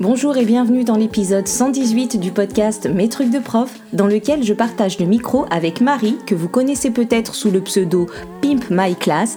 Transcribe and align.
Bonjour 0.00 0.38
et 0.38 0.46
bienvenue 0.46 0.82
dans 0.82 0.96
l'épisode 0.96 1.46
118 1.46 2.18
du 2.18 2.32
podcast 2.32 2.88
Mes 2.88 3.10
trucs 3.10 3.30
de 3.30 3.38
prof, 3.38 3.78
dans 3.92 4.06
lequel 4.06 4.42
je 4.42 4.54
partage 4.54 4.98
le 4.98 5.04
micro 5.04 5.44
avec 5.50 5.82
Marie, 5.82 6.16
que 6.26 6.34
vous 6.34 6.48
connaissez 6.48 6.90
peut-être 6.90 7.34
sous 7.34 7.50
le 7.50 7.60
pseudo 7.60 8.06
Pimp 8.40 8.70
My 8.70 8.94
Class, 8.94 9.36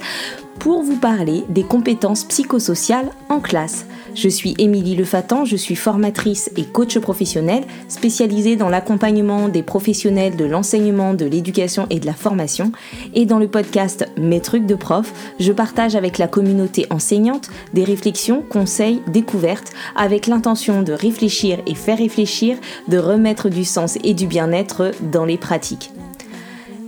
pour 0.59 0.83
vous 0.83 0.97
parler 0.97 1.43
des 1.49 1.63
compétences 1.63 2.23
psychosociales 2.23 3.09
en 3.29 3.39
classe. 3.39 3.85
Je 4.15 4.29
suis 4.29 4.53
Émilie 4.59 4.95
Lefatan, 4.95 5.43
je 5.43 5.55
suis 5.55 5.75
formatrice 5.75 6.51
et 6.55 6.65
coach 6.65 6.99
professionnelle 6.99 7.63
spécialisée 7.87 8.55
dans 8.55 8.69
l'accompagnement 8.69 9.49
des 9.49 9.63
professionnels 9.63 10.35
de 10.35 10.45
l'enseignement, 10.45 11.13
de 11.13 11.25
l'éducation 11.25 11.87
et 11.89 11.99
de 11.99 12.05
la 12.05 12.13
formation. 12.13 12.71
Et 13.15 13.25
dans 13.25 13.39
le 13.39 13.47
podcast 13.47 14.07
Mes 14.17 14.39
trucs 14.39 14.67
de 14.67 14.75
prof, 14.75 15.11
je 15.39 15.51
partage 15.51 15.95
avec 15.95 16.17
la 16.17 16.27
communauté 16.27 16.85
enseignante 16.91 17.49
des 17.73 17.83
réflexions, 17.83 18.43
conseils, 18.47 19.01
découvertes 19.07 19.73
avec 19.95 20.27
l'intention 20.27 20.83
de 20.83 20.93
réfléchir 20.93 21.59
et 21.65 21.75
faire 21.75 21.97
réfléchir, 21.97 22.57
de 22.87 22.97
remettre 22.97 23.49
du 23.49 23.63
sens 23.63 23.97
et 24.03 24.13
du 24.13 24.27
bien-être 24.27 24.91
dans 25.11 25.25
les 25.25 25.37
pratiques. 25.37 25.92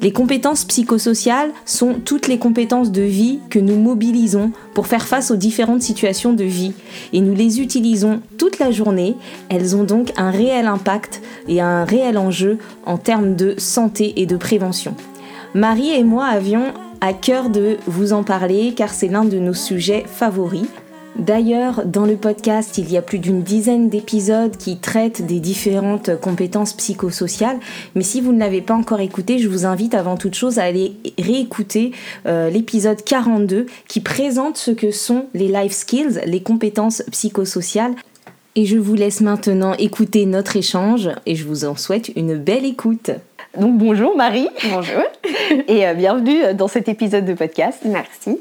Les 0.05 0.11
compétences 0.11 0.65
psychosociales 0.65 1.49
sont 1.65 1.95
toutes 1.95 2.27
les 2.27 2.37
compétences 2.37 2.91
de 2.91 3.01
vie 3.01 3.39
que 3.49 3.57
nous 3.57 3.75
mobilisons 3.75 4.51
pour 4.75 4.85
faire 4.85 5.07
face 5.07 5.31
aux 5.31 5.35
différentes 5.35 5.81
situations 5.81 6.31
de 6.31 6.43
vie 6.43 6.73
et 7.11 7.21
nous 7.21 7.33
les 7.33 7.59
utilisons 7.59 8.21
toute 8.37 8.59
la 8.59 8.69
journée. 8.69 9.15
Elles 9.49 9.75
ont 9.75 9.83
donc 9.83 10.13
un 10.15 10.29
réel 10.29 10.67
impact 10.67 11.23
et 11.47 11.59
un 11.59 11.85
réel 11.85 12.19
enjeu 12.19 12.59
en 12.85 12.99
termes 12.99 13.35
de 13.35 13.55
santé 13.57 14.13
et 14.17 14.27
de 14.27 14.37
prévention. 14.37 14.93
Marie 15.55 15.89
et 15.89 16.03
moi 16.03 16.25
avions 16.25 16.71
à 17.01 17.11
cœur 17.11 17.49
de 17.49 17.77
vous 17.87 18.13
en 18.13 18.21
parler 18.21 18.75
car 18.75 18.93
c'est 18.93 19.07
l'un 19.07 19.25
de 19.25 19.39
nos 19.39 19.55
sujets 19.55 20.03
favoris. 20.05 20.67
D'ailleurs, 21.17 21.85
dans 21.85 22.05
le 22.05 22.17
podcast, 22.17 22.77
il 22.77 22.91
y 22.91 22.97
a 22.97 23.01
plus 23.01 23.19
d'une 23.19 23.41
dizaine 23.41 23.87
d'épisodes 23.89 24.57
qui 24.57 24.77
traitent 24.77 25.25
des 25.25 25.39
différentes 25.39 26.19
compétences 26.19 26.73
psychosociales. 26.73 27.57
Mais 27.95 28.03
si 28.03 28.19
vous 28.19 28.33
ne 28.33 28.39
l'avez 28.39 28.61
pas 28.61 28.73
encore 28.73 28.99
écouté, 28.99 29.39
je 29.39 29.47
vous 29.47 29.65
invite 29.65 29.93
avant 29.93 30.17
toute 30.17 30.35
chose 30.35 30.59
à 30.59 30.63
aller 30.63 30.97
réécouter 31.17 31.93
euh, 32.25 32.49
l'épisode 32.49 33.01
42 33.01 33.65
qui 33.87 34.01
présente 34.01 34.57
ce 34.57 34.71
que 34.71 34.91
sont 34.91 35.27
les 35.33 35.47
life 35.47 35.71
skills, 35.71 36.19
les 36.25 36.41
compétences 36.41 37.01
psychosociales. 37.11 37.95
Et 38.55 38.65
je 38.65 38.77
vous 38.77 38.95
laisse 38.95 39.21
maintenant 39.21 39.73
écouter 39.73 40.25
notre 40.25 40.57
échange 40.57 41.09
et 41.25 41.35
je 41.35 41.45
vous 41.45 41.63
en 41.63 41.77
souhaite 41.77 42.11
une 42.17 42.35
belle 42.35 42.65
écoute. 42.65 43.11
Donc 43.57 43.77
bonjour 43.77 44.15
Marie. 44.15 44.49
Bonjour. 44.69 45.01
Et 45.67 45.87
euh, 45.87 45.93
bienvenue 45.93 46.53
dans 46.53 46.67
cet 46.67 46.89
épisode 46.89 47.25
de 47.25 47.33
podcast. 47.33 47.79
Merci. 47.85 48.39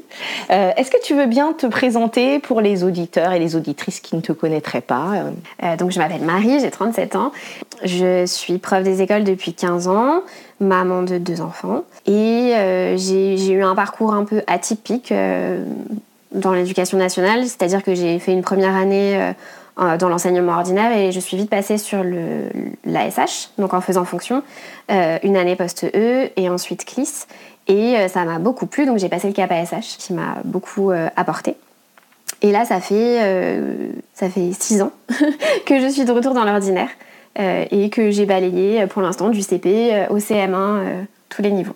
Euh, 0.51 0.71
Est-ce 0.75 0.91
que 0.91 1.01
tu 1.01 1.15
veux 1.15 1.25
bien 1.25 1.53
te 1.53 1.67
présenter 1.67 2.39
pour 2.39 2.61
les 2.61 2.83
auditeurs 2.83 3.31
et 3.31 3.39
les 3.39 3.55
auditrices 3.55 3.99
qui 3.99 4.15
ne 4.15 4.21
te 4.21 4.31
connaîtraient 4.31 4.81
pas 4.81 5.23
euh, 5.63 5.75
Donc 5.77 5.91
je 5.91 5.99
m'appelle 5.99 6.21
Marie, 6.21 6.59
j'ai 6.59 6.71
37 6.71 7.15
ans. 7.15 7.31
Je 7.83 8.25
suis 8.25 8.57
prof 8.57 8.83
des 8.83 9.01
écoles 9.01 9.23
depuis 9.23 9.53
15 9.53 9.87
ans, 9.87 10.21
maman 10.59 11.03
de 11.03 11.17
deux 11.17 11.41
enfants. 11.41 11.83
Et 12.07 12.53
euh, 12.55 12.97
j'ai 12.97 13.51
eu 13.51 13.63
un 13.63 13.75
parcours 13.75 14.13
un 14.13 14.25
peu 14.25 14.41
atypique 14.47 15.11
euh, 15.11 15.63
dans 16.31 16.53
l'éducation 16.53 16.97
nationale, 16.97 17.45
c'est-à-dire 17.45 17.83
que 17.83 17.95
j'ai 17.95 18.19
fait 18.19 18.33
une 18.33 18.43
première 18.43 18.75
année 18.75 19.19
euh, 19.19 19.31
dans 19.77 20.09
l'enseignement 20.09 20.53
ordinaire 20.53 20.95
et 20.97 21.11
je 21.11 21.19
suis 21.19 21.35
vite 21.35 21.49
passée 21.49 21.77
sur 21.77 22.03
l'ASH, 22.85 23.49
donc 23.57 23.73
en 23.73 23.81
faisant 23.81 24.05
fonction, 24.05 24.41
euh, 24.91 25.17
une 25.23 25.35
année 25.35 25.55
post-E 25.55 26.29
et 26.35 26.49
ensuite 26.49 26.85
CLIS. 26.85 27.27
Et 27.67 27.97
euh, 27.97 28.07
ça 28.07 28.23
m'a 28.25 28.39
beaucoup 28.39 28.67
plu, 28.67 28.85
donc 28.85 28.99
j'ai 28.99 29.09
passé 29.09 29.27
le 29.27 29.33
cap 29.33 29.51
ASH 29.51 29.97
qui 29.97 30.13
m'a 30.13 30.37
beaucoup 30.45 30.91
apporté. 31.15 31.55
Et 32.41 32.51
là, 32.51 32.65
ça 32.65 32.79
fait, 32.79 33.19
ça 34.13 34.29
fait 34.29 34.51
six 34.57 34.81
ans 34.81 34.91
que 35.65 35.79
je 35.79 35.87
suis 35.87 36.05
de 36.05 36.11
retour 36.11 36.33
dans 36.33 36.43
l'ordinaire 36.43 36.89
et 37.37 37.89
que 37.89 38.11
j'ai 38.11 38.25
balayé 38.25 38.85
pour 38.87 39.01
l'instant 39.01 39.29
du 39.29 39.41
CP 39.41 40.07
au 40.09 40.19
CM1 40.19 41.05
tous 41.29 41.41
les 41.41 41.51
niveaux. 41.51 41.75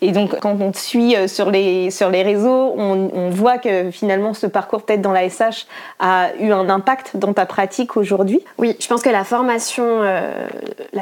Et 0.00 0.12
donc, 0.12 0.38
quand 0.40 0.56
on 0.60 0.72
te 0.72 0.78
suit 0.78 1.16
euh, 1.16 1.28
sur 1.28 1.50
les, 1.50 1.90
sur 1.90 2.10
les 2.10 2.22
réseaux, 2.22 2.74
on, 2.76 3.30
voit 3.30 3.58
que 3.58 3.90
finalement, 3.90 4.34
ce 4.34 4.46
parcours 4.46 4.82
peut-être 4.82 5.02
dans 5.02 5.12
la 5.12 5.28
SH 5.28 5.66
a 5.98 6.28
eu 6.40 6.50
un 6.50 6.68
impact 6.68 7.16
dans 7.16 7.32
ta 7.32 7.46
pratique 7.46 7.96
aujourd'hui. 7.96 8.40
Oui, 8.58 8.76
je 8.80 8.86
pense 8.86 9.02
que 9.02 9.10
la 9.10 9.24
formation, 9.24 9.84
euh, 9.86 10.32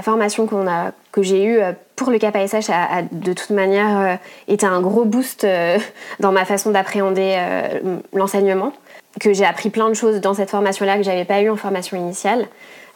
formation 0.02 0.48
que 1.12 1.22
j'ai 1.22 1.44
eue 1.44 1.58
euh, 1.58 1.72
pour 1.94 2.10
le 2.10 2.18
CAP 2.18 2.36
ASH 2.36 2.68
a, 2.68 2.98
a 2.98 3.02
de 3.10 3.32
toute 3.32 3.50
manière 3.50 4.18
été 4.48 4.66
un 4.66 4.80
gros 4.80 5.04
boost 5.04 5.46
dans 6.20 6.32
ma 6.32 6.44
façon 6.44 6.70
d'appréhender 6.70 7.38
l'enseignement. 8.12 8.72
Que 9.18 9.32
j'ai 9.32 9.46
appris 9.46 9.70
plein 9.70 9.88
de 9.88 9.94
choses 9.94 10.20
dans 10.20 10.34
cette 10.34 10.50
formation-là 10.50 10.98
que 10.98 11.02
j'avais 11.02 11.24
pas 11.24 11.40
eu 11.40 11.48
en 11.48 11.56
formation 11.56 11.96
initiale. 11.96 12.48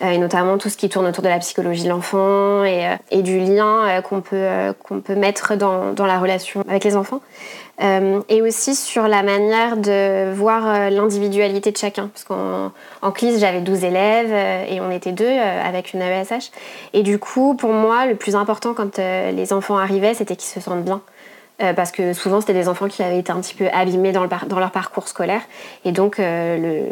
Euh, 0.02 0.10
et 0.10 0.18
notamment 0.18 0.56
tout 0.56 0.70
ce 0.70 0.76
qui 0.76 0.88
tourne 0.88 1.06
autour 1.06 1.22
de 1.22 1.28
la 1.28 1.38
psychologie 1.38 1.84
de 1.84 1.90
l'enfant 1.90 2.64
et, 2.64 2.86
euh, 2.86 3.22
du 3.22 3.38
lien 3.38 3.86
euh, 3.86 4.00
qu'on 4.00 4.22
peut, 4.22 4.46
qu'on 4.82 5.00
peut 5.00 5.14
mettre 5.14 5.56
dans, 5.56 5.92
dans, 5.92 6.06
la 6.06 6.18
relation 6.18 6.62
avec 6.68 6.84
les 6.84 6.96
enfants. 6.96 7.20
et 8.28 8.42
aussi 8.42 8.74
sur 8.74 9.08
la 9.08 9.22
manière 9.22 9.76
de 9.76 10.32
voir 10.32 10.90
l'individualité 10.90 11.70
de 11.72 11.76
chacun. 11.76 12.08
Parce 12.08 12.24
qu'en 12.24 12.72
en 13.02 13.12
j'avais 13.38 13.60
12 13.60 13.84
élèves 13.84 14.32
et 14.68 14.80
on 14.80 14.90
était 14.90 15.12
deux 15.12 15.38
avec 15.64 15.94
une 15.94 16.02
AESH. 16.02 16.50
Et 16.92 17.02
du 17.02 17.18
coup, 17.18 17.54
pour 17.54 17.72
moi, 17.72 18.06
le 18.06 18.16
plus 18.16 18.36
important 18.36 18.74
quand 18.74 18.98
les 18.98 19.52
enfants 19.52 19.78
arrivaient, 19.78 20.14
c'était 20.14 20.36
qu'ils 20.36 20.50
se 20.50 20.60
sentent 20.60 20.84
bien. 20.84 21.00
parce 21.74 21.90
que 21.90 22.12
souvent 22.12 22.40
c'était 22.40 22.54
des 22.54 22.68
enfants 22.68 22.88
qui 22.88 23.02
avaient 23.02 23.18
été 23.18 23.32
un 23.32 23.40
petit 23.40 23.54
peu 23.54 23.68
abîmés 23.72 24.12
dans 24.12 24.58
leur 24.58 24.70
parcours 24.72 25.08
scolaire. 25.08 25.42
Et 25.86 25.92
donc 25.92 26.16
le, 26.18 26.84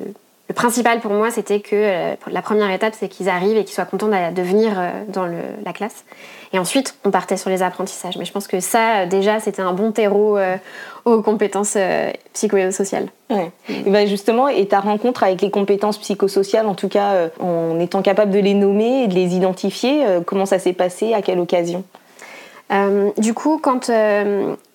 le 0.49 0.55
principal 0.55 1.01
pour 1.01 1.13
moi, 1.13 1.31
c'était 1.31 1.61
que 1.61 1.75
euh, 1.75 2.15
la 2.31 2.43
première 2.43 2.71
étape, 2.71 2.95
c'est 2.99 3.09
qu'ils 3.09 3.29
arrivent 3.29 3.57
et 3.57 3.65
qu'ils 3.65 3.75
soient 3.75 3.85
contents 3.85 4.09
de 4.09 4.43
venir 4.43 4.73
euh, 4.77 4.91
dans 5.09 5.27
le, 5.27 5.37
la 5.65 5.73
classe. 5.73 6.05
Et 6.53 6.59
ensuite, 6.59 6.97
on 7.05 7.11
partait 7.11 7.37
sur 7.37 7.51
les 7.51 7.63
apprentissages. 7.63 8.17
Mais 8.17 8.25
je 8.25 8.33
pense 8.33 8.49
que 8.49 8.61
ça, 8.61 9.05
déjà, 9.07 9.41
c'était 9.41 9.61
un 9.61 9.75
bon 9.75 9.93
terreau 9.93 10.39
euh, 10.39 10.57
aux 11.05 11.23
compétences 11.23 11.75
euh, 11.77 12.11
psychosociales. 12.33 13.09
Ouais. 13.31 13.51
Et 13.69 13.91
ben 13.91 14.07
justement, 14.07 14.49
et 14.49 14.67
ta 14.67 14.81
rencontre 14.81 15.23
avec 15.23 15.43
les 15.43 15.51
compétences 15.51 15.99
psychosociales, 15.99 16.67
en 16.67 16.75
tout 16.75 16.89
cas, 16.89 17.13
euh, 17.13 17.29
en 17.41 17.79
étant 17.81 18.03
capable 18.03 18.31
de 18.31 18.39
les 18.39 18.55
nommer 18.55 19.05
et 19.05 19.07
de 19.09 19.15
les 19.15 19.35
identifier, 19.37 20.07
euh, 20.07 20.21
comment 20.25 20.47
ça 20.47 20.59
s'est 20.59 20.73
passé 20.73 21.15
À 21.15 21.23
quelle 21.23 21.39
occasion? 21.39 21.85
Du 23.17 23.33
coup, 23.33 23.59
quand 23.63 23.91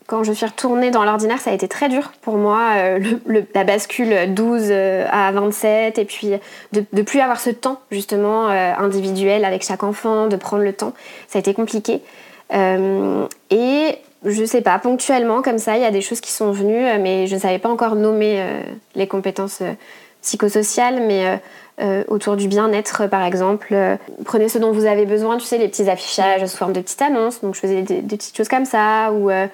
quand 0.08 0.24
je 0.24 0.34
suis 0.34 0.46
retournée 0.46 0.92
dans 0.92 1.04
l'ordinaire, 1.04 1.40
ça 1.40 1.52
a 1.52 1.54
été 1.54 1.68
très 1.68 1.90
dur 1.90 2.12
pour 2.22 2.38
moi, 2.38 2.74
euh, 2.76 3.00
la 3.54 3.64
bascule 3.64 4.34
12 4.34 4.68
euh, 4.70 5.06
à 5.12 5.32
27, 5.32 5.98
et 5.98 6.06
puis 6.06 6.32
de 6.72 6.86
ne 6.94 7.02
plus 7.02 7.20
avoir 7.20 7.40
ce 7.40 7.50
temps 7.50 7.80
justement 7.92 8.50
euh, 8.50 8.74
individuel 8.78 9.46
avec 9.46 9.64
chaque 9.64 9.84
enfant, 9.84 10.28
de 10.28 10.36
prendre 10.36 10.64
le 10.64 10.74
temps, 10.74 10.94
ça 11.28 11.38
a 11.38 11.42
été 11.42 11.54
compliqué. 11.54 12.02
Euh, 12.54 13.26
et 13.50 13.98
je 14.26 14.46
sais 14.46 14.62
pas, 14.62 14.78
ponctuellement 14.80 15.42
comme 15.42 15.58
ça, 15.58 15.76
il 15.78 15.82
y 15.82 15.86
a 15.86 15.92
des 15.92 16.02
choses 16.02 16.22
qui 16.22 16.32
sont 16.32 16.52
venues, 16.52 16.86
mais 17.02 17.28
je 17.28 17.36
ne 17.36 17.40
savais 17.40 17.60
pas 17.60 17.70
encore 17.70 17.96
nommer 17.96 18.36
euh, 18.38 18.62
les 18.96 19.08
compétences 19.08 19.62
psychosociales, 20.22 21.02
mais 21.06 21.40
euh, 21.82 22.04
autour 22.08 22.38
du 22.38 22.48
bien-être, 22.48 23.08
par 23.08 23.24
exemple. 23.24 23.70
Euh, 23.72 23.98
prenez 24.26 24.48
ce 24.48 24.60
dont 24.60 24.72
vous 24.72 24.86
avez 24.86 25.08
besoin, 25.08 25.38
tu 25.38 25.46
sais, 25.46 25.58
les 25.58 25.68
petits 25.68 25.90
affichages 25.90 26.46
sous 26.46 26.56
forme 26.56 26.72
de 26.72 26.82
petites 26.82 27.02
annonces. 27.02 27.42
Donc 27.42 27.56
je 27.56 27.62
faisais 27.62 27.82
des, 27.82 28.02
petites 28.02 28.38
choses 28.38 28.48
comme 28.48 28.66
ça, 28.66 29.12
ou 29.12 29.32
euh, 29.32 29.48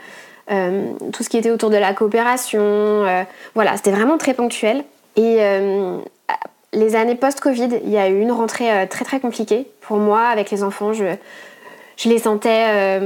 euh, 0.52 0.94
tout 1.14 1.24
ce 1.24 1.30
qui 1.30 1.38
était 1.38 1.52
autour 1.52 1.70
de 1.70 1.78
la 1.78 1.94
coopération. 1.94 2.62
Euh, 2.62 3.24
voilà, 3.54 3.78
c'était 3.78 3.92
vraiment 3.92 4.18
très 4.18 4.34
ponctuel. 4.34 4.84
Et 5.16 5.38
euh, 5.40 5.98
les 6.74 6.96
années 6.96 7.16
post-Covid, 7.16 7.70
il 7.84 7.90
y 7.90 7.98
a 7.98 8.10
eu 8.10 8.20
une 8.20 8.32
rentrée 8.32 8.88
très 8.90 9.06
très 9.06 9.20
compliquée 9.20 9.68
pour 9.82 9.98
moi 9.98 10.24
avec 10.24 10.50
les 10.52 10.64
enfants. 10.64 10.94
Je, 10.94 11.06
les 12.06 12.20
sentais 12.20 13.02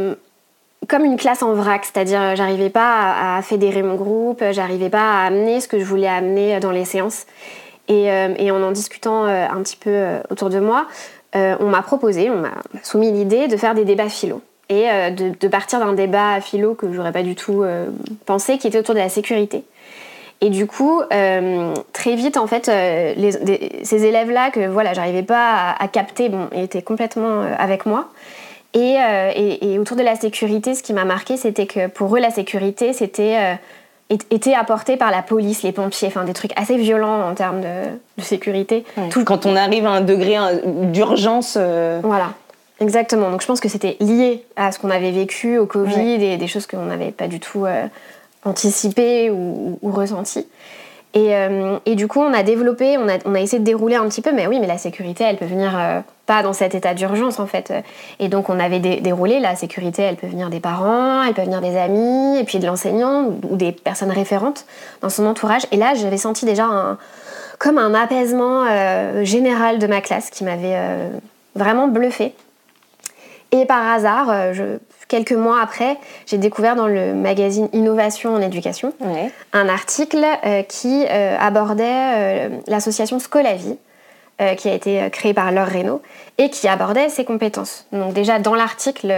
comme 0.88 1.06
une 1.06 1.16
classe 1.16 1.42
en 1.42 1.54
vrac, 1.54 1.86
c'est-à-dire 1.86 2.36
j'arrivais 2.36 2.70
pas 2.70 3.38
à, 3.38 3.42
fédérer 3.42 3.81
mon 3.81 3.96
groupe, 3.96 4.44
j'arrivais 4.52 4.90
pas 4.90 5.22
à 5.22 5.25
amener 5.28 5.62
ce 5.62 5.68
que 5.68 5.80
je 5.80 5.86
voulais 5.86 6.10
amener 6.10 6.60
dans 6.60 6.72
les 6.72 6.86
séances. 6.86 7.25
Et, 7.88 8.06
et 8.06 8.52
en 8.52 8.62
en 8.62 8.72
discutant 8.72 9.24
un 9.24 9.63
petit 9.63 9.78
peu 9.78 10.06
autour 10.30 10.50
de 10.50 10.60
moi, 10.60 10.86
on 11.34 11.69
m'a 11.69 11.81
proposé, 11.81 12.30
on 12.30 12.38
m'a 12.38 12.51
soumis 12.84 13.12
l'idée 13.12 13.48
de 13.48 13.57
faire 13.57 13.74
des 13.74 13.86
débats 13.86 14.10
philo 14.10 14.42
et 14.74 14.90
euh, 14.90 15.10
de, 15.12 15.31
de, 15.40 15.48
partir 15.48 15.80
d'un 15.80 15.94
débat 15.94 16.42
philo 16.42 16.74
que 16.74 16.92
j'aurais 16.92 17.12
pas 17.12 17.24
du 17.24 17.36
tout 17.36 17.64
euh, 17.64 17.88
pensé, 18.25 18.58
qui 18.58 18.68
était 18.68 18.80
autour 18.80 18.96
de 18.96 19.00
la 19.00 19.10
sécurité. 19.10 19.64
Et 20.42 20.50
du 20.50 20.68
coup, 20.68 21.02
euh, 21.14 21.74
très 21.94 22.16
vite, 22.16 22.38
en 22.38 22.48
fait, 22.48 22.68
les, 22.68 23.31
des, 23.31 23.80
ces 23.84 24.04
élèves-là 24.04 24.52
que 24.52 24.68
voilà, 24.68 24.94
j'arrivais 24.94 25.24
pas 25.24 25.54
à, 25.54 25.84
à, 25.84 25.88
capter, 25.88 26.28
bon, 26.28 26.50
étaient 26.52 26.81
complètement 26.81 27.44
avec 27.58 27.86
moi. 27.86 28.10
Et, 28.74 28.96
et, 29.36 29.72
et, 29.72 29.80
autour 29.80 29.96
de 29.96 30.02
la 30.02 30.16
sécurité, 30.16 30.74
ce 30.75 30.84
qui 30.84 30.94
m'a 30.94 31.06
marqué, 31.06 31.38
c'était 31.38 31.68
que 31.68 31.88
pour 31.88 32.14
eux, 32.18 32.20
la 32.20 32.31
sécurité, 32.31 32.92
c'était 32.92 33.58
était 34.10 34.54
apporté 34.54 34.98
par 34.98 35.12
la 35.12 35.22
police, 35.22 35.64
les 35.64 35.72
pompiers, 35.72 36.10
enfin 36.10 36.24
des 36.25 36.34
trucs 36.34 36.52
assez 36.60 36.75
violents 36.75 37.22
en 37.22 37.36
termes 37.36 37.62
de, 37.62 37.86
de 38.18 38.24
sécurité. 38.24 38.84
Ouais. 38.98 39.10
Tout 39.10 39.24
quand 39.24 39.46
on 39.46 39.56
arrive 39.56 39.86
à 39.86 39.92
un 39.92 40.02
degré 40.02 40.36
d'urgence. 40.66 41.56
Voilà. 41.56 42.34
Exactement. 42.83 43.31
Donc 43.31 43.41
je 43.41 43.47
pense 43.47 43.62
que 43.62 43.69
c'était 43.69 43.95
lié 44.01 44.44
à 44.57 44.71
ce 44.71 44.80
qu'on 44.80 44.89
avait 44.89 45.12
vécu 45.12 45.57
au 45.57 45.65
Covid 45.65 45.95
ouais. 45.95 46.33
et 46.33 46.38
des 46.38 46.47
choses 46.47 46.68
qu'on 46.68 46.85
n'avait 46.85 47.12
pas 47.12 47.27
du 47.27 47.39
tout 47.39 47.65
euh, 47.65 47.85
anticipées 48.44 49.31
ou, 49.31 49.80
ou, 49.81 49.91
ressenties. 49.91 50.45
Et, 51.15 51.35
euh, 51.35 51.77
et, 51.85 51.94
du 51.94 52.07
coup, 52.07 52.19
on 52.19 52.33
a 52.33 52.41
développé, 52.41 52.97
on 52.97 53.07
a, 53.07 53.19
on 53.25 53.35
a, 53.35 53.39
essayé 53.39 53.59
de 53.59 53.63
dérouler 53.63 53.95
un 53.95 54.09
petit 54.09 54.21
peu, 54.21 54.33
mais 54.33 54.47
oui, 54.47 54.59
mais 54.59 54.65
la 54.65 54.80
sécurité, 54.80 55.24
elle 55.24 55.38
peut 55.38 55.45
venir 55.45 55.77
euh, 55.77 56.00
pas 56.25 56.41
dans 56.41 56.53
cet 56.53 56.74
état 56.74 56.95
d'urgence 56.95 57.39
en 57.39 57.45
fait. 57.45 57.71
Et 58.19 58.27
donc, 58.27 58.50
on 58.50 58.59
avait 58.59 58.80
déroulé 58.80 59.39
la 59.39 59.56
sécurité, 59.56 60.01
elle 60.01 60.15
peut 60.15 60.27
venir 60.27 60.50
des 60.50 60.59
parents, 60.59 61.24
elle 61.24 61.36
peut 61.36 61.44
venir 61.44 61.62
des 61.62 61.77
amis, 61.77 62.39
et 62.39 62.44
puis 62.44 62.57
de 62.57 62.65
l'enseignant 62.65 63.31
ou 63.47 63.56
des 63.56 63.71
personnes 63.71 64.12
référentes 64.12 64.65
dans 65.01 65.09
son 65.09 65.25
entourage. 65.25 65.68
Et 65.71 65.77
là, 65.77 65.94
j'avais 65.94 66.18
senti 66.18 66.45
déjà 66.45 66.65
un, 66.65 66.97
comme 67.59 67.77
un 67.77 67.94
apaisement 67.94 68.65
euh, 68.68 69.24
général 69.24 69.77
de 69.77 69.88
ma 69.88 70.01
classe 70.01 70.31
qui 70.31 70.44
m'avait 70.44 70.75
vraiment 71.56 71.88
bluffé. 71.88 72.33
Et 73.53 73.65
par 73.65 73.88
hasard, 73.88 74.53
je, 74.53 74.79
quelques 75.13 75.33
mois 75.33 75.61
après, 75.61 75.97
j'ai 76.25 76.39
découvert 76.39 76.75
dans 76.75 76.88
le 76.88 77.13
magazine 77.13 77.69
Innovation 77.71 78.33
en 78.33 78.41
éducation 78.41 78.94
un 79.53 79.69
article 79.69 80.25
euh, 80.44 80.63
qui 80.63 81.05
euh, 81.07 81.38
abordait 81.39 81.83
euh, 81.85 82.50
l'association 82.65 83.19
Scolavie, 83.19 83.77
qui 84.57 84.69
a 84.69 84.74
été 84.74 85.10
créée 85.12 85.34
par 85.34 85.51
Laure 85.51 85.68
Reynaud 85.68 86.01
et 86.38 86.50
qui 86.50 86.68
abordait 86.68 87.10
ses 87.10 87.25
compétences. 87.25 87.86
Donc 87.92 88.13
déjà 88.13 88.40
dans 88.40 88.56
l'article, 88.56 89.13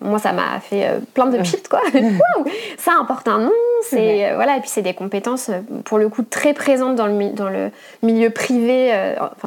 moi 0.00 0.18
ça 0.18 0.32
m'a 0.32 0.60
fait 0.60 0.88
plein 1.12 1.26
de 1.26 1.38
pits 1.38 1.62
quoi. 1.68 1.80
ça 2.78 2.92
importe 2.98 3.28
un 3.28 3.38
nom, 3.38 3.52
c'est 3.82 4.34
voilà 4.34 4.56
et 4.56 4.60
puis 4.60 4.70
c'est 4.70 4.82
des 4.82 4.94
compétences 4.94 5.50
pour 5.84 5.98
le 5.98 6.08
coup 6.08 6.22
très 6.22 6.54
présentes 6.54 6.96
dans 6.96 7.06
le 7.06 7.30
dans 7.30 7.50
le 7.50 7.70
milieu 8.02 8.30
privé 8.30 8.92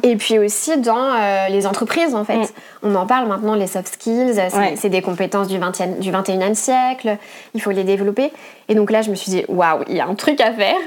et 0.02 0.16
puis 0.16 0.38
aussi 0.38 0.78
dans 0.78 1.48
les 1.48 1.66
entreprises 1.66 2.14
en 2.14 2.24
fait. 2.24 2.38
Mm. 2.38 2.46
On 2.84 2.94
en 2.94 3.06
parle 3.06 3.26
maintenant 3.26 3.54
les 3.54 3.66
soft 3.66 3.94
skills, 3.94 4.40
c'est 4.76 4.88
des 4.88 5.02
compétences 5.02 5.48
du 5.48 5.58
20 5.58 5.98
du 5.98 6.12
21e 6.12 6.54
siècle, 6.54 7.16
il 7.54 7.60
faut 7.60 7.70
les 7.70 7.84
développer. 7.84 8.32
Et 8.68 8.74
donc 8.74 8.90
là 8.90 9.02
je 9.02 9.10
me 9.10 9.16
suis 9.16 9.30
dit 9.30 9.44
waouh, 9.48 9.82
il 9.88 9.96
y 9.96 10.00
a 10.00 10.06
un 10.06 10.14
truc 10.14 10.40
à 10.40 10.52
faire. 10.52 10.78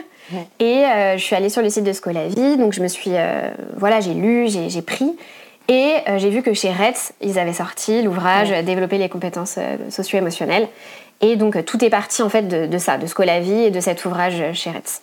Et 0.59 0.83
je 1.17 1.21
suis 1.21 1.35
allée 1.35 1.49
sur 1.49 1.61
le 1.61 1.69
site 1.69 1.83
de 1.83 1.93
Scolavie, 1.93 2.57
donc 2.57 2.73
je 2.73 2.81
me 2.81 2.87
suis 2.87 3.11
voilà, 3.75 3.99
j'ai 3.99 4.13
lu, 4.13 4.47
j'ai 4.47 4.81
pris 4.81 5.15
et 5.71 5.97
euh, 6.09 6.17
j'ai 6.17 6.29
vu 6.29 6.41
que 6.41 6.53
chez 6.53 6.69
Retz, 6.69 7.13
ils 7.21 7.39
avaient 7.39 7.53
sorti 7.53 8.01
l'ouvrage 8.01 8.49
Développer 8.65 8.97
les 8.97 9.07
compétences 9.07 9.55
euh, 9.57 9.77
socio-émotionnelles. 9.89 10.67
Et 11.21 11.37
donc 11.37 11.55
euh, 11.55 11.61
tout 11.61 11.83
est 11.83 11.89
parti 11.89 12.21
en 12.21 12.29
fait 12.29 12.47
de, 12.47 12.65
de 12.65 12.77
ça, 12.77 12.97
de 12.97 13.05
Scolavie 13.05 13.63
et 13.63 13.71
de 13.71 13.79
cet 13.79 14.03
ouvrage 14.03 14.43
chez 14.53 14.71
Retz. 14.71 15.01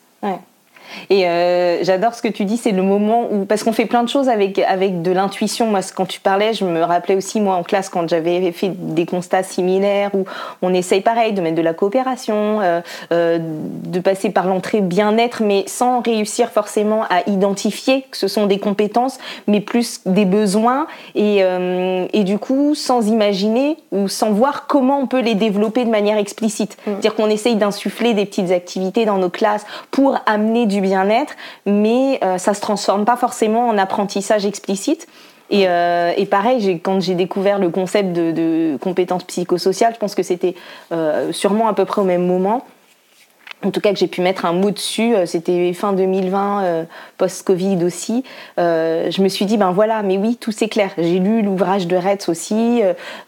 Et 1.11 1.27
euh, 1.27 1.83
j'adore 1.83 2.15
ce 2.15 2.23
que 2.23 2.29
tu 2.29 2.45
dis, 2.45 2.57
c'est 2.57 2.73
le 2.73 2.83
moment 2.83 3.29
où 3.31 3.45
parce 3.45 3.63
qu'on 3.63 3.73
fait 3.73 3.87
plein 3.87 4.03
de 4.03 4.09
choses 4.09 4.29
avec 4.29 4.59
avec 4.59 5.03
de 5.03 5.13
l'intuition. 5.13 5.67
Moi, 5.67 5.81
quand 5.95 6.07
tu 6.07 6.21
parlais, 6.21 6.53
je 6.53 6.65
me 6.65 6.83
rappelais 6.83 7.15
aussi 7.15 7.41
moi 7.41 7.55
en 7.55 7.63
classe 7.63 7.89
quand 7.89 8.09
j'avais 8.09 8.53
fait 8.53 8.71
des 8.75 9.07
constats 9.07 9.43
similaires 9.43 10.11
où 10.15 10.25
on 10.63 10.75
essaye 10.75 11.01
pareil 11.01 11.33
de 11.33 11.41
mettre 11.41 11.57
de 11.57 11.63
la 11.63 11.75
coopération, 11.75 12.61
euh, 12.61 12.81
euh, 13.13 13.39
de 13.41 14.01
passer 14.01 14.31
par 14.31 14.47
l'entrée 14.47 14.81
bien-être, 14.81 15.43
mais 15.43 15.65
sans 15.67 16.01
réussir 16.01 16.51
forcément 16.51 17.03
à 17.11 17.29
identifier 17.29 18.05
que 18.11 18.17
ce 18.17 18.29
sont 18.29 18.47
des 18.47 18.59
compétences, 18.59 19.19
mais 19.47 19.61
plus 19.61 20.01
des 20.07 20.25
besoins 20.25 20.87
et 21.15 21.39
et 22.13 22.25
du 22.25 22.39
coup 22.39 22.75
sans 22.75 23.09
imaginer 23.09 23.77
ou 23.93 24.09
sans 24.09 24.31
voir 24.31 24.67
comment 24.67 24.99
on 24.99 25.07
peut 25.07 25.21
les 25.21 25.35
développer 25.35 25.85
de 25.85 25.91
manière 25.91 26.19
explicite. 26.19 26.77
Mm. 26.77 26.91
C'est-à-dire 26.91 27.15
qu'on 27.15 27.29
essaye 27.29 27.57
d'insuffler 27.57 28.15
des 28.15 28.27
petites 28.27 28.51
activités 28.51 29.05
dans 29.05 29.19
nos 29.19 29.31
classes 29.31 29.65
pour 29.91 30.19
amener 30.27 30.67
du 30.67 30.78
bien-être, 30.81 31.35
mais 31.67 32.19
euh, 32.23 32.39
ça 32.39 32.55
se 32.55 32.61
transforme 32.61 33.05
pas 33.05 33.17
forcément 33.17 33.69
en 33.69 33.79
apprentissage 33.79 34.47
explicite. 34.47 35.07
Et, 35.51 35.65
euh, 35.67 36.13
pareil, 36.31 36.81
quand 36.81 37.01
j'ai 37.01 37.15
découvert 37.15 37.59
le 37.59 37.71
concept 37.71 38.13
de, 38.13 38.77
compétences 38.81 39.25
psychosociales, 39.25 39.95
je 39.95 39.99
pense 39.99 40.15
que 40.15 40.23
c'était 40.23 40.55
euh, 40.93 41.33
sûrement 41.33 41.69
à 41.69 41.75
peu 41.75 41.85
près 41.85 42.03
au 42.03 42.05
même 42.05 42.27
moment. 42.27 42.65
En 43.65 43.71
tout 43.71 43.81
cas, 43.81 43.93
que 43.93 43.99
j'ai 43.99 44.07
pu 44.07 44.21
mettre 44.21 44.45
un 44.45 44.53
mot 44.53 44.71
dessus, 44.71 45.15
c'était 45.27 45.73
fin 45.73 45.93
2020, 45.93 46.87
post-Covid 47.17 47.83
aussi. 47.83 48.23
je 48.57 49.21
me 49.21 49.29
suis 49.29 49.47
dit, 49.47 49.57
ben 49.57 49.73
voilà, 49.73 50.05
mais 50.05 50.17
oui, 50.17 50.37
tout 50.37 50.53
c'est 50.53 50.69
clair. 50.69 50.93
J'ai 50.97 51.19
lu 51.19 51.43
l'ouvrage 51.43 51.89
de 51.89 51.97
Retz 51.97 52.29
aussi, 52.29 52.83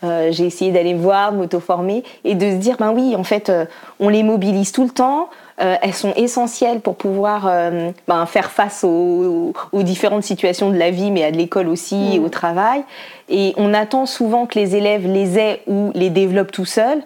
j'ai 0.05 0.45
essayé 0.45 0.71
d'aller 0.71 0.95
voir, 0.95 1.33
m'auto-former, 1.33 2.05
et 2.23 2.37
de 2.37 2.49
se 2.49 2.57
dire, 2.59 2.77
ben 2.79 2.93
oui, 2.93 3.17
en 3.17 3.25
fait, 3.25 3.51
on 3.99 4.09
les 4.09 4.23
mobilise 4.23 4.71
tout 4.71 4.85
le 4.85 4.91
temps, 4.91 5.31
euh, 5.61 5.77
elles 5.83 5.95
sont 5.95 6.13
essentielles 6.17 6.81
pour 6.81 6.97
pouvoir 6.97 7.47
euh, 7.47 7.91
ben, 8.09 8.25
faire 8.25 8.51
face 8.51 8.83
aux, 8.83 9.53
différentes 9.75 10.23
situations 10.23 10.71
de 10.71 10.77
la 10.77 10.91
vie, 10.91 11.11
mais 11.11 11.23
à 11.23 11.31
de 11.31 11.37
l'école 11.37 11.69
aussi, 11.69 12.15
et 12.15 12.19
mm. 12.19 12.25
au 12.25 12.29
travail. 12.29 12.83
Et 13.29 13.53
on 13.57 13.75
attend 13.75 14.07
souvent 14.07 14.47
que 14.47 14.59
les 14.59 14.77
élèves 14.77 15.07
les 15.07 15.39
aient 15.39 15.63
ou 15.67 15.91
les 15.95 16.09
développent 16.09 16.53
tout 16.53 16.65
seuls, 16.65 17.03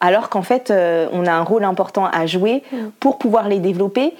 alors 0.00 0.30
qu'en 0.30 0.42
fait, 0.42 0.70
euh, 0.70 1.06
on 1.12 1.26
a 1.26 1.32
un 1.32 1.42
rôle 1.42 1.62
important 1.62 2.06
à 2.06 2.26
jouer 2.26 2.64
mm. 2.72 2.76
pour 2.98 3.18
pouvoir 3.18 3.48
les 3.48 3.60
développer 3.60 4.14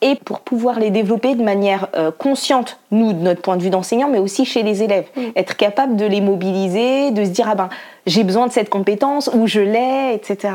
et 0.00 0.14
pour 0.16 0.40
pouvoir 0.40 0.78
les 0.78 0.90
développer 0.90 1.34
de 1.34 1.42
manière 1.42 1.88
consciente, 2.18 2.78
nous, 2.92 3.12
de 3.12 3.18
notre 3.18 3.42
point 3.42 3.56
de 3.56 3.62
vue 3.64 3.70
d'enseignant, 3.70 4.08
mais 4.08 4.20
aussi 4.20 4.44
chez 4.44 4.62
les 4.62 4.84
élèves. 4.84 5.06
Mm. 5.16 5.20
Être 5.34 5.56
capable 5.56 5.96
de 5.96 6.06
les 6.06 6.20
mobiliser, 6.20 7.10
de 7.10 7.24
se 7.24 7.30
dire, 7.30 7.48
ah 7.48 7.56
ben, 7.56 7.68
j'ai 8.06 8.22
besoin 8.22 8.46
de 8.46 8.52
cette 8.52 8.70
compétence, 8.70 9.28
ou 9.34 9.48
je 9.48 9.60
l'ai, 9.60 10.14
etc. 10.14 10.54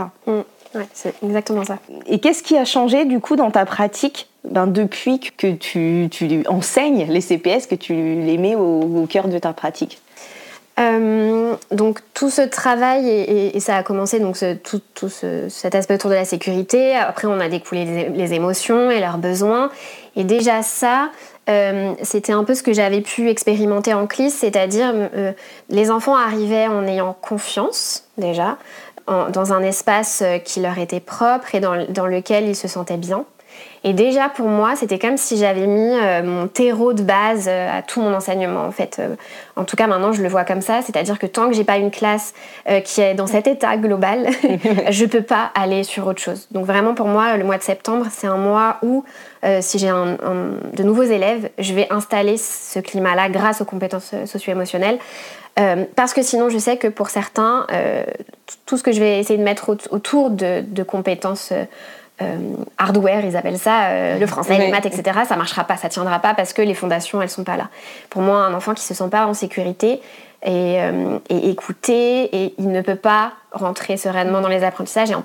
Ouais, 0.76 0.88
c'est 0.94 1.14
exactement 1.24 1.64
ça. 1.64 1.78
Et 2.08 2.20
qu'est-ce 2.20 2.42
qui 2.42 2.58
a 2.58 2.66
changé 2.66 3.06
du 3.06 3.20
coup 3.20 3.36
dans 3.36 3.52
ta 3.52 3.66
pratique 3.66 4.28
ben, 4.44 4.68
depuis 4.68 5.20
que 5.20 5.52
tu, 5.54 6.10
enseignes 6.48 7.06
les 7.10 7.22
CPS, 7.22 7.68
que 7.68 7.76
tu 7.76 7.94
les 7.94 8.38
mets 8.38 8.56
au, 8.56 9.06
cœur 9.10 9.28
de 9.28 9.38
ta 9.38 9.54
pratique? 9.54 10.00
Euh, 10.80 11.54
donc 11.70 12.00
tout 12.16 12.32
ce 12.32 12.42
travail 12.42 13.08
et, 13.08 13.60
ça 13.60 13.76
a 13.76 13.84
commencé 13.84 14.20
donc 14.20 14.38
tout, 14.64 14.82
tout 14.96 15.10
ce, 15.10 15.48
cet 15.48 15.76
aspect 15.76 15.94
autour 15.94 16.10
de 16.10 16.16
la 16.16 16.26
sécurité. 16.26 16.96
Après 16.96 17.28
on 17.28 17.40
a 17.40 17.48
découlé 17.48 18.10
les, 18.10 18.34
émotions 18.34 18.90
et 18.90 19.00
leurs 19.00 19.20
besoins 19.20 19.70
et 20.16 20.24
déjà 20.24 20.64
ça 20.64 21.12
euh, 21.50 21.94
c'était 22.02 22.32
un 22.32 22.44
peu 22.46 22.56
ce 22.56 22.64
que 22.64 22.72
j'avais 22.72 23.02
pu 23.02 23.30
expérimenter 23.30 23.94
en 23.94 24.08
CLIS, 24.08 24.32
c'est-à-dire 24.32 24.94
euh, 24.96 25.34
les 25.70 25.92
enfants 25.92 26.16
arrivaient 26.16 26.68
en 26.68 26.88
ayant 26.88 27.16
confiance 27.22 28.06
déjà, 28.18 28.58
dans 29.08 29.54
un 29.54 29.62
espace 29.62 30.22
euh, 30.22 30.38
qui 30.38 30.62
leur 30.62 30.78
était 30.78 31.00
propre 31.00 31.56
et 31.56 31.60
dans, 31.60 31.86
dans, 31.90 32.08
lequel 32.08 32.48
ils 32.48 32.56
se 32.56 32.68
sentaient 32.68 32.98
bien. 32.98 33.26
Et 33.84 33.94
déjà 33.94 34.30
pour 34.30 34.48
moi, 34.48 34.76
c'était 34.76 34.98
comme 34.98 35.18
si 35.18 35.38
j'avais 35.38 35.68
mis 35.68 35.92
euh, 35.94 36.24
mon 36.24 36.48
terreau 36.48 36.94
de 36.94 37.04
base 37.04 37.48
euh, 37.50 37.80
à 37.80 37.82
tout 37.82 38.02
mon 38.02 38.14
enseignement. 38.14 38.66
En 38.66 38.72
fait, 38.72 39.02
en 39.56 39.66
tout 39.66 39.76
cas 39.76 39.88
maintenant, 39.88 40.14
je 40.14 40.24
le 40.24 40.30
vois 40.30 40.46
comme 40.46 40.62
ça, 40.62 40.82
c'est-à-dire 40.82 41.20
que 41.20 41.26
tant 41.26 41.50
que 41.50 41.54
j'ai 41.54 41.64
pas 41.64 41.78
une 41.78 41.92
classe 41.92 42.34
qui 42.86 43.02
est 43.02 43.14
dans 43.14 43.28
cet 43.28 43.48
état 43.48 43.76
global, 43.78 44.28
je 44.90 45.06
peux 45.06 45.22
pas 45.22 45.52
aller 45.56 45.84
sur 45.84 46.08
autre 46.08 46.22
chose. 46.22 46.48
Donc 46.52 46.66
vraiment 46.66 46.94
pour 46.94 47.08
moi, 47.08 47.36
le 47.38 47.44
mois 47.44 47.58
de 47.58 47.64
septembre, 47.64 48.08
c'est 48.10 48.28
un 48.28 48.38
mois 48.38 48.78
où 48.82 49.04
si 49.60 49.78
j'ai 49.78 49.90
de 49.90 50.84
nouveaux 50.84 51.04
élèves, 51.04 51.50
je 51.60 51.74
vais 51.74 51.88
installer 51.90 52.38
ce 52.38 52.80
climat-là 52.80 53.28
grâce 53.28 53.60
aux 53.60 53.66
compétences 53.66 54.14
socio-émotionnelles. 54.26 55.00
Euh, 55.60 55.86
parce 55.96 56.14
que 56.14 56.24
sinon, 56.24 56.50
je 56.50 56.58
sais 56.58 56.78
que 56.78 56.88
pour 56.88 57.10
certains, 57.10 57.68
euh, 57.72 58.04
tout 58.66 58.78
ce 58.78 58.84
que 58.84 58.92
je 58.92 59.00
vais 59.00 59.20
essayer 59.20 59.38
de 59.38 59.44
mettre 59.44 59.70
autour 59.70 60.32
de, 60.32 60.84
compétences 60.84 61.54
euh, 62.22 62.38
hardware, 62.78 63.26
ils 63.26 63.36
appellent 63.36 63.60
ça, 63.60 64.18
le 64.18 64.28
français, 64.28 64.58
les 64.58 64.70
maths, 64.70 64.86
etc., 64.86 65.20
ça 65.28 65.36
marchera 65.36 65.64
pas, 65.64 65.78
ça 65.78 65.90
tiendra 65.90 66.20
pas 66.20 66.34
parce 66.34 66.54
que 66.54 66.62
les 66.62 66.74
fondations, 66.74 67.22
elles 67.22 67.30
sont 67.30 67.44
pas 67.44 67.58
là. 67.58 67.70
Pour 68.10 68.22
moi, 68.22 68.38
un 68.46 68.54
enfant 68.54 68.74
qui 68.74 68.84
se 68.84 68.94
sent 68.94 69.10
pas 69.10 69.26
en 69.26 69.34
sécurité 69.34 70.02
et, 70.46 70.78
et 71.30 71.50
écouté, 71.50 72.30
et 72.36 72.54
il 72.58 72.72
ne 72.72 72.82
peut 72.82 72.96
pas 72.96 73.34
rentrer 73.52 73.98
sereinement 73.98 74.42
dans 74.42 74.48
les 74.48 74.64
apprentissages 74.64 75.12
et 75.12 75.16
en 75.16 75.24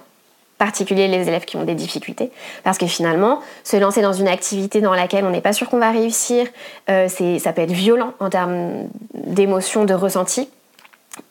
particulier 0.58 1.06
les 1.06 1.28
élèves 1.28 1.44
qui 1.44 1.56
ont 1.56 1.64
des 1.64 1.74
difficultés. 1.74 2.30
Parce 2.64 2.76
que 2.76 2.86
finalement, 2.86 3.40
se 3.64 3.76
lancer 3.76 4.02
dans 4.02 4.12
une 4.12 4.28
activité 4.28 4.80
dans 4.80 4.94
laquelle 4.94 5.24
on 5.24 5.30
n'est 5.30 5.40
pas 5.40 5.52
sûr 5.52 5.68
qu'on 5.70 5.78
va 5.78 5.90
réussir, 5.90 6.46
euh, 6.90 7.08
ça 7.08 7.52
peut 7.52 7.62
être 7.62 7.72
violent 7.72 8.12
en 8.20 8.28
termes 8.28 8.88
d'émotions, 9.14 9.84
de 9.84 9.94
ressenti. 9.94 10.50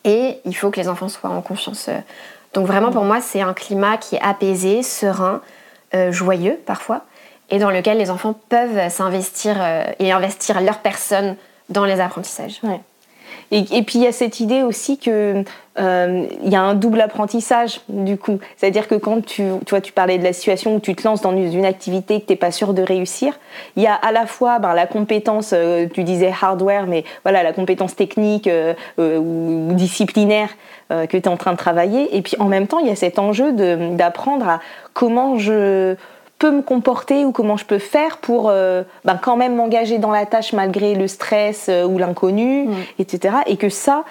Et 0.04 0.38
il 0.44 0.56
faut 0.56 0.70
que 0.70 0.80
les 0.80 0.88
enfants 0.88 1.08
soient 1.08 1.30
en 1.30 1.42
confiance. 1.42 1.88
Donc 2.54 2.66
vraiment, 2.66 2.90
pour 2.90 3.04
moi, 3.04 3.20
c'est 3.20 3.40
un 3.40 3.54
climat 3.54 3.96
qui 3.96 4.16
est 4.16 4.22
apaisé, 4.22 4.82
serein, 4.82 5.40
euh, 5.94 6.12
joyeux 6.12 6.58
parfois, 6.66 7.02
et 7.50 7.58
dans 7.58 7.70
lequel 7.70 7.98
les 7.98 8.10
enfants 8.10 8.34
peuvent 8.48 8.90
s'investir 8.90 9.56
euh, 9.58 9.84
et 9.98 10.12
investir 10.12 10.60
leur 10.60 10.78
personne 10.78 11.36
dans 11.68 11.84
les 11.84 12.00
apprentissages. 12.00 12.60
Et, 13.50 13.82
puis 13.82 13.98
il 13.98 14.02
y 14.02 14.06
a 14.06 14.12
cette 14.12 14.40
idée 14.40 14.62
aussi 14.62 14.98
que 14.98 15.42
euh, 15.78 16.26
il 16.42 16.52
y 16.52 16.56
a 16.56 16.60
un 16.60 16.74
double 16.74 17.00
apprentissage 17.00 17.80
du 17.88 18.18
coup. 18.18 18.38
C'est-à-dire 18.56 18.88
que 18.88 18.94
quand 18.94 19.24
tu, 19.24 19.44
toi, 19.64 19.80
tu 19.80 19.92
parlais 19.92 20.18
de 20.18 20.24
la 20.24 20.34
situation 20.34 20.74
où 20.74 20.80
tu 20.80 20.94
te 20.94 21.06
lances 21.06 21.22
dans 21.22 21.32
une, 21.32 21.64
activité 21.64 22.20
que 22.20 22.26
tu 22.26 22.32
n'es 22.32 22.36
pas 22.36 22.50
sûr 22.50 22.74
de 22.74 22.82
réussir, 22.82 23.38
il 23.76 23.82
y 23.82 23.86
a 23.86 23.94
à 23.94 24.12
la 24.12 24.26
fois 24.26 24.58
ben, 24.58 24.74
la 24.74 24.86
compétence, 24.86 25.52
euh, 25.54 25.86
tu 25.92 26.04
disais 26.04 26.32
hardware, 26.40 26.86
mais 26.86 27.04
voilà, 27.24 27.42
la 27.42 27.52
compétence 27.52 27.96
technique 27.96 28.48
euh, 28.48 28.74
ou, 28.98 29.72
disciplinaire 29.72 30.50
que 30.90 31.18
tu 31.18 31.18
es 31.18 31.28
en 31.28 31.36
train 31.36 31.52
de 31.52 31.58
travailler. 31.58 32.16
Et 32.16 32.22
puis 32.22 32.34
en 32.38 32.46
même 32.46 32.66
temps, 32.66 32.78
il 32.78 32.86
y 32.86 32.90
a 32.90 32.96
cet 32.96 33.18
enjeu 33.18 33.52
d'apprendre 33.52 34.48
à 34.48 34.60
comment 34.94 35.36
je 35.36 35.96
peux 36.38 36.50
me 36.50 36.62
comporter 36.62 37.24
ou 37.24 37.32
comment 37.32 37.56
je 37.56 37.64
peux 37.64 37.78
faire 37.78 38.18
pour 38.18 38.48
euh, 38.48 38.82
ben, 39.04 39.18
quand 39.20 39.36
même 39.36 39.56
m'engager 39.56 39.98
dans 39.98 40.12
la 40.12 40.26
tâche 40.26 40.52
malgré 40.52 40.94
le 40.94 41.08
stress 41.08 41.66
euh, 41.68 41.84
ou 41.84 41.98
l'inconnu, 41.98 42.66
mm. 42.66 42.74
etc. 42.98 43.36
Et 43.46 43.56
que 43.56 43.68
ça, 43.68 44.04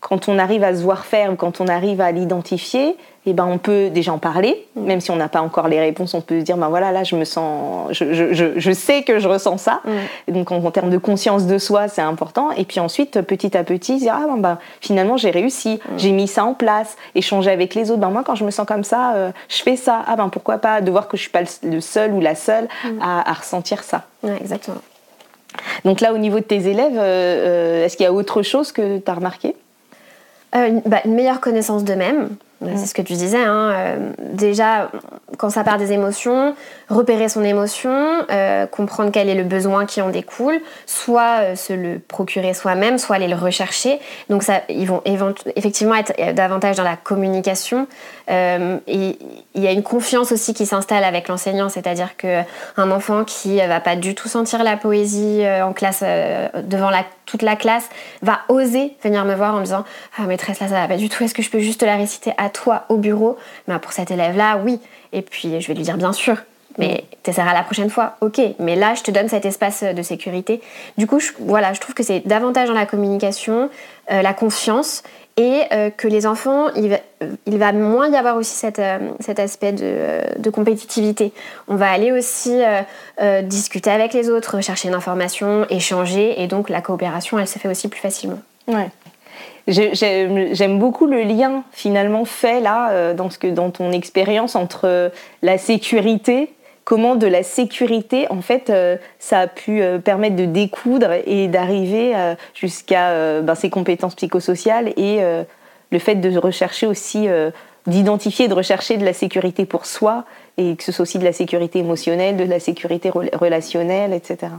quand 0.00 0.28
on 0.28 0.38
arrive 0.38 0.64
à 0.64 0.74
se 0.74 0.82
voir 0.82 1.04
faire 1.04 1.32
ou 1.32 1.36
quand 1.36 1.60
on 1.60 1.68
arrive 1.68 2.00
à 2.00 2.12
l'identifier, 2.12 2.96
eh 3.24 3.34
ben 3.34 3.46
on 3.46 3.58
peut 3.58 3.88
déjà 3.90 4.12
en 4.12 4.18
parler, 4.18 4.66
mm. 4.74 4.82
même 4.82 5.00
si 5.00 5.10
on 5.10 5.16
n'a 5.16 5.28
pas 5.28 5.40
encore 5.40 5.68
les 5.68 5.78
réponses, 5.78 6.14
on 6.14 6.20
peut 6.20 6.40
se 6.40 6.44
dire 6.44 6.56
ben 6.56 6.68
voilà 6.68 6.90
là 6.90 7.04
je 7.04 7.14
me 7.14 7.24
sens, 7.24 7.92
je, 7.92 8.12
je, 8.12 8.52
je, 8.56 8.72
sais 8.72 9.02
que 9.04 9.20
je 9.20 9.28
ressens 9.28 9.58
ça. 9.58 9.80
Mm. 9.84 10.32
donc 10.32 10.50
en, 10.50 10.70
termes 10.70 10.90
de 10.90 10.98
conscience 10.98 11.46
de 11.46 11.58
soi 11.58 11.88
c'est 11.88 12.02
important. 12.02 12.50
Et 12.52 12.64
puis 12.64 12.80
ensuite 12.80 13.20
petit 13.22 13.56
à 13.56 13.62
petit 13.62 13.98
dire 13.98 14.16
ah 14.16 14.26
ben, 14.36 14.58
finalement 14.80 15.16
j'ai 15.16 15.30
réussi, 15.30 15.74
mm. 15.74 15.98
j'ai 15.98 16.10
mis 16.10 16.26
ça 16.26 16.44
en 16.44 16.54
place, 16.54 16.96
échanger 17.14 17.50
avec 17.50 17.74
les 17.74 17.90
autres. 17.90 18.00
Ben 18.00 18.10
moi 18.10 18.24
quand 18.24 18.34
je 18.34 18.44
me 18.44 18.50
sens 18.50 18.66
comme 18.66 18.84
ça, 18.84 19.14
euh, 19.14 19.30
je 19.48 19.62
fais 19.62 19.76
ça. 19.76 20.02
Ah 20.06 20.16
ben 20.16 20.28
pourquoi 20.28 20.58
pas 20.58 20.80
de 20.80 20.90
voir 20.90 21.06
que 21.06 21.16
je 21.16 21.22
suis 21.22 21.30
pas 21.30 21.42
le 21.62 21.80
seul 21.80 22.12
ou 22.12 22.20
la 22.20 22.34
seule 22.34 22.68
à, 23.00 23.30
à, 23.30 23.32
ressentir 23.34 23.84
ça. 23.84 24.02
exactement. 24.40 24.80
Donc 25.84 26.00
là 26.00 26.12
au 26.12 26.18
niveau 26.18 26.38
de 26.38 26.44
tes 26.44 26.68
élèves, 26.68 26.96
euh, 26.96 27.82
euh, 27.82 27.84
est-ce 27.84 27.96
qu'il 27.96 28.04
y 28.04 28.08
a 28.08 28.12
autre 28.12 28.42
chose 28.42 28.72
que 28.72 28.98
tu 28.98 29.10
as 29.10 29.14
remarqué 29.14 29.54
bah, 30.52 31.00
une 31.06 31.14
meilleure 31.14 31.40
connaissance 31.40 31.82
d'eux-mêmes. 31.82 32.28
C'est 32.76 32.86
ce 32.86 32.94
que 32.94 33.02
tu 33.02 33.14
disais. 33.14 33.42
Hein. 33.42 33.70
Euh, 33.72 34.12
déjà, 34.18 34.90
quand 35.38 35.50
ça 35.50 35.64
part 35.64 35.78
des 35.78 35.92
émotions, 35.92 36.54
repérer 36.88 37.28
son 37.28 37.44
émotion, 37.44 38.24
euh, 38.30 38.66
comprendre 38.66 39.10
quel 39.12 39.28
est 39.28 39.34
le 39.34 39.44
besoin 39.44 39.86
qui 39.86 40.00
en 40.00 40.10
découle, 40.10 40.60
soit 40.86 41.40
euh, 41.40 41.56
se 41.56 41.72
le 41.72 41.98
procurer 41.98 42.54
soi-même, 42.54 42.98
soit 42.98 43.16
aller 43.16 43.28
le 43.28 43.36
rechercher. 43.36 43.98
Donc 44.28 44.42
ça, 44.42 44.62
ils 44.68 44.86
vont 44.86 45.02
effectivement 45.56 45.94
être 45.94 46.12
davantage 46.34 46.76
dans 46.76 46.84
la 46.84 46.96
communication. 46.96 47.86
et 48.28 49.18
il 49.54 49.62
y 49.62 49.66
a 49.66 49.72
une 49.72 49.82
confiance 49.82 50.32
aussi 50.32 50.54
qui 50.54 50.66
s'installe 50.66 51.04
avec 51.04 51.28
l'enseignant, 51.28 51.68
c'est-à-dire 51.68 52.16
que 52.16 52.42
un 52.76 52.90
enfant 52.90 53.24
qui 53.24 53.58
va 53.58 53.80
pas 53.80 53.96
du 53.96 54.14
tout 54.14 54.28
sentir 54.28 54.62
la 54.62 54.76
poésie 54.76 55.42
en 55.62 55.72
classe 55.72 56.02
devant 56.64 56.90
toute 57.26 57.42
la 57.42 57.56
classe 57.56 57.88
va 58.22 58.40
oser 58.48 58.96
venir 59.02 59.24
me 59.24 59.34
voir 59.34 59.54
en 59.54 59.58
me 59.58 59.64
disant 59.64 59.84
ah 60.18 60.22
maîtresse 60.22 60.60
là 60.60 60.68
ça 60.68 60.74
va 60.74 60.88
pas 60.88 60.96
du 60.96 61.08
tout, 61.08 61.22
est-ce 61.24 61.34
que 61.34 61.42
je 61.42 61.50
peux 61.50 61.60
juste 61.60 61.82
la 61.82 61.96
réciter 61.96 62.32
à 62.36 62.48
toi 62.52 62.84
au 62.88 62.96
bureau 62.96 63.36
Mais 63.68 63.78
pour 63.78 63.92
cet 63.92 64.10
élève 64.10 64.36
là 64.36 64.58
oui. 64.64 64.80
Et 65.12 65.22
puis 65.22 65.60
je 65.60 65.68
vais 65.68 65.74
lui 65.74 65.82
dire 65.82 65.96
bien 65.96 66.12
sûr, 66.12 66.36
mais 66.78 67.04
tu 67.22 67.30
essaieras 67.30 67.54
la 67.54 67.62
prochaine 67.62 67.90
fois, 67.90 68.16
ok. 68.20 68.40
Mais 68.58 68.76
là, 68.76 68.94
je 68.94 69.02
te 69.02 69.10
donne 69.10 69.28
cet 69.28 69.44
espace 69.44 69.82
de 69.82 70.02
sécurité. 70.02 70.60
Du 70.98 71.06
coup, 71.06 71.20
je, 71.20 71.32
voilà, 71.38 71.72
je 71.72 71.80
trouve 71.80 71.94
que 71.94 72.02
c'est 72.02 72.26
davantage 72.26 72.68
dans 72.68 72.74
la 72.74 72.86
communication, 72.86 73.70
euh, 74.10 74.22
la 74.22 74.34
confiance, 74.34 75.02
et 75.38 75.62
euh, 75.72 75.90
que 75.90 76.08
les 76.08 76.26
enfants, 76.26 76.68
il 76.74 76.90
va, 76.90 76.96
il 77.46 77.58
va, 77.58 77.72
moins 77.72 78.10
y 78.10 78.16
avoir 78.16 78.36
aussi 78.36 78.54
cette, 78.54 78.78
euh, 78.78 78.98
cet 79.20 79.38
aspect 79.38 79.72
de, 79.72 80.20
de, 80.38 80.50
compétitivité. 80.50 81.32
On 81.68 81.76
va 81.76 81.90
aller 81.90 82.12
aussi 82.12 82.60
discuter 83.44 83.90
avec 83.90 84.12
les 84.12 84.28
autres, 84.28 84.60
chercher 84.60 84.88
une 84.88 84.94
information, 84.94 85.66
échanger, 85.70 86.42
et 86.42 86.46
donc 86.48 86.68
la 86.68 86.82
coopération, 86.82 87.38
elle 87.38 87.48
se 87.48 87.58
fait 87.58 87.68
aussi 87.68 87.88
plus 87.88 88.00
facilement. 88.00 88.40
Ouais. 88.68 88.90
J'aime 89.68 90.78
beaucoup 90.78 91.06
le 91.06 91.22
lien 91.22 91.62
finalement 91.72 92.24
fait 92.24 92.60
là 92.60 93.14
dans, 93.14 93.30
ce 93.30 93.38
que, 93.38 93.46
dans 93.46 93.70
ton 93.70 93.92
expérience 93.92 94.56
entre 94.56 95.12
la 95.42 95.58
sécurité 95.58 96.50
comment 96.84 97.16
de 97.16 97.26
la 97.26 97.42
sécurité, 97.42 98.26
en 98.30 98.42
fait, 98.42 98.70
euh, 98.70 98.96
ça 99.18 99.40
a 99.40 99.46
pu 99.46 99.82
euh, 99.82 99.98
permettre 99.98 100.36
de 100.36 100.44
découdre 100.44 101.12
et 101.26 101.48
d'arriver 101.48 102.14
euh, 102.14 102.34
jusqu'à 102.54 103.40
ben, 103.40 103.54
ces 103.54 103.70
compétences 103.70 104.14
psychosociales 104.14 104.92
et 104.96 105.20
le 105.90 105.98
fait 105.98 106.16
de 106.16 106.38
rechercher 106.38 106.86
aussi, 106.86 107.28
d'identifier 107.86 108.48
de 108.48 108.54
rechercher 108.54 108.96
de 108.96 109.04
la 109.04 109.12
sécurité 109.12 109.66
pour 109.66 109.86
soi 109.86 110.24
et 110.56 110.76
que 110.76 110.82
ce 110.82 110.92
soit 110.92 111.02
aussi 111.02 111.18
de 111.18 111.24
la 111.24 111.32
sécurité 111.32 111.78
émotionnelle, 111.78 112.36
de 112.36 112.44
la 112.44 112.60
sécurité 112.60 113.10
relationnelle, 113.10 114.12
etc. 114.12 114.52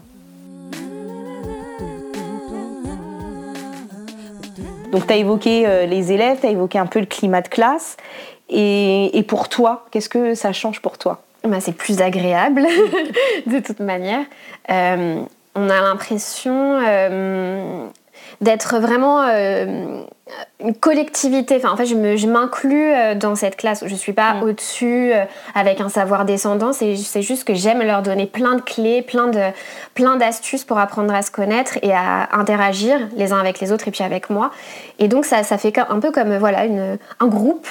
Donc 4.94 5.08
tu 5.08 5.14
as 5.14 5.18
évoqué 5.18 5.86
les 5.88 6.14
élèves, 6.14 6.38
tu 6.40 6.48
as 6.48 6.52
évoqué 6.52 6.80
un 6.80 6.86
peu 6.86 7.02
le 7.02 7.06
climat 7.06 7.42
de 7.42 7.50
classe. 7.50 7.98
et 8.50 9.26
pour 9.28 9.50
toi, 9.50 9.86
qu'est-ce 9.92 10.08
que 10.08 10.34
ça 10.36 10.54
change 10.54 10.80
pour 10.82 10.98
toi? 10.98 11.24
Bah, 11.46 11.60
c'est 11.60 11.74
plus 11.74 12.02
agréable 12.02 12.66
de 13.48 13.60
toute 13.60 13.82
manière. 13.82 14.26
Euh, 14.70 15.22
on 15.56 15.70
a 15.70 15.82
l'impression 15.82 16.80
euh, 16.82 17.86
d'être 18.42 18.80
vraiment 18.80 19.22
euh, 19.22 20.04
une 20.60 20.76
collectivité. 20.76 21.58
Enfin, 21.58 21.72
en 21.72 21.78
fait, 21.78 21.86
je 21.86 22.28
m'inclus 22.28 22.94
dans 23.16 23.36
cette 23.36 23.56
classe. 23.56 23.84
Je 23.86 23.94
ne 23.94 23.98
suis 23.98 24.14
pas 24.14 24.36
mm. 24.36 24.44
au-dessus 24.44 25.12
avec 25.56 25.82
un 25.82 25.90
savoir 25.90 26.26
descendant. 26.26 26.74
C'est 26.74 27.22
juste 27.22 27.44
que 27.44 27.54
j'aime 27.54 27.82
leur 27.82 28.02
donner 28.02 28.26
plein 28.26 28.56
de 28.56 28.62
clés, 28.62 29.02
plein 29.02 29.28
de 29.28 29.42
plein 29.94 30.16
d'astuces 30.16 30.64
pour 30.64 30.80
apprendre 30.80 31.14
à 31.14 31.22
se 31.22 31.32
connaître 31.32 31.78
et 31.82 31.94
à 31.94 32.30
interagir 32.32 32.98
les 33.16 33.32
uns 33.34 33.40
avec 33.40 33.60
les 33.60 33.72
autres 33.72 33.88
et 33.88 33.92
puis 33.92 34.04
avec 34.04 34.30
moi. 34.30 34.52
Et 35.00 35.08
donc, 35.08 35.26
ça, 35.26 35.44
ça 35.44 35.58
fait 35.58 35.78
un 35.78 36.00
peu 36.00 36.12
comme 36.12 36.38
voilà 36.38 36.66
une, 36.66 36.98
un 37.20 37.28
groupe 37.28 37.68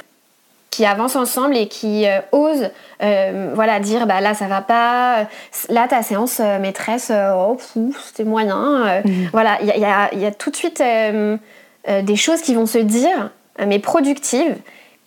qui 0.72 0.86
avancent 0.86 1.16
ensemble 1.16 1.54
et 1.56 1.68
qui 1.68 2.08
euh, 2.08 2.18
osent 2.32 2.70
euh, 3.02 3.52
voilà 3.54 3.78
dire 3.78 4.06
bah 4.06 4.20
là 4.20 4.34
ça 4.34 4.46
va 4.46 4.62
pas 4.62 5.18
euh, 5.18 5.24
là 5.68 5.86
ta 5.86 6.02
séance 6.02 6.40
maîtresse 6.40 7.12
oh 7.14 7.58
c'était 8.06 8.24
moyen 8.24 9.02
mhm. 9.04 9.28
voilà 9.32 9.58
il 9.60 9.66
y 9.66 9.84
a, 9.84 10.12
y 10.14 10.26
a, 10.26 10.30
tout 10.32 10.50
de 10.50 10.56
suite 10.56 10.82
des 10.82 12.16
choses 12.16 12.40
qui 12.40 12.54
vont 12.54 12.66
se 12.66 12.78
dire 12.78 13.30
mais 13.64 13.78
productives 13.78 14.56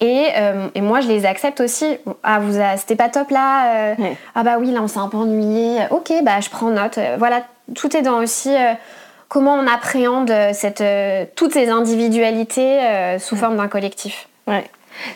et, 0.01 0.27
et, 0.75 0.81
moi 0.81 0.99
je 0.99 1.07
les 1.07 1.25
accepte 1.25 1.61
aussi. 1.61 1.97
Ah 2.21 2.39
vous 2.39 2.59
c'était 2.77 2.97
pas 2.97 3.09
top 3.09 3.31
là 3.31 3.95
ah 4.35 4.43
bah 4.43 4.57
oui 4.59 4.71
là 4.71 4.81
on 4.83 4.87
s'est 4.87 4.99
un 4.99 5.07
peu 5.07 5.17
ennuyé 5.17 5.79
ok 5.89 6.13
bah 6.23 6.41
je 6.41 6.49
prends 6.49 6.69
note 6.69 6.99
voilà 7.17 7.41
tout 7.73 7.95
est 7.97 8.03
dans 8.03 8.21
aussi 8.21 8.53
comment 9.29 9.55
on 9.55 9.65
appréhende 9.67 10.31
cette, 10.53 10.83
toutes 11.35 11.53
ces 11.53 11.69
individualités 11.69 13.17
sous 13.19 13.35
forme 13.35 13.57
d'un 13.57 13.67
collectif. 13.67 14.27
Ouais 14.47 14.65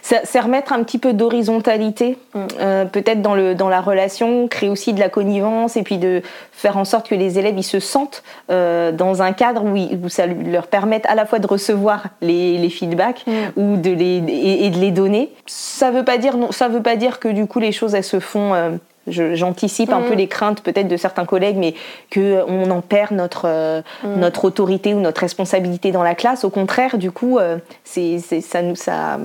c'est 0.02 0.40
remettre 0.40 0.74
un 0.74 0.84
petit 0.84 0.98
peu 0.98 1.14
d'horizontalité, 1.14 2.18
mm. 2.34 2.40
euh, 2.60 2.86
peut-être 2.86 3.22
dans, 3.22 3.36
le, 3.36 3.56
dans 3.56 3.70
la 3.70 3.82
relation, 3.82 4.48
créer 4.48 4.70
aussi 4.70 4.94
de 4.94 5.00
la 5.00 5.10
connivence 5.10 5.78
et 5.78 5.84
puis 5.84 5.98
de 5.98 6.22
faire 6.52 6.78
en 6.78 6.86
sorte 6.86 7.08
que 7.08 7.16
les 7.16 7.40
élèves 7.40 7.58
ils 7.58 7.64
se 7.64 7.80
sentent 7.80 8.24
euh, 8.52 8.92
dans 8.92 9.22
un 9.22 9.32
cadre 9.32 9.64
où, 9.64 9.76
où, 9.76 10.10
ça 10.10 10.26
leur 10.26 10.68
permette 10.68 11.06
à 11.06 11.16
la 11.16 11.26
fois 11.26 11.40
de 11.40 11.48
recevoir 11.48 12.06
les, 12.22 12.58
les 12.58 12.70
feedbacks 12.70 13.26
mm. 13.28 13.32
ou 13.60 13.78
de 13.78 13.92
les, 13.92 14.18
et, 14.28 14.70
de 14.70 14.80
les 14.80 14.92
donner. 14.92 15.32
Ça 15.46 15.92
veut 15.92 16.06
pas 16.06 16.18
dire 16.18 16.38
non, 16.38 16.52
ça 16.52 16.68
veut 16.68 16.82
pas 16.82 16.96
dire 16.96 17.20
que 17.20 17.30
du 17.30 17.46
coup 17.46 17.60
les 17.60 17.72
choses 17.72 17.96
elles 17.96 18.04
se 18.04 18.20
font. 18.20 18.54
Euh, 18.54 18.72
j'anticipe 19.08 19.92
un 19.92 20.02
peu 20.02 20.14
mm. 20.14 20.18
les 20.18 20.28
craintes 20.28 20.62
peut-être 20.62 20.88
de 20.88 20.98
certains 20.98 21.26
collègues, 21.26 21.58
mais 21.58 21.74
qu'on 22.14 22.70
en 22.70 22.82
perd 22.82 23.12
notre, 23.12 23.82
notre 24.04 24.46
autorité 24.46 24.94
ou 24.94 25.00
notre 25.00 25.22
responsabilité 25.22 25.92
dans 25.92 26.04
la 26.04 26.14
classe. 26.14 26.44
Au 26.44 26.52
contraire, 26.52 27.00
du 27.00 27.10
coup, 27.10 27.40
c'est 27.84 28.20
ça, 28.20 28.60
ça, 28.76 29.18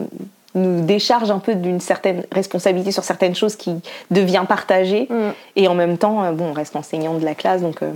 nous 0.54 0.84
décharge 0.84 1.30
un 1.30 1.38
peu 1.38 1.54
d'une 1.54 1.80
certaine 1.80 2.24
responsabilité 2.32 2.92
sur 2.92 3.04
certaines 3.04 3.34
choses 3.34 3.56
qui 3.56 3.76
devient 4.10 4.44
partagée. 4.48 5.08
Mm. 5.10 5.30
Et 5.56 5.68
en 5.68 5.74
même 5.74 5.98
temps, 5.98 6.24
euh, 6.24 6.32
bon, 6.32 6.50
on 6.50 6.52
reste 6.52 6.76
enseignant 6.76 7.14
de 7.14 7.24
la 7.24 7.34
classe, 7.34 7.60
donc... 7.60 7.82
Euh, 7.82 7.90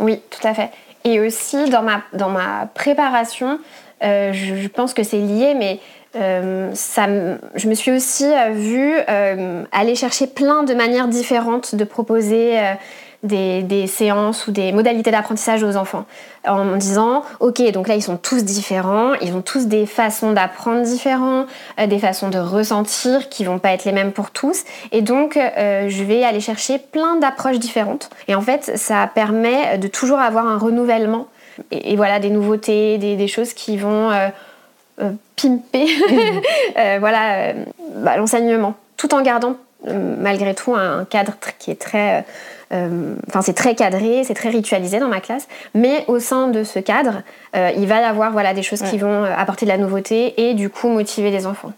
oui, 0.00 0.20
tout 0.30 0.46
à 0.46 0.54
fait. 0.54 0.70
Et 1.04 1.20
aussi, 1.20 1.70
dans 1.70 1.82
ma, 1.82 2.02
dans 2.12 2.28
ma 2.28 2.68
préparation, 2.74 3.58
euh, 4.02 4.32
je, 4.32 4.68
pense 4.68 4.94
que 4.94 5.02
c'est 5.02 5.18
lié, 5.18 5.54
mais 5.54 5.80
ça, 6.74 7.06
je 7.54 7.68
me 7.68 7.74
suis 7.74 7.90
aussi 7.90 8.24
vue 8.52 8.94
aller 9.72 9.96
chercher 9.96 10.28
plein 10.28 10.62
de 10.62 10.72
manières 10.72 11.08
différentes 11.08 11.74
de 11.74 11.82
proposer 11.82 12.56
des, 13.24 13.86
séances 13.86 14.46
ou 14.46 14.52
des 14.52 14.72
modalités 14.72 15.10
d'apprentissage 15.10 15.62
aux 15.62 15.76
enfants. 15.76 16.04
En 16.46 16.76
disant 16.76 17.24
ok 17.40 17.70
donc 17.72 17.88
là 17.88 17.94
ils 17.94 18.02
sont 18.02 18.18
tous 18.18 18.44
différents 18.44 19.14
ils 19.14 19.32
ont 19.32 19.40
tous 19.40 19.66
des 19.66 19.86
façons 19.86 20.32
d'apprendre 20.32 20.82
différents 20.82 21.46
euh, 21.80 21.86
des 21.86 21.98
façons 21.98 22.28
de 22.28 22.38
ressentir 22.38 23.30
qui 23.30 23.44
vont 23.44 23.58
pas 23.58 23.70
être 23.70 23.86
les 23.86 23.92
mêmes 23.92 24.12
pour 24.12 24.30
tous. 24.30 24.64
Et 24.92 25.00
donc 25.00 25.36
euh, 25.36 25.88
je 25.88 26.04
vais 26.04 26.22
aller 26.22 26.40
chercher 26.40 26.78
plein 26.78 27.16
d'approches 27.16 27.58
différentes. 27.58 28.10
Et 28.28 28.34
en 28.34 28.42
fait 28.42 28.72
ça 28.76 29.08
permet 29.12 29.78
de 29.78 29.88
toujours 29.88 30.18
avoir 30.18 30.46
un 30.46 30.58
renouvellement. 30.58 31.28
Et, 31.70 31.96
voilà 31.96 32.18
des 32.18 32.30
nouveautés 32.30 32.98
des, 32.98 33.28
choses 33.28 33.54
qui 33.54 33.76
vont 33.76 34.10
euh, 34.10 35.10
pimper 35.36 35.86
voilà 36.98 37.54
bah, 37.96 38.16
l'enseignement. 38.16 38.74
Tout 38.96 39.14
en 39.14 39.22
gardant 39.22 39.56
malgré 39.86 40.54
tout 40.54 40.74
un 40.74 41.04
cadre 41.04 41.34
qui 41.58 41.70
est 41.70 41.80
très 41.80 42.24
enfin, 43.28 43.42
c'est 43.42 43.54
très 43.54 43.74
cadré, 43.74 44.24
c'est 44.24 44.34
très 44.34 44.48
ritualisé 44.48 44.98
dans 44.98 45.08
ma 45.08 45.20
classe, 45.20 45.48
mais 45.74 46.04
au 46.08 46.18
sein 46.18 46.48
de 46.48 46.64
ce 46.64 46.78
cadre, 46.78 47.22
euh, 47.56 47.70
il 47.76 47.86
va 47.86 48.00
y 48.00 48.04
avoir 48.04 48.32
voilà, 48.32 48.54
des 48.54 48.62
choses 48.62 48.82
qui 48.82 48.98
vont 48.98 49.24
euh, 49.24 49.34
apporter 49.36 49.66
de 49.66 49.70
la 49.70 49.78
nouveauté 49.78 50.48
et 50.48 50.54
du 50.54 50.70
coup 50.70 50.88
motiver 50.88 51.30
les 51.30 51.46
enfants. 51.46 51.72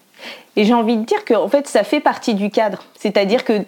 Et 0.59 0.65
j'ai 0.65 0.73
envie 0.73 0.97
de 0.97 1.05
dire 1.05 1.25
que 1.25 1.35
en 1.35 1.49
fait, 1.49 1.69
ça 1.69 1.85
fait 1.85 2.01
partie 2.01 2.35
du 2.35 2.51
cadre. 2.51 2.85
C'est-à-dire 2.99 3.45
que 3.45 3.63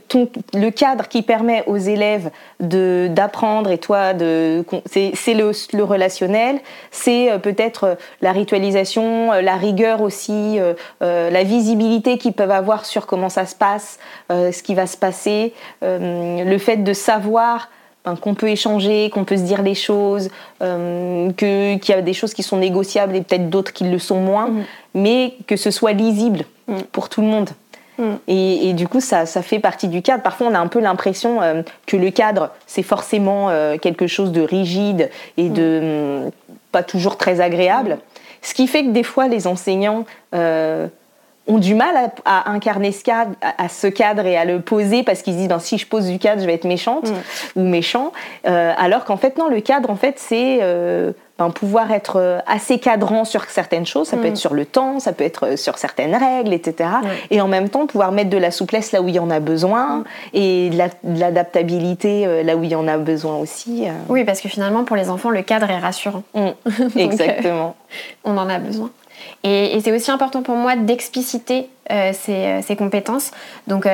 le 0.54 0.70
cadre 0.70 1.06
qui 1.06 1.20
permet 1.22 1.62
aux 1.66 1.76
élèves 1.76 2.30
de, 2.60 3.08
d'apprendre, 3.10 3.70
et 3.70 3.76
toi, 3.76 4.14
de, 4.14 4.64
c'est, 4.86 5.12
c'est 5.14 5.34
le, 5.34 5.52
le, 5.74 5.84
relationnel, 5.84 6.60
c'est 6.90 7.30
euh, 7.30 7.38
peut-être 7.38 7.84
euh, 7.84 7.94
la 8.22 8.32
ritualisation, 8.32 9.32
euh, 9.34 9.42
la 9.42 9.56
rigueur 9.56 10.00
aussi, 10.00 10.58
la 11.00 11.42
visibilité 11.44 12.16
qu'ils 12.16 12.32
peuvent 12.32 12.50
avoir 12.50 12.86
sur 12.86 13.06
comment 13.06 13.28
ça 13.28 13.44
se 13.44 13.54
passe, 13.54 13.98
ce 14.30 14.62
qui 14.62 14.74
va 14.74 14.86
se 14.86 14.96
passer, 14.96 15.52
le 15.82 16.58
fait 16.58 16.78
de 16.78 16.92
savoir 16.92 17.68
ben, 18.04 18.16
qu'on 18.16 18.34
peut 18.34 18.48
échanger, 18.48 19.10
qu'on 19.10 19.24
peut 19.24 19.36
se 19.36 19.42
dire 19.42 19.62
les 19.62 19.74
choses, 19.74 20.30
que, 20.60 21.76
qu'il 21.76 21.94
y 21.94 21.98
a 21.98 22.02
des 22.02 22.12
choses 22.12 22.34
qui 22.34 22.42
sont 22.42 22.56
négociables 22.56 23.16
et 23.16 23.22
peut-être 23.22 23.50
d'autres 23.50 23.72
qui 23.72 23.84
le 23.84 23.98
sont 23.98 24.20
moins, 24.20 24.48
mmh. 24.48 24.64
mais 24.94 25.34
que 25.46 25.56
ce 25.56 25.70
soit 25.70 25.92
lisible 25.92 26.44
mm. 26.68 26.78
pour 26.92 27.08
tout 27.08 27.20
le 27.20 27.26
monde. 27.26 27.50
Mm. 27.98 28.14
Et, 28.28 28.72
du 28.72 28.88
coup, 28.88 29.00
ça, 29.00 29.26
ça, 29.26 29.42
fait 29.42 29.58
partie 29.58 29.88
du 29.88 30.02
cadre. 30.02 30.22
Parfois, 30.22 30.46
on 30.48 30.54
a 30.54 30.58
un 30.58 30.68
peu 30.68 30.80
l'impression 30.80 31.42
euh, 31.42 31.62
que 31.86 31.96
le 31.96 32.10
cadre, 32.10 32.50
c'est 32.66 32.82
forcément 32.82 33.50
euh, 33.50 33.76
quelque 33.76 34.06
chose 34.06 34.32
de 34.32 34.40
rigide 34.40 35.10
et 35.36 35.48
de 35.48 36.26
mm, 36.26 36.30
pas 36.72 36.82
toujours 36.82 37.16
très 37.16 37.40
agréable. 37.40 37.98
Ce 38.40 38.54
qui 38.54 38.66
fait 38.68 38.84
que 38.84 38.90
des 38.90 39.02
fois, 39.02 39.28
les 39.28 39.46
enseignants 39.46 40.04
euh, 40.34 40.86
ont 41.48 41.58
du 41.58 41.74
mal 41.74 42.12
à, 42.24 42.50
incarner 42.50 42.92
ce 42.92 43.02
cadre, 43.02 43.32
à, 43.40 43.68
ce 43.68 43.86
cadre 43.86 44.26
et 44.26 44.36
à 44.36 44.44
le 44.44 44.60
poser 44.60 45.02
parce 45.02 45.22
qu'ils 45.22 45.36
disent 45.36 45.48
ben, 45.48 45.58
si 45.58 45.78
je 45.78 45.86
pose 45.86 46.06
du 46.06 46.18
cadre, 46.18 46.40
je 46.42 46.46
vais 46.46 46.54
être 46.54 46.64
méchante 46.64 47.10
ou 47.56 47.62
méchant. 47.62 48.12
alors 48.44 49.04
qu'en 49.04 49.16
fait, 49.16 49.36
non, 49.38 49.48
le 49.48 49.60
cadre, 49.60 49.90
en 49.90 49.96
fait, 49.96 50.18
c'est 50.18 50.60
ben, 51.38 51.50
pouvoir 51.50 51.92
être 51.92 52.16
euh, 52.16 52.40
assez 52.48 52.80
cadrant 52.80 53.24
sur 53.24 53.44
certaines 53.44 53.86
choses. 53.86 54.08
Ça 54.08 54.16
peut 54.16 54.24
mm. 54.24 54.30
être 54.30 54.36
sur 54.36 54.54
le 54.54 54.64
temps, 54.66 54.98
ça 54.98 55.12
peut 55.12 55.22
être 55.22 55.46
euh, 55.46 55.56
sur 55.56 55.78
certaines 55.78 56.16
règles, 56.16 56.52
etc. 56.52 56.90
Et 57.30 57.40
en 57.40 57.46
même 57.46 57.68
temps, 57.68 57.86
pouvoir 57.86 58.10
mettre 58.10 58.30
de 58.30 58.36
la 58.36 58.50
souplesse 58.50 58.90
là 58.90 59.00
où 59.02 59.08
il 59.08 59.14
y 59.14 59.20
en 59.20 59.30
a 59.30 59.38
besoin 59.38 59.98
mm. 59.98 60.04
et 60.34 60.70
de 60.70 61.20
l'adaptabilité 61.20 62.26
euh, 62.26 62.42
là 62.42 62.56
où 62.56 62.64
il 62.64 62.70
y 62.70 62.74
en 62.74 62.88
a 62.88 62.98
besoin 62.98 63.36
aussi. 63.36 63.84
Oui, 64.08 64.24
parce 64.24 64.40
que 64.40 64.48
finalement, 64.48 64.82
pour 64.82 64.96
les 64.96 65.10
enfants, 65.10 65.30
le 65.30 65.42
cadre 65.42 65.70
est 65.70 65.78
rassurant. 65.78 66.24
Mm. 66.34 66.48
Exactement. 66.98 67.76
on 68.24 68.36
en 68.36 68.48
a 68.48 68.58
besoin. 68.58 68.90
Et, 69.44 69.78
c'est 69.82 69.92
aussi 69.92 70.10
important 70.10 70.42
pour 70.42 70.56
moi 70.56 70.76
d'expliciter 70.76 71.68
ces, 71.88 72.60
ces, 72.62 72.76
compétences. 72.76 73.30
Donc, 73.66 73.86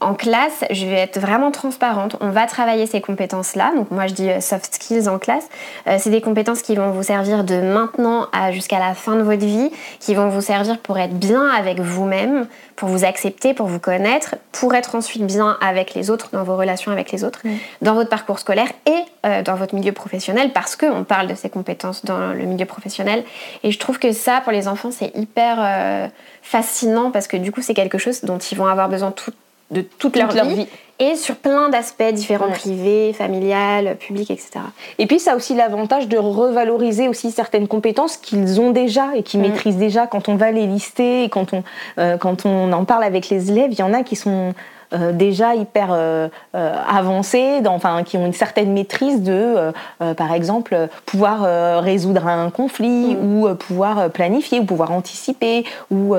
en 0.00 0.14
classe, 0.14 0.62
je 0.70 0.84
vais 0.84 0.96
être 0.96 1.18
vraiment 1.18 1.50
transparente. 1.50 2.16
On 2.20 2.28
va 2.28 2.46
travailler 2.46 2.86
ces 2.86 3.00
compétences-là. 3.00 3.72
Donc 3.74 3.90
moi, 3.90 4.06
je 4.06 4.12
dis 4.12 4.28
euh, 4.28 4.42
soft 4.42 4.74
skills 4.74 5.08
en 5.08 5.18
classe. 5.18 5.48
Euh, 5.86 5.96
c'est 5.98 6.10
des 6.10 6.20
compétences 6.20 6.60
qui 6.60 6.76
vont 6.76 6.90
vous 6.90 7.02
servir 7.02 7.44
de 7.44 7.60
maintenant 7.60 8.26
jusqu'à 8.50 8.78
la 8.78 8.94
fin 8.94 9.16
de 9.16 9.22
votre 9.22 9.44
vie, 9.44 9.70
qui 10.00 10.14
vont 10.14 10.28
vous 10.28 10.42
servir 10.42 10.78
pour 10.78 10.98
être 10.98 11.14
bien 11.14 11.48
avec 11.48 11.80
vous-même, 11.80 12.46
pour 12.76 12.90
vous 12.90 13.04
accepter, 13.04 13.54
pour 13.54 13.66
vous 13.66 13.78
connaître, 13.78 14.34
pour 14.52 14.74
être 14.74 14.94
ensuite 14.94 15.24
bien 15.24 15.56
avec 15.62 15.94
les 15.94 16.10
autres, 16.10 16.28
dans 16.32 16.44
vos 16.44 16.56
relations 16.56 16.92
avec 16.92 17.10
les 17.10 17.24
autres, 17.24 17.40
dans 17.80 17.94
votre 17.94 18.10
parcours 18.10 18.38
scolaire 18.38 18.68
et 18.84 19.02
euh, 19.24 19.42
dans 19.42 19.54
votre 19.54 19.74
milieu 19.74 19.92
professionnel, 19.92 20.52
parce 20.52 20.76
qu'on 20.76 21.04
parle 21.04 21.26
de 21.28 21.34
ces 21.34 21.48
compétences 21.48 22.04
dans 22.04 22.32
le 22.32 22.44
milieu 22.44 22.66
professionnel. 22.66 23.24
Et 23.62 23.72
je 23.72 23.78
trouve 23.78 23.98
que 23.98 24.12
ça, 24.12 24.40
pour 24.42 24.52
les 24.52 24.68
enfants, 24.68 24.90
c'est 24.90 25.16
hyper 25.16 26.10
fascinant 26.42 27.10
parce 27.10 27.26
que 27.26 27.36
du 27.36 27.50
coup, 27.50 27.62
c'est 27.62 27.74
quelque 27.74 27.98
chose 27.98 28.22
dont 28.22 28.38
ils 28.38 28.56
vont 28.58 28.66
avoir 28.66 28.88
besoin 28.88 29.10
tout 29.10 29.32
de 29.70 29.80
toute, 29.80 30.16
leur, 30.16 30.30
vie, 30.44 30.66
et 30.98 31.16
sur 31.16 31.36
plein 31.36 31.68
d'aspects 31.68 32.12
différents, 32.12 32.50
privés, 32.50 33.12
familial, 33.12 33.96
public, 33.96 34.30
etc. 34.30 34.60
Et 34.98 35.06
puis 35.06 35.18
ça 35.18 35.32
a 35.32 35.36
aussi 35.36 35.54
l'avantage 35.54 36.08
de 36.08 36.16
revaloriser 36.16 37.08
aussi 37.08 37.30
certaines 37.30 37.68
compétences 37.68 38.16
qu'ils 38.16 38.60
ont 38.60 38.70
déjà 38.70 39.16
et 39.16 39.22
qu'ils 39.22 39.40
maîtrisent 39.40 39.76
déjà. 39.76 40.06
Quand 40.06 40.28
on 40.28 40.36
va 40.36 40.52
les 40.52 40.66
lister 40.66 41.24
et 41.24 41.28
quand 41.28 41.52
on, 41.52 41.64
euh, 41.98 42.16
quand 42.16 42.46
on 42.46 42.72
en 42.72 42.84
parle 42.84 43.04
avec 43.04 43.28
les 43.28 43.50
élèves, 43.50 43.72
il 43.72 43.78
y 43.78 43.82
en 43.82 43.92
a 43.92 44.02
qui 44.02 44.16
sont 44.16 44.54
euh, 44.92 45.12
déjà 45.12 45.54
hyper 45.54 45.88
euh, 45.90 46.28
euh, 46.54 46.74
avancés, 46.88 47.60
enfin, 47.66 48.02
qui 48.04 48.16
ont 48.16 48.26
une 48.26 48.32
certaine 48.32 48.72
maîtrise 48.72 49.22
de, 49.22 49.72
par 50.16 50.32
exemple, 50.32 50.88
pouvoir 51.04 51.82
résoudre 51.82 52.26
un 52.26 52.50
conflit 52.50 53.14
mm. 53.14 53.18
ou 53.24 53.54
pouvoir 53.54 54.10
planifier 54.10 54.60
ou 54.60 54.64
pouvoir 54.64 54.92
anticiper 54.92 55.64
ou 55.90 56.14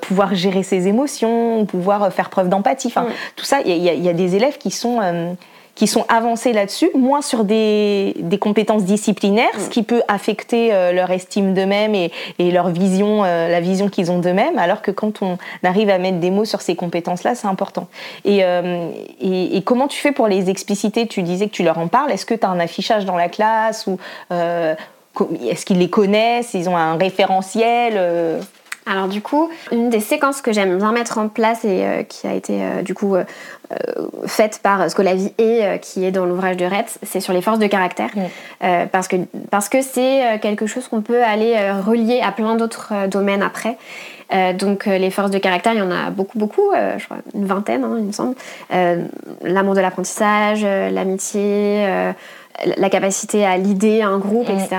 pouvoir 0.00 0.34
gérer 0.34 0.62
ses 0.62 0.88
émotions 0.88 1.60
ou 1.60 1.64
pouvoir 1.64 2.12
faire 2.12 2.30
preuve 2.30 2.48
d'empathie. 2.48 2.88
Enfin, 2.88 3.02
mm. 3.02 3.12
tout 3.36 3.44
ça, 3.44 3.60
il 3.64 3.76
y, 3.76 3.88
y, 3.88 4.08
a 4.08 4.12
des 4.12 4.36
élèves 4.36 4.58
qui 4.58 4.70
sont 4.70 5.00
qui 5.78 5.86
sont 5.86 6.04
avancés 6.08 6.52
là-dessus, 6.52 6.90
moins 6.94 7.22
sur 7.22 7.44
des, 7.44 8.12
des 8.18 8.38
compétences 8.38 8.82
disciplinaires, 8.82 9.54
ce 9.56 9.66
mm. 9.66 9.68
qui 9.68 9.82
peut 9.84 10.02
affecter 10.08 10.74
euh, 10.74 10.90
leur 10.90 11.08
estime 11.12 11.54
d'eux-mêmes 11.54 11.94
et, 11.94 12.10
et, 12.40 12.50
leur 12.50 12.70
vision, 12.70 13.22
euh, 13.22 13.48
la 13.48 13.60
vision 13.60 13.88
qu'ils 13.88 14.10
ont 14.10 14.18
d'eux-mêmes, 14.18 14.58
alors 14.58 14.82
que 14.82 14.90
quand 14.90 15.22
on 15.22 15.38
arrive 15.62 15.88
à 15.88 15.98
mettre 15.98 16.18
des 16.18 16.32
mots 16.32 16.44
sur 16.44 16.62
ces 16.62 16.74
compétences-là, 16.74 17.36
c'est 17.36 17.46
important. 17.46 17.86
Et, 18.24 18.40
euh, 18.42 18.90
et, 19.20 19.56
et, 19.56 19.62
comment 19.62 19.86
tu 19.86 20.00
fais 20.00 20.10
pour 20.10 20.26
les 20.26 20.50
expliciter? 20.50 21.06
Tu 21.06 21.22
disais 21.22 21.46
que 21.46 21.52
tu 21.52 21.62
leur 21.62 21.78
en 21.78 21.86
parles. 21.86 22.10
Est-ce 22.10 22.26
que 22.26 22.34
tu 22.34 22.44
as 22.44 22.48
un 22.48 22.58
affichage 22.58 23.04
dans 23.04 23.16
la 23.16 23.28
classe 23.28 23.86
ou 23.86 23.98
est-ce 24.32 25.64
qu'ils 25.64 25.78
les 25.78 25.90
connaissent? 25.90 26.54
Ils 26.54 26.68
ont 26.68 26.76
un 26.76 26.96
référentiel 26.96 28.40
alors 28.88 29.08
du 29.08 29.20
coup, 29.20 29.50
une 29.70 29.90
des 29.90 30.00
séquences 30.00 30.40
que 30.40 30.52
j'aime 30.52 30.78
bien 30.78 30.92
mettre 30.92 31.18
en 31.18 31.28
place 31.28 31.64
et 31.64 31.84
euh, 31.84 32.02
qui 32.02 32.26
a 32.26 32.34
été 32.34 32.62
euh, 32.62 32.82
du 32.82 32.94
coup 32.94 33.16
euh, 33.16 33.24
faite 34.26 34.60
par 34.62 34.90
Scolavi 34.90 35.32
et 35.36 35.78
qui 35.82 36.04
est 36.04 36.10
dans 36.10 36.24
l'ouvrage 36.24 36.56
de 36.56 36.64
Retz, 36.64 36.98
c'est 37.02 37.20
sur 37.20 37.34
les 37.34 37.42
forces 37.42 37.58
de 37.58 37.66
caractère. 37.66 38.10
parce 38.90 39.08
que 39.08 39.16
parce 39.50 39.68
que 39.68 39.82
c'est 39.82 40.38
quelque 40.40 40.66
chose 40.66 40.88
qu'on 40.88 41.02
peut 41.02 41.22
aller 41.22 41.54
relier 41.86 42.22
à 42.22 42.32
plein 42.32 42.54
d'autres 42.56 43.08
domaines 43.08 43.42
après. 43.42 43.76
donc 44.54 44.86
les 44.86 45.10
forces 45.10 45.30
de 45.30 45.36
caractère, 45.36 45.74
il 45.74 45.80
y 45.80 45.82
en 45.82 45.90
a 45.90 46.08
beaucoup, 46.08 46.38
beaucoup, 46.38 46.70
je 46.72 47.04
crois 47.04 47.18
une 47.34 47.44
vingtaine, 47.44 47.84
hein, 47.84 47.96
il 47.98 48.04
me 48.04 48.12
semble. 48.12 48.36
L'amour 49.42 49.74
de 49.74 49.80
l'apprentissage, 49.80 50.62
l'amitié, 50.62 51.86
la 52.64 52.88
capacité 52.88 53.44
à 53.44 53.58
l'idée, 53.58 54.00
un 54.00 54.18
groupe, 54.18 54.48
etc. 54.48 54.76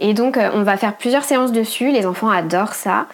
Et 0.00 0.14
donc 0.14 0.38
on 0.38 0.62
va 0.62 0.76
faire 0.76 0.96
plusieurs 0.96 1.24
séances 1.24 1.52
dessus, 1.52 1.90
les 1.90 2.06
enfants 2.06 2.30
adorent 2.30 2.74
ça. 2.74 3.06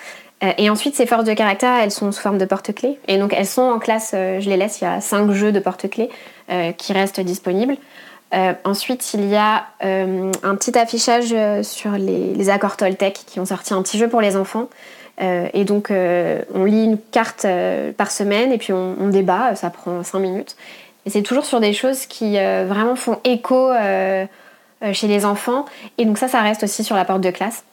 Euh, 0.42 0.52
et 0.58 0.70
ensuite, 0.70 0.94
ces 0.94 1.06
forces 1.06 1.24
de 1.24 1.34
caractère, 1.34 1.74
elles 1.82 1.90
sont 1.90 2.12
sous 2.12 2.20
forme 2.20 2.38
de 2.38 2.44
porte-clés. 2.44 2.98
Et 3.08 3.18
donc, 3.18 3.34
elles 3.36 3.46
sont 3.46 3.62
en 3.62 3.78
classe, 3.78 4.12
euh, 4.14 4.40
je 4.40 4.48
les 4.48 4.56
laisse, 4.56 4.80
il 4.80 4.84
y 4.84 4.86
a 4.86 5.00
cinq 5.00 5.30
jeux 5.32 5.52
de 5.52 5.60
porte-clés 5.60 6.08
euh, 6.50 6.72
qui 6.72 6.92
restent 6.92 7.20
disponibles. 7.20 7.76
ensuite, 8.64 9.12
il 9.14 9.28
y 9.28 9.36
a 9.36 9.66
un 9.80 10.54
petit 10.54 10.78
affichage 10.78 11.34
sur 11.62 11.90
les, 11.92 12.48
accords 12.48 12.76
Toltec 12.76 13.20
qui 13.26 13.40
ont 13.40 13.46
sorti 13.46 13.74
un 13.74 13.82
petit 13.82 13.98
jeu 13.98 14.08
pour 14.08 14.20
les 14.20 14.36
enfants. 14.36 14.68
et 15.18 15.64
donc, 15.64 15.90
on 15.90 16.64
lit 16.64 16.84
une 16.84 16.98
carte 16.98 17.44
par 17.96 18.12
semaine 18.12 18.52
et 18.52 18.58
puis 18.58 18.72
on, 18.72 18.94
on, 19.00 19.08
débat, 19.08 19.56
ça 19.56 19.70
prend 19.70 20.04
cinq 20.04 20.20
minutes. 20.20 20.54
Et 21.06 21.10
c'est 21.10 21.22
toujours 21.22 21.44
sur 21.44 21.58
des 21.58 21.72
choses 21.72 22.06
qui 22.06 22.36
vraiment 22.36 22.94
font 22.94 23.18
écho 23.24 23.72
chez 24.92 25.06
les 25.06 25.24
enfants. 25.24 25.64
Et 25.98 26.04
donc 26.04 26.18
ça, 26.18 26.28
ça 26.28 26.40
reste 26.40 26.62
aussi 26.62 26.84
sur 26.84 26.96
la 26.96 27.04
porte 27.04 27.20
de 27.20 27.30
classe. 27.30 27.64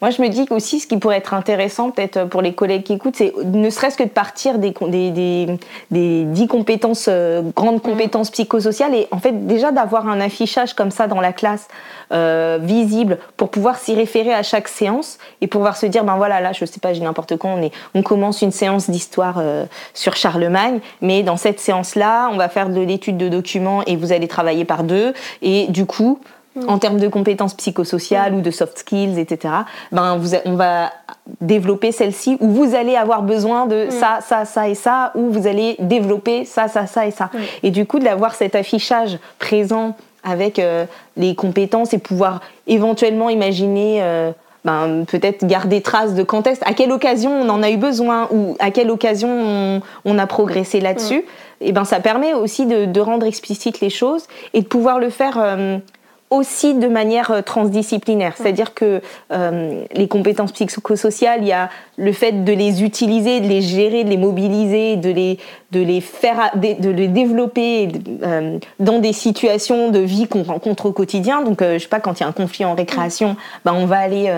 Moi, 0.00 0.10
je 0.10 0.22
me 0.22 0.28
dis 0.28 0.46
aussi, 0.50 0.80
ce 0.80 0.86
qui 0.86 0.96
pourrait 0.96 1.18
être 1.18 1.34
intéressant, 1.34 1.90
peut-être 1.90 2.24
pour 2.24 2.42
les 2.42 2.52
collègues 2.52 2.82
qui 2.82 2.94
écoutent, 2.94 3.16
c'est 3.16 3.32
ne 3.44 3.70
serait-ce 3.70 3.96
que 3.96 4.04
de 4.04 4.08
partir 4.08 4.58
des, 4.58 4.72
des, 4.88 5.58
des, 5.90 6.24
10 6.24 6.46
compétences, 6.46 7.06
euh, 7.08 7.42
grandes 7.54 7.76
mm. 7.76 7.80
compétences 7.80 8.30
psychosociales, 8.30 8.94
et 8.94 9.08
en 9.10 9.18
fait, 9.18 9.46
déjà 9.46 9.72
d'avoir 9.72 10.08
un 10.08 10.20
affichage 10.20 10.74
comme 10.74 10.90
ça 10.90 11.06
dans 11.06 11.20
la 11.20 11.32
classe, 11.32 11.68
euh, 12.12 12.58
visible, 12.60 13.18
pour 13.36 13.50
pouvoir 13.50 13.76
s'y 13.76 13.94
référer 13.94 14.32
à 14.32 14.42
chaque 14.42 14.68
séance, 14.68 15.18
et 15.40 15.46
pouvoir 15.46 15.76
se 15.76 15.86
dire, 15.86 16.04
ben 16.04 16.16
voilà, 16.16 16.40
là, 16.40 16.52
je 16.52 16.64
sais 16.64 16.80
pas, 16.80 16.92
j'ai 16.92 17.02
n'importe 17.02 17.36
quoi, 17.36 17.50
on, 17.50 17.62
est, 17.62 17.72
on 17.94 18.02
commence 18.02 18.42
une 18.42 18.52
séance 18.52 18.88
d'histoire 18.88 19.36
euh, 19.38 19.66
sur 19.94 20.16
Charlemagne, 20.16 20.80
mais 21.00 21.22
dans 21.22 21.36
cette 21.36 21.60
séance-là, 21.60 22.30
on 22.32 22.36
va 22.36 22.48
faire 22.48 22.70
de 22.70 22.80
l'étude 22.80 23.16
de 23.16 23.28
documents, 23.28 23.82
et 23.86 23.96
vous 23.96 24.12
allez 24.12 24.28
travailler 24.28 24.64
par 24.64 24.84
deux, 24.84 25.12
et 25.42 25.66
du 25.68 25.86
coup, 25.86 26.18
en 26.66 26.78
termes 26.78 26.98
de 26.98 27.08
compétences 27.08 27.54
psychosociales 27.54 28.34
ou 28.34 28.40
de 28.40 28.50
soft 28.50 28.78
skills, 28.78 29.18
etc., 29.18 29.54
ben 29.92 30.16
vous, 30.16 30.34
on 30.44 30.54
va 30.54 30.90
développer 31.40 31.92
celle-ci 31.92 32.36
où 32.40 32.48
vous 32.48 32.74
allez 32.74 32.96
avoir 32.96 33.22
besoin 33.22 33.66
de 33.66 33.88
ça, 33.90 34.18
ça, 34.26 34.44
ça 34.44 34.68
et 34.68 34.74
ça, 34.74 35.12
ou 35.14 35.30
vous 35.30 35.46
allez 35.46 35.76
développer 35.78 36.44
ça, 36.44 36.68
ça, 36.68 36.86
ça 36.86 37.06
et 37.06 37.10
ça. 37.10 37.30
Et 37.62 37.70
du 37.70 37.86
coup, 37.86 37.98
d'avoir 37.98 38.34
cet 38.34 38.54
affichage 38.54 39.18
présent 39.38 39.96
avec 40.24 40.58
euh, 40.58 40.84
les 41.16 41.34
compétences 41.34 41.92
et 41.92 41.98
pouvoir 41.98 42.40
éventuellement 42.66 43.30
imaginer... 43.30 44.02
Euh, 44.02 44.32
ben, 44.64 45.04
peut-être 45.06 45.46
garder 45.46 45.80
trace 45.80 46.14
de 46.14 46.24
quand 46.24 46.46
est 46.48 46.60
à 46.66 46.74
quelle 46.74 46.90
occasion 46.90 47.30
on 47.30 47.48
en 47.48 47.62
a 47.62 47.70
eu 47.70 47.76
besoin 47.76 48.28
ou 48.32 48.56
à 48.58 48.70
quelle 48.72 48.90
occasion 48.90 49.80
on, 50.04 50.18
a 50.18 50.26
progressé 50.26 50.80
là-dessus, 50.80 51.24
et 51.60 51.72
ben 51.72 51.84
ça 51.84 52.00
permet 52.00 52.34
aussi 52.34 52.66
de, 52.66 53.00
rendre 53.00 53.24
explicite 53.24 53.80
les 53.80 53.88
choses 53.88 54.26
et 54.54 54.60
de 54.60 54.66
pouvoir 54.66 54.98
le 54.98 55.10
faire 55.10 55.38
euh, 55.38 55.78
aussi 56.30 56.74
de 56.74 56.88
manière 56.88 57.30
euh, 57.30 57.42
transdisciplinaire. 57.42 58.34
C'est-à-dire 58.36 58.74
que 58.74 59.00
euh, 59.32 59.84
les 59.92 60.08
compétences 60.08 60.52
psychosociales, 60.52 61.40
il 61.42 61.48
y 61.48 61.52
a 61.52 61.70
le 61.96 62.12
fait 62.12 62.44
de 62.44 62.52
les 62.52 62.82
utiliser, 62.82 63.40
de 63.40 63.46
les 63.46 63.62
gérer, 63.62 64.04
de 64.04 64.10
les 64.10 64.16
mobiliser, 64.16 64.96
de 64.96 65.10
les, 65.10 65.38
de 65.72 65.80
les 65.80 66.00
faire, 66.00 66.50
de, 66.54 66.90
les 66.90 67.08
développer 67.08 67.88
euh, 68.22 68.58
dans 68.78 68.98
des 68.98 69.12
situations 69.12 69.90
de 69.90 70.00
vie 70.00 70.26
qu'on 70.26 70.42
rencontre 70.42 70.86
au 70.86 70.92
quotidien. 70.92 71.42
Donc, 71.42 71.62
je 71.62 71.78
sais 71.78 71.88
pas, 71.88 72.00
quand 72.00 72.20
il 72.20 72.22
y 72.22 72.26
a 72.26 72.28
un 72.28 72.32
conflit 72.32 72.64
en 72.64 72.74
récréation, 72.74 73.36
ben, 73.64 73.72
on 73.72 73.86
va 73.86 73.98
aller 73.98 74.30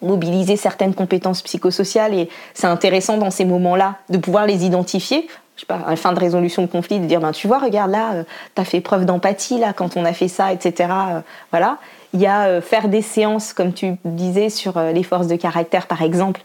mobiliser 0.00 0.56
certaines 0.56 0.94
compétences 0.94 1.42
psychosociales 1.42 2.14
et 2.14 2.28
c'est 2.54 2.66
intéressant 2.66 3.18
dans 3.18 3.30
ces 3.30 3.44
moments-là 3.44 3.96
de 4.08 4.18
pouvoir 4.18 4.46
les 4.46 4.64
identifier 4.66 5.28
sais 5.62 5.66
pas, 5.66 5.96
fin 5.96 6.12
de 6.12 6.20
résolution 6.20 6.62
de 6.62 6.66
conflit, 6.66 7.00
de 7.00 7.06
dire, 7.06 7.20
ben, 7.20 7.32
tu 7.32 7.46
vois, 7.46 7.58
regarde 7.58 7.90
là, 7.90 8.12
euh, 8.14 8.24
tu 8.54 8.60
as 8.60 8.64
fait 8.64 8.80
preuve 8.80 9.04
d'empathie 9.04 9.58
là 9.58 9.72
quand 9.72 9.96
on 9.96 10.04
a 10.04 10.12
fait 10.12 10.28
ça, 10.28 10.52
etc. 10.52 10.90
Euh, 10.90 11.20
voilà. 11.50 11.78
Il 12.14 12.20
y 12.20 12.26
a 12.26 12.46
euh, 12.46 12.60
faire 12.60 12.88
des 12.88 13.02
séances, 13.02 13.52
comme 13.52 13.72
tu 13.72 13.96
disais, 14.04 14.50
sur 14.50 14.78
les 14.80 15.02
forces 15.02 15.26
de 15.26 15.36
caractère, 15.36 15.86
par 15.86 16.02
exemple, 16.02 16.42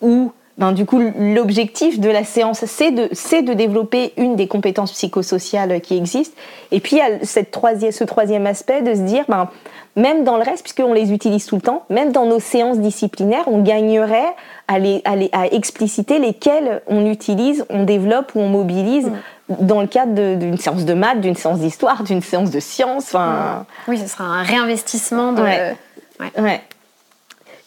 où 0.00 0.32
ben, 0.58 0.72
du 0.72 0.84
coup, 0.84 1.00
l'objectif 1.16 2.00
de 2.00 2.10
la 2.10 2.24
séance, 2.24 2.64
c'est 2.66 2.90
de, 2.90 3.08
de 3.42 3.52
développer 3.54 4.12
une 4.16 4.34
des 4.34 4.48
compétences 4.48 4.90
psychosociales 4.90 5.80
qui 5.80 5.96
existent. 5.96 6.36
Et 6.72 6.80
puis, 6.80 6.96
il 6.96 6.98
y 6.98 7.02
a 7.02 7.24
cette 7.24 7.52
troisième, 7.52 7.92
ce 7.92 8.02
troisième 8.02 8.44
aspect 8.44 8.82
de 8.82 8.92
se 8.92 9.00
dire, 9.00 9.24
ben, 9.28 9.48
même 9.94 10.24
dans 10.24 10.36
le 10.36 10.42
reste, 10.42 10.64
puisqu'on 10.64 10.92
les 10.92 11.12
utilise 11.12 11.46
tout 11.46 11.54
le 11.54 11.62
temps, 11.62 11.84
même 11.90 12.10
dans 12.10 12.26
nos 12.26 12.40
séances 12.40 12.80
disciplinaires, 12.80 13.44
on 13.46 13.62
gagnerait 13.62 14.34
à, 14.66 14.80
les, 14.80 15.00
à, 15.04 15.46
expliciter 15.46 16.18
lesquels 16.18 16.82
on 16.88 17.06
utilise, 17.06 17.64
on 17.70 17.84
développe 17.84 18.32
ou 18.34 18.40
on 18.40 18.48
mobilise 18.48 19.06
mm. 19.06 19.66
dans 19.66 19.80
le 19.80 19.86
cadre 19.86 20.34
d'une 20.34 20.58
séance 20.58 20.84
de 20.84 20.94
maths, 20.94 21.20
d'une 21.20 21.36
séance 21.36 21.60
d'histoire, 21.60 22.02
d'une 22.02 22.20
séance 22.20 22.50
de 22.50 22.58
sciences. 22.58 23.14
Mm. 23.14 23.64
Oui, 23.86 23.98
ce 23.98 24.08
sera 24.08 24.24
un 24.24 24.42
réinvestissement 24.42 25.32
de. 25.32 25.42
Ouais. 25.42 26.62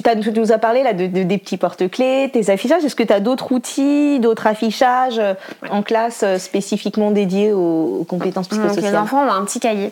Tu 0.01 0.31
nous 0.31 0.51
as 0.51 0.57
parlé 0.57 0.83
là, 0.83 0.93
de, 0.93 1.07
des 1.07 1.37
petits 1.37 1.57
porte-clés, 1.57 2.29
tes 2.31 2.49
affichages. 2.49 2.83
Est-ce 2.83 2.95
que 2.95 3.03
tu 3.03 3.13
as 3.13 3.19
d'autres 3.19 3.51
outils, 3.51 4.19
d'autres 4.19 4.47
affichages 4.47 5.19
euh, 5.19 5.33
en 5.69 5.83
classe 5.83 6.21
euh, 6.23 6.37
spécifiquement 6.37 7.11
dédiés 7.11 7.53
aux, 7.53 8.05
compétences 8.07 8.47
psychosociales 8.47 8.91
Les 8.91 8.97
enfants 8.97 9.25
ont 9.25 9.31
un 9.31 9.45
petit 9.45 9.59
cahier 9.59 9.91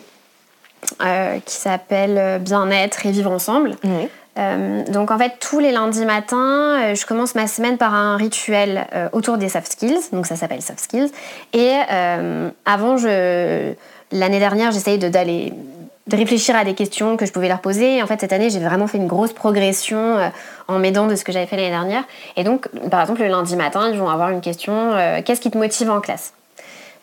euh, 1.02 1.38
qui 1.44 1.54
s'appelle 1.54 2.40
Bien-être 2.40 3.06
et 3.06 3.10
vivre 3.10 3.30
ensemble. 3.30 3.76
donc 4.36 5.10
en 5.10 5.18
fait, 5.18 5.34
tous 5.38 5.58
les 5.58 5.72
lundis 5.72 6.04
matins, 6.04 6.94
je 6.94 7.06
commence 7.06 7.34
ma 7.34 7.46
semaine 7.46 7.76
par 7.76 7.94
un 7.94 8.16
rituel 8.16 8.86
autour 9.12 9.36
des 9.36 9.48
soft 9.48 9.72
skills. 9.72 10.00
Donc 10.12 10.26
ça 10.26 10.36
s'appelle 10.36 10.62
soft 10.62 10.80
skills. 10.80 11.10
Et 11.52 11.74
avant, 12.64 12.96
l'année 14.12 14.38
dernière, 14.38 14.72
j'essayais 14.72 14.98
d'aller 14.98 15.52
de 15.52 15.79
réfléchir 16.10 16.56
à 16.56 16.64
des 16.64 16.74
questions 16.74 17.16
que 17.16 17.26
je 17.26 17.32
pouvais 17.32 17.48
leur 17.48 17.60
poser. 17.60 18.02
en 18.02 18.06
fait, 18.06 18.20
cette 18.20 18.32
année, 18.32 18.50
j'ai 18.50 18.58
vraiment 18.58 18.86
fait 18.86 18.98
une 18.98 19.06
grosse 19.06 19.32
progression 19.32 19.98
euh, 19.98 20.28
en 20.68 20.78
m'aidant 20.78 21.06
de 21.06 21.14
ce 21.14 21.24
que 21.24 21.32
j'avais 21.32 21.46
fait 21.46 21.56
l'année 21.56 21.70
dernière. 21.70 22.04
Et 22.36 22.44
donc, 22.44 22.68
par 22.90 23.00
exemple, 23.00 23.20
le 23.20 23.28
lundi 23.28 23.56
matin, 23.56 23.90
ils 23.90 23.98
vont 23.98 24.08
avoir 24.08 24.30
une 24.30 24.40
question 24.40 24.92
euh, 24.92 25.20
qu'est-ce 25.24 25.40
qui 25.40 25.50
te 25.50 25.58
motive 25.58 25.90
en 25.90 26.00
classe? 26.00 26.32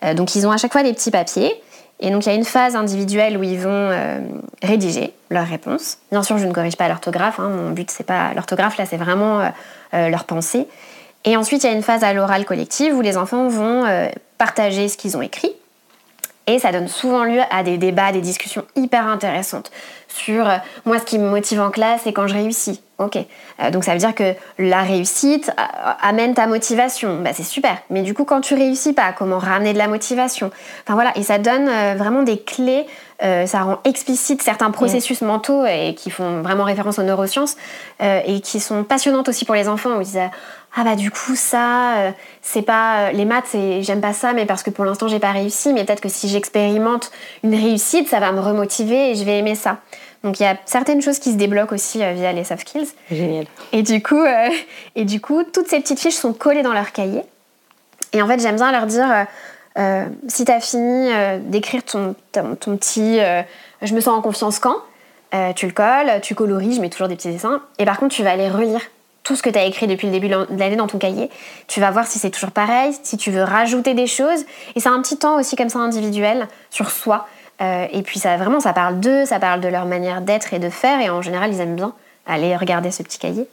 Euh, 0.04 0.14
Donc, 0.14 0.36
ils 0.36 0.46
ont 0.48 0.52
à 0.52 0.58
chaque 0.58 0.72
fois 0.72 0.84
des 0.84 0.94
petits 0.94 1.12
papiers. 1.12 1.62
Et 2.00 2.12
donc, 2.12 2.26
il 2.26 2.30
y 2.30 2.32
a 2.32 2.36
une 2.36 2.46
phase 2.46 2.76
individuelle 2.76 3.38
où 3.38 3.44
ils 3.44 3.58
vont 3.58 3.90
rédiger 4.62 5.16
leurs 5.32 5.48
réponses. 5.48 5.98
Bien 6.12 6.22
sûr, 6.22 6.38
je 6.38 6.46
ne 6.46 6.54
corrige 6.54 6.76
pas 6.76 6.88
l'orthographe. 6.88 7.40
Hein. 7.40 7.50
Mon 7.50 7.72
but, 7.72 7.90
c'est 7.90 8.04
pas 8.04 8.36
l'orthographe, 8.36 8.78
là, 8.78 8.86
c'est 8.86 8.98
vraiment 8.98 9.52
leur 9.94 10.26
pensée. 10.26 10.68
Et 11.26 11.36
ensuite, 11.36 11.64
il 11.64 11.66
y 11.66 11.70
a 11.72 11.74
une 11.74 11.82
phase 11.82 12.04
à 12.04 12.14
l'oral 12.14 12.46
collective 12.46 12.94
où 12.94 13.02
les 13.02 13.18
enfants 13.18 13.48
vont 13.48 13.84
partager 14.38 14.90
ce 14.90 14.96
qu'ils 14.96 15.18
ont 15.18 15.24
écrit. 15.24 15.52
Et 16.48 16.60
ça 16.60 16.72
donne 16.72 16.88
souvent 16.88 17.26
lieu 17.26 17.42
à 17.52 17.62
des 17.64 17.78
débats, 17.78 18.12
des 18.12 18.22
discussions 18.22 18.64
hyper 18.76 19.06
intéressantes 19.06 19.72
sur 20.08 20.48
euh, 20.50 20.58
moi 20.86 21.00
ce 21.00 21.06
qui 21.06 21.20
me 21.20 21.30
motive 21.30 21.62
en 21.62 21.70
classe 21.70 22.02
c'est 22.04 22.14
quand 22.14 22.28
je 22.28 22.34
réussis. 22.34 22.82
Ok. 23.00 23.18
Euh, 23.62 23.70
donc 23.70 23.84
ça 23.84 23.92
veut 23.94 24.00
dire 24.00 24.16
que 24.16 24.34
la 24.58 24.82
réussite 24.82 25.52
euh, 25.60 25.92
amène 26.02 26.34
ta 26.34 26.48
motivation. 26.48 27.22
Bah, 27.22 27.32
c'est 27.34 27.44
super. 27.44 27.78
Mais 27.90 28.02
du 28.02 28.14
coup 28.14 28.26
quand 28.26 28.42
tu 28.42 28.56
réussis 28.56 28.94
pas, 28.94 29.14
comment 29.14 29.38
ramener 29.38 29.74
de 29.74 29.78
la 29.78 29.88
motivation? 29.88 30.52
Enfin 30.84 30.96
voilà. 30.96 31.16
Et 31.16 31.24
ça 31.24 31.38
donne 31.38 31.70
vraiment 31.96 32.24
des 32.24 32.40
clés. 32.40 32.86
ça 33.20 33.62
rend 33.62 33.80
explicite 33.84 34.42
certains 34.42 34.72
processus 34.72 35.22
mentaux 35.22 35.66
et 35.66 35.94
qui 35.96 36.10
font 36.10 36.42
vraiment 36.42 36.64
référence 36.64 36.98
aux 36.98 37.04
neurosciences 37.04 37.56
et 38.00 38.42
qui 38.42 38.60
sont 38.60 38.84
passionnantes 38.84 39.30
aussi 39.30 39.46
pour 39.46 39.56
les 39.56 39.68
enfants 39.68 39.98
où 39.98 40.02
ils 40.02 40.06
disent 40.06 40.20
ah 40.80 40.84
bah 40.84 40.96
du 40.96 41.10
coup 41.10 41.36
ça 41.36 41.98
euh, 41.98 42.12
c'est 42.44 42.62
pas 42.62 43.08
euh, 43.08 43.12
les 43.12 43.26
maths 43.26 43.46
c'est 43.48 43.82
j'aime 43.82 44.00
pas 44.00 44.14
ça 44.14 44.34
mais 44.34 44.46
parce 44.46 44.62
que 44.62 44.70
pour 44.70 44.86
l'instant 44.86 45.08
j'ai 45.08 45.18
pas 45.18 45.32
réussi 45.32 45.74
mais 45.74 45.84
peut-être 45.84 46.02
que 46.02 46.10
si 46.10 46.30
j'expérimente 46.30 47.10
une 47.44 47.56
réussite 47.56 48.08
ça 48.08 48.20
va 48.20 48.32
me 48.32 48.40
remotiver 48.40 49.12
et 49.12 49.16
je 49.16 49.24
vais 49.24 49.40
aimer 49.40 49.56
ça. 49.56 49.80
Donc 50.24 50.40
il 50.40 50.44
y 50.44 50.46
a 50.46 50.56
certaines 50.66 51.02
choses 51.02 51.18
qui 51.18 51.32
se 51.32 51.38
débloquent 51.38 51.74
aussi 51.74 52.04
euh, 52.04 52.14
via 52.14 52.32
les 52.32 52.44
soft 52.44 52.68
skills. 52.68 52.90
Génial. 53.10 53.48
Et 53.72 53.82
du 53.82 54.04
coup 54.04 54.24
et 54.96 55.04
du 55.04 55.20
coup 55.20 55.44
toutes 55.44 55.68
ces 55.68 55.80
petites 55.80 56.00
fiches 56.00 56.14
sont 56.14 56.34
collées 56.34 56.62
dans 56.62 56.74
leur 56.74 56.92
cahier. 56.92 57.24
Et 58.14 58.22
en 58.22 58.28
fait 58.28 58.40
j'aime 58.40 58.58
bien 58.58 58.72
leur 58.72 58.86
dire 58.86 59.26
si 60.28 60.46
tu 60.46 60.52
as 60.52 60.60
fini 60.60 61.10
d'écrire 61.42 61.84
ton, 61.84 62.16
ton, 62.32 62.56
ton, 62.56 62.78
petit 62.78 63.20
je 63.82 63.94
me 63.94 64.00
sens 64.00 64.18
en 64.18 64.22
confiance 64.22 64.60
quand 64.60 64.78
tu 65.56 65.68
le 65.68 65.72
colles 65.72 66.20
tu 66.22 66.34
coloris 66.34 66.76
je 66.76 66.82
mets 66.82 66.90
toujours 66.90 67.08
des 67.08 67.16
petits 67.16 67.32
dessins. 67.32 67.62
Et 67.80 67.86
par 67.86 67.98
contre 67.98 68.16
tu 68.16 68.24
vas 68.24 68.32
aller 68.32 68.50
relire 68.50 68.82
tout 69.28 69.36
ce 69.36 69.44
que 69.44 69.50
tu 69.50 69.60
as 69.60 69.66
écrit 69.66 69.88
depuis 69.88 70.08
le 70.08 70.14
début 70.14 70.30
de 70.30 70.46
l'année 70.58 70.78
dans 70.78 70.88
ton 70.88 70.98
cahier. 70.98 71.30
Tu 71.68 71.82
vas 71.82 71.92
voir 71.92 72.08
si 72.08 72.18
c'est 72.18 72.30
toujours 72.30 72.52
pareil, 72.52 72.96
si 73.04 73.18
tu 73.18 73.30
veux 73.30 73.44
rajouter 73.44 73.94
des 73.94 74.08
choses. 74.08 74.46
Et 74.76 74.80
c'est 74.80 74.88
un 74.88 75.02
petit 75.02 75.18
temps 75.18 75.38
aussi 75.38 75.58
comme 75.58 75.68
ça 75.68 75.80
individuel 75.80 76.48
sur 76.70 76.90
soi. 76.90 77.28
Euh, 77.62 77.88
et 77.92 78.04
puis 78.04 78.20
ça 78.20 78.38
vraiment, 78.38 78.62
ça 78.62 78.72
parle 78.72 79.02
d'eux, 79.02 79.26
ça 79.26 79.40
parle 79.40 79.60
de 79.60 79.68
leur 79.68 79.86
manière 79.86 80.22
d'être 80.22 80.54
et 80.54 80.60
de 80.60 80.70
faire. 80.70 81.02
Et 81.02 81.10
en 81.10 81.22
général, 81.22 81.52
ils 81.52 81.60
aiment 81.60 81.76
bien 81.76 81.94
aller 82.26 82.56
regarder 82.56 82.90
ce 82.90 83.04
petit 83.04 83.20
cahier. 83.20 83.46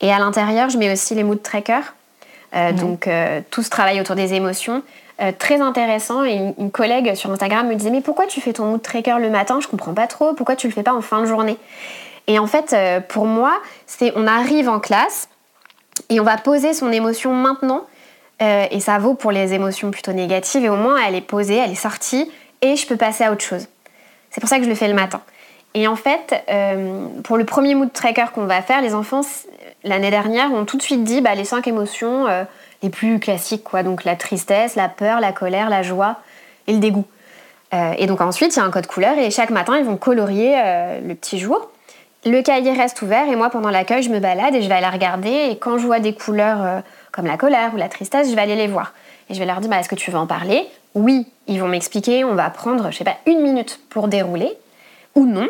Et 0.00 0.10
à 0.10 0.18
l'intérieur, 0.18 0.70
je 0.70 0.78
mets 0.78 0.90
aussi 0.90 1.14
les 1.14 1.22
mood 1.22 1.42
trackers. 1.42 1.94
Euh, 2.56 2.72
donc 2.72 3.06
euh, 3.06 3.42
tout 3.50 3.62
ce 3.62 3.68
travail 3.68 4.00
autour 4.00 4.16
des 4.16 4.32
émotions. 4.32 4.82
très 5.38 5.60
intéressant 5.60 6.24
et 6.24 6.32
une, 6.32 6.54
une, 6.56 6.70
collègue 6.70 7.14
sur 7.14 7.30
Instagram 7.30 7.68
me 7.68 7.74
disait 7.74 7.90
mais 7.90 8.00
pourquoi 8.00 8.26
tu 8.26 8.40
fais 8.40 8.54
ton 8.54 8.64
mood 8.64 8.80
tracker 8.80 9.18
le 9.20 9.28
matin? 9.28 9.58
Je 9.60 9.68
comprends 9.68 9.92
pas 9.92 10.06
trop. 10.06 10.32
Pourquoi 10.32 10.56
tu 10.56 10.66
le 10.66 10.72
fais 10.72 10.82
pas 10.82 10.94
en 10.94 11.02
fin 11.02 11.20
de 11.20 11.26
journée? 11.26 11.58
Et 12.26 12.38
en 12.38 12.46
fait, 12.46 12.72
euh, 12.72 13.00
pour 13.00 13.26
moi, 13.26 13.60
c'est 13.86 14.12
on 14.16 14.26
arrive 14.26 14.68
en 14.68 14.80
classe 14.80 15.28
et 16.08 16.20
on 16.20 16.24
va 16.24 16.36
poser 16.36 16.74
son 16.74 16.92
émotion 16.92 17.32
maintenant. 17.32 17.86
Euh, 18.40 18.66
et 18.70 18.80
ça 18.80 18.98
vaut 18.98 19.14
pour 19.14 19.32
les 19.32 19.52
émotions 19.52 19.90
plutôt 19.90 20.12
négatives. 20.12 20.64
Et 20.64 20.68
au 20.68 20.76
moins, 20.76 20.96
elle 21.04 21.14
est 21.14 21.20
posée, 21.20 21.56
elle 21.56 21.72
est 21.72 21.74
sortie 21.74 22.30
et 22.62 22.76
je 22.76 22.86
peux 22.86 22.96
passer 22.96 23.24
à 23.24 23.32
autre 23.32 23.44
chose. 23.44 23.66
C'est 24.30 24.40
pour 24.40 24.48
ça 24.48 24.58
que 24.58 24.64
je 24.64 24.68
le 24.68 24.74
fais 24.74 24.88
le 24.88 24.94
matin. 24.94 25.20
Et 25.74 25.86
en 25.86 25.96
fait, 25.96 26.42
euh, 26.48 27.06
pour 27.22 27.36
le 27.36 27.44
premier 27.44 27.74
mood 27.74 27.92
tracker 27.92 28.26
qu'on 28.32 28.46
va 28.46 28.62
faire, 28.62 28.80
les 28.80 28.94
enfants, 28.94 29.20
l'année 29.84 30.10
dernière, 30.10 30.52
ont 30.52 30.64
tout 30.64 30.76
de 30.76 30.82
suite 30.82 31.04
dit 31.04 31.20
bah, 31.20 31.34
les 31.34 31.44
cinq 31.44 31.68
émotions 31.68 32.26
les 32.82 32.90
plus 32.90 33.18
classiques. 33.18 33.64
Quoi. 33.64 33.82
Donc 33.82 34.04
la 34.04 34.16
tristesse, 34.16 34.74
la 34.74 34.88
peur, 34.88 35.20
la 35.20 35.32
colère, 35.32 35.68
la 35.68 35.82
joie 35.82 36.16
et 36.66 36.72
le 36.72 36.78
dégoût. 36.78 37.06
et 37.72 38.06
donc 38.06 38.20
ensuite, 38.20 38.56
il 38.56 38.60
y 38.60 38.62
a 38.62 38.64
un 38.64 38.70
code 38.70 38.86
couleur 38.86 39.18
et 39.18 39.30
chaque 39.30 39.50
matin, 39.50 39.76
ils 39.76 39.84
vont 39.84 39.96
colorier 39.96 40.54
le 41.04 41.14
petit 41.14 41.38
jour. 41.38 41.70
Le 42.26 42.42
cahier 42.42 42.72
reste 42.72 43.00
ouvert 43.00 43.28
et 43.28 43.36
moi 43.36 43.48
pendant 43.48 43.70
l'accueil 43.70 44.02
je 44.02 44.10
me 44.10 44.20
balade 44.20 44.54
et 44.54 44.62
je 44.62 44.68
vais 44.68 44.74
aller 44.74 44.88
regarder 44.88 45.48
et 45.50 45.56
quand 45.56 45.78
je 45.78 45.86
vois 45.86 46.00
des 46.00 46.12
couleurs 46.12 46.62
euh, 46.62 46.80
comme 47.12 47.26
la 47.26 47.38
colère 47.38 47.72
ou 47.72 47.76
la 47.76 47.88
tristesse, 47.88 48.28
je 48.30 48.34
vais 48.34 48.42
aller 48.42 48.56
les 48.56 48.66
voir. 48.66 48.92
Et 49.30 49.34
je 49.34 49.38
vais 49.38 49.46
leur 49.46 49.60
dire 49.60 49.70
bah, 49.70 49.78
est-ce 49.78 49.88
que 49.88 49.94
tu 49.94 50.10
veux 50.10 50.18
en 50.18 50.26
parler? 50.26 50.66
Oui, 50.94 51.26
ils 51.46 51.60
vont 51.60 51.68
m'expliquer, 51.68 52.24
on 52.24 52.34
va 52.34 52.50
prendre 52.50 52.90
je 52.90 52.98
sais 52.98 53.04
pas 53.04 53.16
une 53.26 53.40
minute 53.40 53.80
pour 53.88 54.08
dérouler 54.08 54.52
ou 55.14 55.24
non. 55.24 55.48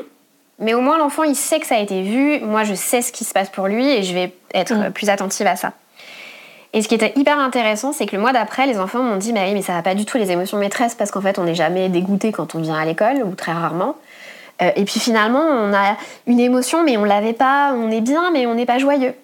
Mais 0.61 0.74
au 0.74 0.80
moins 0.80 0.98
l'enfant 0.98 1.24
il 1.24 1.35
sait 1.35 1.59
que 1.59 1.66
ça 1.66 1.76
a 1.76 1.80
été 1.80 2.02
vu, 2.02 2.38
moi 2.40 2.62
je 2.62 2.74
sais 2.74 3.02
ce 3.02 3.11
qui 3.11 3.24
se 3.24 3.33
passe 3.33 3.50
pour 3.50 3.66
lui 3.66 3.88
et 3.88 4.02
je 4.04 4.14
vais 4.14 4.33
être 4.54 4.74
mm. 4.74 4.92
plus 4.92 5.11
attentive 5.11 5.46
à 5.48 5.56
ça. 5.56 5.72
Et 6.72 6.83
ce 6.83 6.88
qui 6.88 6.94
était 6.94 7.12
hyper 7.16 7.38
intéressant, 7.38 7.92
c'est 7.92 8.06
que 8.06 8.14
le 8.14 8.22
mois 8.22 8.33
d'après, 8.33 8.66
les 8.66 8.78
enfants 8.78 9.02
m'ont 9.02 9.16
dit 9.16 9.33
bah 9.33 9.40
oui, 9.44 9.54
mais 9.54 9.62
ça 9.62 9.72
va 9.72 9.83
pas 9.83 9.96
du 9.96 10.04
tout 10.04 10.18
les 10.18 10.30
émotions 10.30 10.56
maîtresses 10.56 10.94
parce 10.94 11.11
qu'en 11.11 11.20
fait, 11.20 11.38
on 11.38 11.44
n'est 11.44 11.56
jamais 11.56 11.88
dégoûté 11.88 12.30
quand 12.30 12.54
on 12.54 12.61
vient 12.61 12.76
à 12.76 12.85
l'école 12.85 13.24
ou 13.24 13.35
très 13.35 13.52
rarement. 13.52 13.96
Euh, 14.62 14.70
et 14.77 14.85
puis 14.85 15.01
finalement, 15.01 15.42
on 15.42 15.73
a 15.73 15.96
une 16.27 16.40
émotion, 16.40 16.85
mais 16.85 16.96
on 16.96 17.05
l'avait 17.05 17.33
pas, 17.33 17.73
on 17.75 17.90
est 17.90 18.01
bien, 18.01 18.31
mais 18.31 18.46
on 18.46 18.55
n'est 18.55 18.66
pas 18.66 18.79
joyeux. 18.79 19.14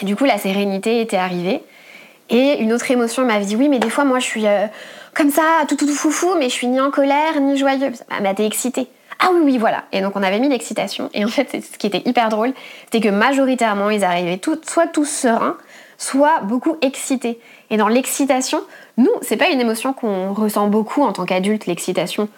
Et 0.00 0.04
du 0.04 0.16
coup, 0.16 0.24
la 0.24 0.38
sérénité 0.38 1.00
était 1.00 1.16
arrivée. 1.16 1.62
Et 2.30 2.60
une 2.60 2.72
autre 2.72 2.90
émotion 2.90 3.24
m'avait 3.24 3.44
dit 3.44 3.56
oui, 3.56 3.68
mais 3.68 3.78
des 3.78 3.90
fois, 3.90 4.04
moi, 4.04 4.18
je 4.18 4.24
suis 4.24 4.46
euh, 4.46 4.66
comme 5.14 5.30
ça, 5.30 5.42
tout, 5.68 5.76
tout, 5.76 5.86
tout 5.86 5.92
foufou, 5.92 6.34
mais 6.38 6.48
je 6.48 6.54
suis 6.54 6.66
ni 6.66 6.80
en 6.80 6.90
colère, 6.90 7.40
ni 7.40 7.56
joyeux. 7.56 7.92
Ah, 8.10 8.20
bah, 8.20 8.32
t'es 8.34 8.46
excitée. 8.46 8.88
Ah 9.18 9.28
oui, 9.32 9.40
oui, 9.44 9.58
voilà. 9.58 9.84
Et 9.92 10.00
donc, 10.00 10.16
on 10.16 10.22
avait 10.22 10.40
mis 10.40 10.48
l'excitation. 10.48 11.10
Et 11.14 11.24
en 11.24 11.28
fait, 11.28 11.48
ce 11.50 11.78
qui 11.78 11.86
était 11.86 12.02
hyper 12.06 12.28
drôle, 12.28 12.52
c'était 12.84 13.06
que 13.06 13.12
majoritairement, 13.12 13.90
ils 13.90 14.04
arrivaient 14.04 14.38
tout, 14.38 14.58
soit 14.66 14.86
tous 14.86 15.04
sereins, 15.04 15.56
soit 15.98 16.40
beaucoup 16.40 16.76
excités. 16.80 17.38
Et 17.70 17.76
dans 17.76 17.88
l'excitation, 17.88 18.60
nous, 18.96 19.12
c'est 19.20 19.36
pas 19.36 19.50
une 19.50 19.60
émotion 19.60 19.92
qu'on 19.92 20.32
ressent 20.32 20.66
beaucoup 20.66 21.02
en 21.02 21.12
tant 21.12 21.24
qu'adulte, 21.24 21.66
l'excitation. 21.66 22.28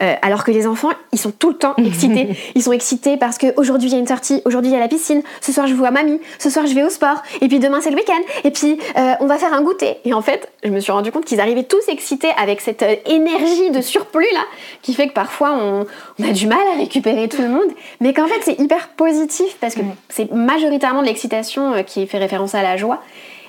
Euh, 0.00 0.14
alors 0.22 0.44
que 0.44 0.52
les 0.52 0.68
enfants, 0.68 0.90
ils 1.12 1.18
sont 1.18 1.32
tout 1.32 1.48
le 1.48 1.56
temps 1.56 1.74
excités. 1.84 2.28
ils 2.54 2.62
sont 2.62 2.72
excités 2.72 3.16
parce 3.16 3.36
qu'aujourd'hui 3.36 3.88
il 3.88 3.92
y 3.94 3.96
a 3.96 3.98
une 3.98 4.06
sortie, 4.06 4.42
aujourd'hui 4.44 4.70
il 4.70 4.74
y 4.74 4.76
a 4.76 4.80
la 4.80 4.86
piscine, 4.86 5.22
ce 5.40 5.52
soir 5.52 5.66
je 5.66 5.74
vois 5.74 5.90
mamie, 5.90 6.20
ce 6.38 6.50
soir 6.50 6.66
je 6.66 6.74
vais 6.74 6.84
au 6.84 6.88
sport, 6.88 7.22
et 7.40 7.48
puis 7.48 7.58
demain 7.58 7.80
c'est 7.80 7.90
le 7.90 7.96
week-end, 7.96 8.20
et 8.44 8.52
puis 8.52 8.78
euh, 8.96 9.14
on 9.18 9.26
va 9.26 9.38
faire 9.38 9.52
un 9.52 9.60
goûter. 9.60 9.96
Et 10.04 10.14
en 10.14 10.22
fait, 10.22 10.52
je 10.62 10.70
me 10.70 10.78
suis 10.78 10.92
rendu 10.92 11.10
compte 11.10 11.24
qu'ils 11.24 11.40
arrivaient 11.40 11.64
tous 11.64 11.88
excités 11.88 12.30
avec 12.36 12.60
cette 12.60 12.82
euh, 12.82 12.94
énergie 13.06 13.72
de 13.72 13.80
surplus 13.80 14.26
là, 14.34 14.44
qui 14.82 14.94
fait 14.94 15.08
que 15.08 15.14
parfois 15.14 15.52
on, 15.52 15.86
a 16.22 16.32
du 16.32 16.46
mal 16.46 16.58
à 16.74 16.78
récupérer 16.78 17.28
tout 17.28 17.42
le 17.42 17.48
monde, 17.48 17.70
mais 18.00 18.12
qu'en 18.14 18.28
fait 18.28 18.40
c'est 18.42 18.60
hyper 18.60 18.88
positif 18.90 19.56
parce 19.60 19.74
que 19.74 19.80
c'est 20.08 20.30
majoritairement 20.30 21.02
de 21.02 21.06
l'excitation 21.06 21.82
qui 21.84 22.06
fait 22.06 22.18
référence 22.18 22.54
à 22.54 22.62
la 22.62 22.76
joie. 22.76 23.02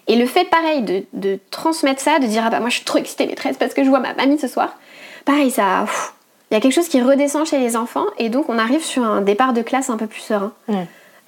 Et 0.07 0.15
le 0.15 0.25
fait 0.25 0.45
pareil 0.45 1.05
de, 1.13 1.39
transmettre 1.51 2.01
ça, 2.01 2.17
de 2.17 2.25
dire 2.25 2.43
ah 2.43 2.49
bah 2.49 2.59
moi 2.59 2.69
je 2.69 2.75
suis 2.77 2.85
trop 2.85 2.97
excitée 2.97 3.27
maîtresse 3.27 3.57
parce 3.57 3.75
que 3.75 3.83
je 3.83 3.89
vois 3.89 3.99
ma 3.99 4.15
mamie 4.15 4.39
ce 4.39 4.47
soir, 4.47 4.75
pareil 5.25 5.51
ça 5.51 5.85
il 6.49 6.55
y 6.55 6.57
a 6.57 6.61
quelque 6.61 6.73
chose 6.73 6.87
qui 6.87 7.01
redescend 7.01 7.45
chez 7.45 7.59
les 7.59 7.75
enfants 7.75 8.05
et 8.17 8.29
donc 8.29 8.49
on 8.49 8.57
arrive 8.57 8.83
sur 8.83 9.03
un 9.03 9.21
départ 9.21 9.53
de 9.53 9.61
classe 9.61 9.89
un 9.89 9.97
peu 9.97 10.07
plus 10.07 10.21
serein. 10.21 10.53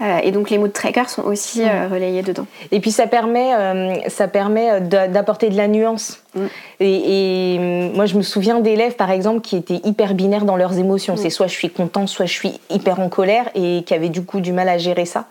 Euh, 0.01 0.17
et 0.23 0.31
donc 0.31 0.49
les 0.49 0.57
mots 0.57 0.67
de 0.67 0.71
tracker 0.71 1.07
sont 1.07 1.23
aussi 1.23 1.62
euh, 1.62 1.88
relayés 1.88 2.23
dedans. 2.23 2.47
Et 2.71 2.79
puis 2.79 2.91
ça 2.91 3.05
permet, 3.05 3.53
euh, 3.53 4.10
ça 4.10 4.27
permet 4.27 4.81
d'apporter 4.81 5.49
de 5.49 5.57
la 5.57 5.67
nuance. 5.67 6.23
Mm. 6.34 6.45
Et, 6.79 7.91
moi 7.93 8.07
je 8.07 8.15
me 8.17 8.23
souviens 8.23 8.62
d'élèves 8.62 8.95
par 8.95 9.12
exemple 9.12 9.41
qui 9.41 9.55
étaient 9.55 9.79
hyper 9.84 10.15
binaires 10.15 10.45
dans 10.45 10.55
leurs 10.55 10.79
émotions. 10.79 11.13
Mm. 11.13 11.17
C'est 11.17 11.29
soit 11.29 11.47
je 11.47 11.53
suis 11.53 11.69
content, 11.69 12.07
soit 12.07 12.25
je 12.25 12.34
suis 12.34 12.60
hyper 12.71 12.99
en 12.99 13.10
colère 13.10 13.49
et 13.53 13.84
qui 13.86 13.93
avaient 13.93 14.10
du 14.10 14.23
coup 14.23 14.39
du 14.39 14.53
mal 14.53 14.69
à 14.69 14.79
gérer 14.79 15.05
ça. 15.05 15.25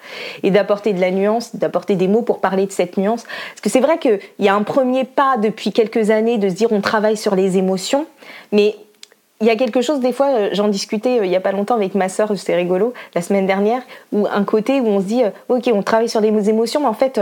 Et 0.45 0.53
d'apporter 0.53 0.93
de 0.93 1.01
la 1.01 1.11
nuance, 1.11 1.57
d'apporter 1.57 1.97
des 1.97 2.07
mots 2.07 2.23
pour 2.23 2.41
parler 2.41 2.67
de 2.67 2.73
cette 2.73 2.97
nuance. 2.97 3.25
Parce 3.25 3.61
que 3.63 3.71
c'est 3.71 3.81
vrai 3.81 3.99
qu'il 3.99 4.21
y 4.39 4.49
a 4.49 4.55
un 4.55 4.63
premier 4.63 5.05
pas 5.05 5.37
depuis 5.37 5.73
quelques 5.73 6.11
années 6.11 6.39
de 6.39 6.49
se 6.49 6.55
dire 6.55 6.69
on 6.71 6.81
travaille 6.81 7.17
sur 7.17 7.35
les 7.35 7.59
émotions, 7.59 8.07
mais 8.53 8.77
il 9.41 9.47
y 9.47 9.51
a 9.51 9.57
quelque 9.57 9.81
chose, 9.81 10.01
des 10.01 10.13
fois, 10.13 10.29
euh, 10.29 10.49
j'en 10.53 10.69
discutais 10.69 11.21
il 11.23 11.31
y 11.31 11.37
a 11.37 11.41
pas 11.41 11.53
longtemps 11.53 11.75
avec 11.75 11.95
ma 11.95 12.09
sœur, 12.09 12.31
c'était 12.37 12.57
rigolo, 12.57 12.93
la 13.15 13.23
semaine 13.23 13.47
dernière, 13.47 13.83
où 14.13 14.27
un 14.31 14.45
côté 14.45 14.81
où 14.81 14.87
on 14.87 15.01
se 15.01 15.07
dit, 15.07 15.23
ok, 15.49 15.71
on 15.73 15.83
travaille 15.83 16.09
sur 16.09 16.21
des 16.21 16.51
émotions, 16.51 16.81
mais 16.81 16.87
en 16.87 16.95
fait, 16.95 17.21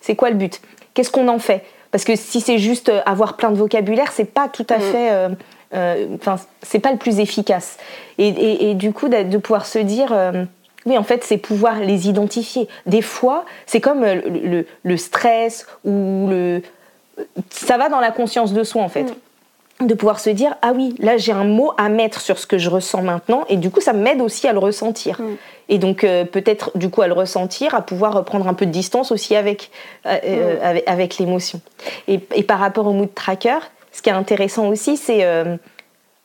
c'est 0.00 0.16
quoi 0.16 0.30
le 0.30 0.36
but? 0.36 0.60
Qu'est-ce 0.94 1.10
qu'on 1.10 1.28
en 1.28 1.38
fait? 1.38 1.64
Parce 1.92 2.04
que 2.04 2.16
si 2.16 2.40
c'est 2.40 2.58
juste 2.58 2.90
avoir 3.06 3.36
plein 3.36 3.50
de 3.50 3.56
vocabulaire, 3.56 4.12
c'est 4.12 4.24
pas 4.24 4.48
tout 4.48 4.66
à 4.68 4.78
mm. 4.78 4.80
fait. 4.80 5.10
Enfin, 6.14 6.36
c'est 6.62 6.78
pas 6.78 6.92
le 6.92 6.98
plus 6.98 7.20
efficace. 7.20 7.78
Et, 8.18 8.74
du 8.74 8.92
coup, 8.92 9.08
de, 9.08 9.38
pouvoir 9.38 9.66
se 9.66 9.78
dire. 9.78 10.14
Oui, 10.86 10.96
en 10.96 11.02
fait, 11.02 11.24
c'est 11.24 11.36
pouvoir 11.36 11.80
les 11.80 12.08
identifier. 12.08 12.68
Des 12.86 13.02
fois, 13.02 13.44
c'est 13.66 13.80
comme 13.80 14.04
le, 14.04 14.64
le, 14.82 14.96
stress 14.96 15.66
ou 15.84 16.28
le. 16.30 16.62
Ça 17.50 17.76
va 17.76 17.88
dans 17.88 18.00
la 18.00 18.12
conscience 18.12 18.52
de 18.52 18.64
soi, 18.64 18.82
en 18.82 18.88
fait. 18.88 19.02
Mm 19.02 19.14
de 19.86 19.94
pouvoir 19.94 20.20
se 20.20 20.30
dire 20.30 20.54
ah 20.62 20.72
oui 20.74 20.94
là 20.98 21.16
j'ai 21.16 21.32
un 21.32 21.44
mot 21.44 21.72
à 21.76 21.88
mettre 21.88 22.20
sur 22.20 22.38
ce 22.38 22.46
que 22.46 22.58
je 22.58 22.68
ressens 22.70 23.02
maintenant 23.02 23.44
et 23.48 23.56
du 23.56 23.70
coup 23.70 23.80
ça 23.80 23.92
m'aide 23.92 24.20
aussi 24.20 24.46
à 24.46 24.52
le 24.52 24.58
ressentir 24.58 25.20
mm. 25.20 25.36
et 25.68 25.78
donc 25.78 26.04
euh, 26.04 26.24
peut-être 26.24 26.76
du 26.76 26.90
coup 26.90 27.02
à 27.02 27.06
le 27.06 27.14
ressentir 27.14 27.74
à 27.74 27.82
pouvoir 27.82 28.24
prendre 28.24 28.48
un 28.48 28.54
peu 28.54 28.66
de 28.66 28.70
distance 28.70 29.10
aussi 29.12 29.36
avec 29.36 29.70
euh, 30.06 30.18
euh, 30.24 30.74
mm. 30.74 30.80
avec, 30.86 31.18
l'émotion 31.18 31.60
et, 32.08 32.18
par 32.18 32.58
rapport 32.58 32.86
au 32.86 32.92
mood 32.92 33.12
tracker 33.14 33.58
ce 33.92 34.02
qui 34.02 34.10
est 34.10 34.14
intéressant 34.14 34.68
aussi 34.68 34.96
c'est 34.96 35.24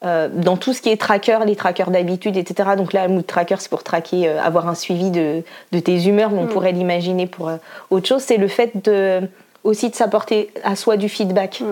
dans 0.02 0.56
tout 0.56 0.74
ce 0.74 0.84
qui 0.84 0.90
est 0.90 1.02
tracker, 1.02 1.40
les 1.48 1.56
trackers 1.56 1.90
d'habitude, 1.90 2.38
etc. 2.38 2.72
Donc 2.78 2.94
là, 2.94 3.08
le 3.08 3.14
mood 3.16 3.26
tracker, 3.26 3.56
c'est 3.58 3.72
pour 3.72 3.82
traquer, 3.82 4.30
avoir 4.30 4.68
un 4.68 4.76
suivi 4.76 5.10
de, 5.10 5.42
tes 5.72 6.06
humeurs, 6.06 6.30
mais 6.30 6.38
on 6.38 6.44
mm. 6.44 6.50
pourrait 6.50 6.74
l'imaginer 6.74 7.26
pour 7.26 7.50
autre 7.90 8.08
chose. 8.08 8.22
C'est 8.22 8.38
le 8.38 8.48
fait 8.48 8.84
de, 8.84 9.22
aussi 9.64 9.90
de 9.90 9.96
s'apporter 9.96 10.52
à 10.64 10.76
soi 10.76 10.96
du 10.96 11.10
feedback 11.10 11.64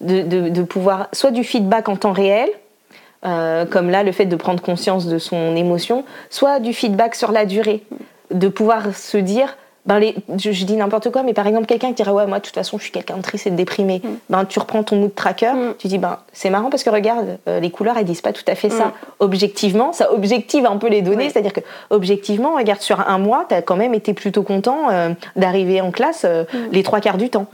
de, 0.00 0.62
pouvoir 0.62 1.08
soit 1.12 1.30
du 1.30 1.44
feedback 1.44 1.88
en 1.88 1.96
temps 1.96 2.12
réel, 2.12 2.48
euh, 3.24 3.64
comme 3.64 3.90
là 3.90 4.02
le 4.02 4.12
fait 4.12 4.26
de 4.26 4.36
prendre 4.36 4.62
conscience 4.62 5.06
de 5.06 5.18
son 5.18 5.56
émotion, 5.56 6.04
soit 6.30 6.60
du 6.60 6.72
feedback 6.72 7.14
sur 7.14 7.32
la 7.32 7.46
durée, 7.46 7.82
de 8.30 8.48
pouvoir 8.48 8.94
se 8.94 9.16
dire, 9.16 9.56
ben 9.86 9.98
les, 9.98 10.14
je, 10.38 10.64
dis 10.64 10.76
n'importe 10.76 11.10
quoi, 11.10 11.22
mais 11.22 11.34
par 11.34 11.46
exemple 11.46 11.66
quelqu'un 11.66 11.88
qui 11.88 11.94
dirait 11.94 12.10
ouais 12.10 12.26
moi 12.26 12.38
de 12.38 12.44
toute 12.44 12.54
façon 12.54 12.78
je 12.78 12.84
suis 12.84 12.92
quelqu'un 12.92 13.18
de 13.18 13.22
triste 13.22 13.46
et 13.46 13.50
de 13.50 13.56
déprimé, 13.56 14.00
mm. 14.02 14.08
ben 14.30 14.44
tu 14.46 14.58
reprends 14.58 14.82
ton 14.82 14.96
mood 14.96 15.14
tracker, 15.14 15.52
mm. 15.52 15.74
tu 15.78 15.88
dis 15.88 15.98
ben 15.98 16.18
c'est 16.32 16.48
marrant 16.48 16.70
parce 16.70 16.82
que 16.82 16.90
regarde 16.90 17.38
euh, 17.48 17.60
les 17.60 17.70
couleurs 17.70 17.98
elles 17.98 18.06
disent 18.06 18.22
pas 18.22 18.32
tout 18.32 18.44
à 18.46 18.54
fait 18.54 18.70
ça. 18.70 18.86
Mm. 18.86 18.92
Objectivement, 19.20 19.92
ça 19.92 20.12
objective 20.12 20.64
un 20.64 20.78
peu 20.78 20.88
les 20.88 21.02
données, 21.02 21.28
c'est-à-dire 21.28 21.52
que 21.52 21.60
objectivement 21.90 22.54
regarde 22.54 22.80
sur 22.80 23.00
un 23.00 23.18
mois 23.18 23.44
tu 23.48 23.54
as 23.54 23.62
quand 23.62 23.76
même 23.76 23.92
été 23.92 24.14
plutôt 24.14 24.42
content 24.42 24.90
euh, 24.90 25.10
d'arriver 25.36 25.80
en 25.82 25.90
classe 25.90 26.26
les 26.72 26.82
trois 26.82 27.00
quarts 27.00 27.18
du 27.18 27.28
temps. 27.28 27.46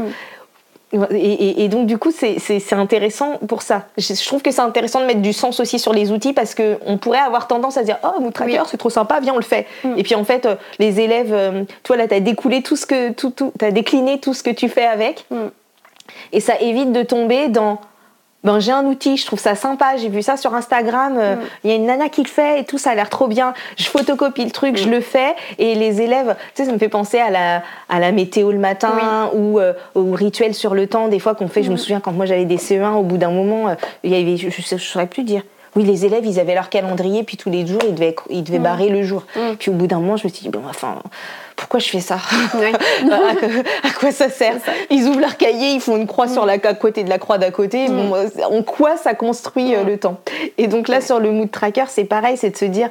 Et, 0.92 1.68
donc 1.68 1.86
du 1.86 1.98
coup 1.98 2.10
c'est 2.10 2.72
intéressant 2.72 3.38
pour 3.46 3.62
ça. 3.62 3.86
Je, 3.96 4.26
trouve 4.26 4.42
que 4.42 4.50
c'est 4.50 4.60
intéressant 4.60 5.00
de 5.00 5.06
mettre 5.06 5.22
du 5.22 5.32
sens 5.32 5.60
aussi 5.60 5.78
sur 5.78 5.92
les 5.92 6.10
outils 6.10 6.32
parce 6.32 6.56
qu'on 6.56 6.98
pourrait 6.98 7.20
avoir 7.20 7.46
tendance 7.46 7.76
à 7.76 7.84
dire 7.84 7.98
oh 8.02 8.20
mon 8.20 8.32
tracker 8.32 8.62
c'est 8.66 8.76
trop 8.76 8.90
sympa 8.90 9.20
viens 9.20 9.34
on 9.34 9.36
le 9.36 9.42
fait. 9.42 9.66
Mm. 9.84 9.94
Et 9.98 10.02
puis 10.02 10.16
en 10.16 10.24
fait 10.24 10.46
euh, 10.46 10.56
les 10.80 10.98
élèves, 10.98 11.32
euh, 11.32 11.62
toi 11.84 11.96
là 11.96 12.08
t'as 12.08 12.18
découlé 12.18 12.62
tout 12.62 12.74
ce 12.74 12.86
que 12.86 13.12
tout, 13.12 13.30
tout 13.30 13.52
t'as 13.56 13.70
décliné 13.70 14.18
tout 14.18 14.34
ce 14.34 14.42
que 14.42 14.50
tu 14.50 14.68
fais 14.68 14.86
avec. 14.86 15.26
Mm. 15.30 15.36
Et 16.32 16.40
ça 16.40 16.54
évite 16.60 16.90
de 16.90 17.04
tomber 17.04 17.48
dans 17.48 17.78
ben, 18.42 18.58
j'ai 18.58 18.72
un 18.72 18.84
outil, 18.84 19.18
je 19.18 19.26
trouve 19.26 19.38
ça 19.38 19.54
sympa, 19.54 19.96
j'ai 19.98 20.08
vu 20.08 20.22
ça 20.22 20.36
sur 20.38 20.54
Instagram, 20.54 21.16
euh, 21.18 21.36
mm. 21.36 21.40
il 21.64 21.70
y 21.70 21.72
a 21.74 21.76
une 21.76 21.86
nana 21.86 22.08
qui 22.08 22.22
le 22.22 22.28
fait 22.28 22.60
et 22.60 22.64
tout, 22.64 22.78
ça 22.78 22.90
a 22.90 22.94
l'air 22.94 23.10
trop 23.10 23.28
bien. 23.28 23.52
Je 23.76 23.84
photocopie 23.84 24.44
le 24.44 24.50
truc, 24.50 24.78
je 24.78 24.88
mm. 24.88 24.90
le 24.90 25.00
fais 25.00 25.34
et 25.58 25.74
les 25.74 26.00
élèves, 26.00 26.36
tu 26.54 26.62
sais, 26.62 26.64
ça 26.64 26.72
me 26.72 26.78
fait 26.78 26.88
penser 26.88 27.18
à 27.18 27.28
la, 27.30 27.62
à 27.90 28.00
la 28.00 28.12
météo 28.12 28.50
le 28.50 28.58
matin 28.58 29.30
ou 29.34 29.58
euh, 29.58 29.74
au 29.94 30.12
rituel 30.12 30.54
sur 30.54 30.74
le 30.74 30.86
temps, 30.86 31.08
des 31.08 31.18
fois 31.18 31.34
qu'on 31.34 31.48
fait. 31.48 31.62
Je 31.62 31.68
me 31.68 31.74
mm. 31.74 31.78
souviens 31.78 32.00
quand 32.00 32.12
moi 32.12 32.24
j'avais 32.24 32.46
des 32.46 32.56
CE1, 32.56 32.94
au 32.94 33.02
bout 33.02 33.18
d'un 33.18 33.30
moment, 33.30 33.68
euh, 33.68 33.74
il 34.04 34.12
y 34.12 34.16
avait, 34.16 34.36
je 34.38 34.46
ne 34.46 34.80
saurais 34.80 35.06
plus 35.06 35.24
dire. 35.24 35.42
Oui, 35.76 35.84
les 35.84 36.04
élèves, 36.04 36.26
ils 36.26 36.40
avaient 36.40 36.54
leur 36.54 36.68
calendrier, 36.68 37.22
puis 37.22 37.36
tous 37.36 37.50
les 37.50 37.64
jours, 37.64 37.80
ils 37.86 37.94
devaient, 37.94 38.16
ils 38.28 38.42
devaient 38.42 38.58
barrer 38.58 38.88
le 38.88 39.04
jour. 39.04 39.24
Puis 39.60 39.70
au 39.70 39.74
bout 39.74 39.86
d'un 39.86 40.00
moment, 40.00 40.16
je 40.16 40.26
me 40.26 40.32
suis 40.32 40.42
dit, 40.42 40.48
bon, 40.48 40.62
enfin, 40.68 40.96
pourquoi 41.60 41.78
je 41.78 41.90
fais 41.90 42.00
ça 42.00 42.16
à, 43.82 43.90
quoi 43.98 44.12
ça 44.12 44.30
sert 44.30 44.56
Ils 44.88 45.06
ouvrent 45.06 45.20
leur 45.20 45.36
cahier, 45.36 45.72
ils 45.72 45.80
font 45.80 45.98
une 45.98 46.06
croix 46.06 46.26
sur 46.26 46.46
la 46.46 46.58
côté 46.58 47.04
de 47.04 47.10
la 47.10 47.18
croix 47.18 47.36
d'à 47.36 47.50
côté. 47.50 47.86
Mm. 47.86 48.14
en 48.50 48.62
quoi 48.62 48.96
ça 48.96 49.12
construit 49.12 49.74
euh, 49.74 49.84
mm. 49.84 49.86
le 49.86 49.98
temps? 49.98 50.20
Et 50.56 50.68
donc 50.68 50.88
là, 50.88 51.02
sur 51.02 51.20
le 51.20 51.30
mood 51.30 51.50
tracker, 51.50 51.84
c'est 51.88 52.04
pareil, 52.04 52.38
c'est 52.38 52.50
de 52.50 52.56
se 52.56 52.64
dire, 52.64 52.88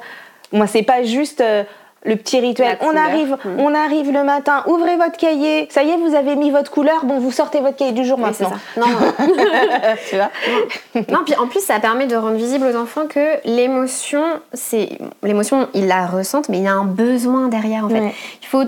moi, 0.51 0.67
c'est 0.67 0.83
pas 0.83 1.03
juste. 1.03 1.41
Euh, 1.41 1.63
le 2.05 2.15
petit 2.15 2.39
rituel. 2.39 2.77
On 2.81 2.95
arrive, 2.95 3.37
mm. 3.43 3.59
on 3.59 3.73
arrive 3.75 4.11
le 4.11 4.23
matin, 4.23 4.63
ouvrez 4.67 4.95
votre 4.95 5.17
cahier, 5.17 5.67
ça 5.69 5.83
y 5.83 5.89
est, 5.89 5.97
vous 5.97 6.15
avez 6.15 6.35
mis 6.35 6.51
votre 6.51 6.71
couleur, 6.71 7.05
bon, 7.05 7.19
vous 7.19 7.31
sortez 7.31 7.59
votre 7.59 7.75
cahier 7.75 7.91
du 7.91 8.05
jour 8.05 8.17
maintenant. 8.17 8.51
Non, 8.77 8.85
tu 10.09 10.15
vois 10.15 10.29
non. 11.09 11.19
puis 11.25 11.35
en 11.35 11.47
plus, 11.47 11.61
ça 11.61 11.79
permet 11.79 12.07
de 12.07 12.15
rendre 12.15 12.37
visible 12.37 12.65
aux 12.65 12.75
enfants 12.77 13.05
que 13.07 13.45
l'émotion, 13.45 14.23
c'est 14.53 14.89
l'émotion, 15.23 15.67
ils 15.73 15.87
la 15.87 16.07
ressentent, 16.07 16.49
mais 16.49 16.57
il 16.57 16.63
y 16.63 16.67
a 16.67 16.73
un 16.73 16.85
besoin 16.85 17.47
derrière 17.49 17.85
en 17.85 17.89
fait. 17.89 18.13
Il 18.41 18.47
faut 18.47 18.63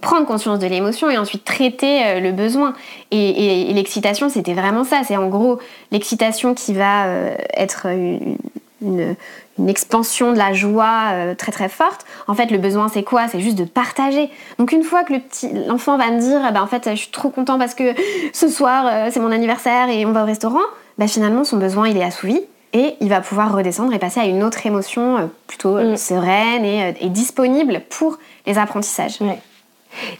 prendre 0.00 0.26
conscience 0.26 0.58
de 0.58 0.66
l'émotion 0.66 1.10
et 1.10 1.18
ensuite 1.18 1.44
traiter 1.44 2.04
euh, 2.04 2.20
le 2.20 2.32
besoin. 2.32 2.74
Et, 3.10 3.72
l'excitation, 3.74 4.28
c'était 4.28 4.54
vraiment 4.54 4.84
ça. 4.84 5.02
C'est 5.06 5.16
en 5.16 5.28
gros 5.28 5.58
l'excitation 5.90 6.54
qui 6.54 6.74
va 6.74 7.06
euh, 7.06 7.34
être 7.54 7.86
une 7.86 8.36
une 8.84 9.68
expansion 9.68 10.32
de 10.32 10.38
la 10.38 10.52
joie 10.52 11.10
euh, 11.12 11.34
très 11.34 11.52
très 11.52 11.68
forte. 11.68 12.04
En 12.26 12.34
fait, 12.34 12.50
le 12.50 12.58
besoin, 12.58 12.88
c'est 12.88 13.02
quoi? 13.02 13.28
C'est 13.28 13.40
juste 13.40 13.56
de 13.56 13.64
partager. 13.64 14.30
Donc 14.58 14.72
une 14.72 14.82
fois 14.82 15.04
que 15.04 15.12
le 15.12 15.20
petit, 15.20 15.50
l'enfant 15.66 15.96
va 15.96 16.10
me 16.10 16.20
dire, 16.20 16.40
eh 16.48 16.52
ben, 16.52 16.62
en 16.62 16.66
fait, 16.66 16.90
je 16.90 16.96
suis 16.96 17.10
trop 17.10 17.30
content 17.30 17.58
parce 17.58 17.74
que 17.74 17.94
ce 18.32 18.48
soir, 18.48 18.86
euh, 18.86 19.08
c'est 19.12 19.20
mon 19.20 19.30
anniversaire 19.30 19.88
et 19.88 20.04
on 20.06 20.12
va 20.12 20.22
au 20.22 20.26
restaurant, 20.26 20.64
ben, 20.98 21.08
finalement, 21.08 21.44
son 21.44 21.56
besoin, 21.56 21.88
il 21.88 21.96
est 21.96 22.04
assouvi 22.04 22.40
et 22.72 22.96
il 23.00 23.08
va 23.08 23.20
pouvoir 23.20 23.54
redescendre 23.54 23.94
et 23.94 23.98
passer 23.98 24.20
à 24.20 24.24
une 24.24 24.42
autre 24.42 24.66
émotion 24.66 25.16
euh, 25.16 25.26
plutôt 25.46 25.78
mm. 25.78 25.96
sereine 25.96 26.64
et, 26.64 27.08
disponible 27.08 27.82
pour 27.88 28.18
les 28.46 28.58
apprentissages. 28.58 29.18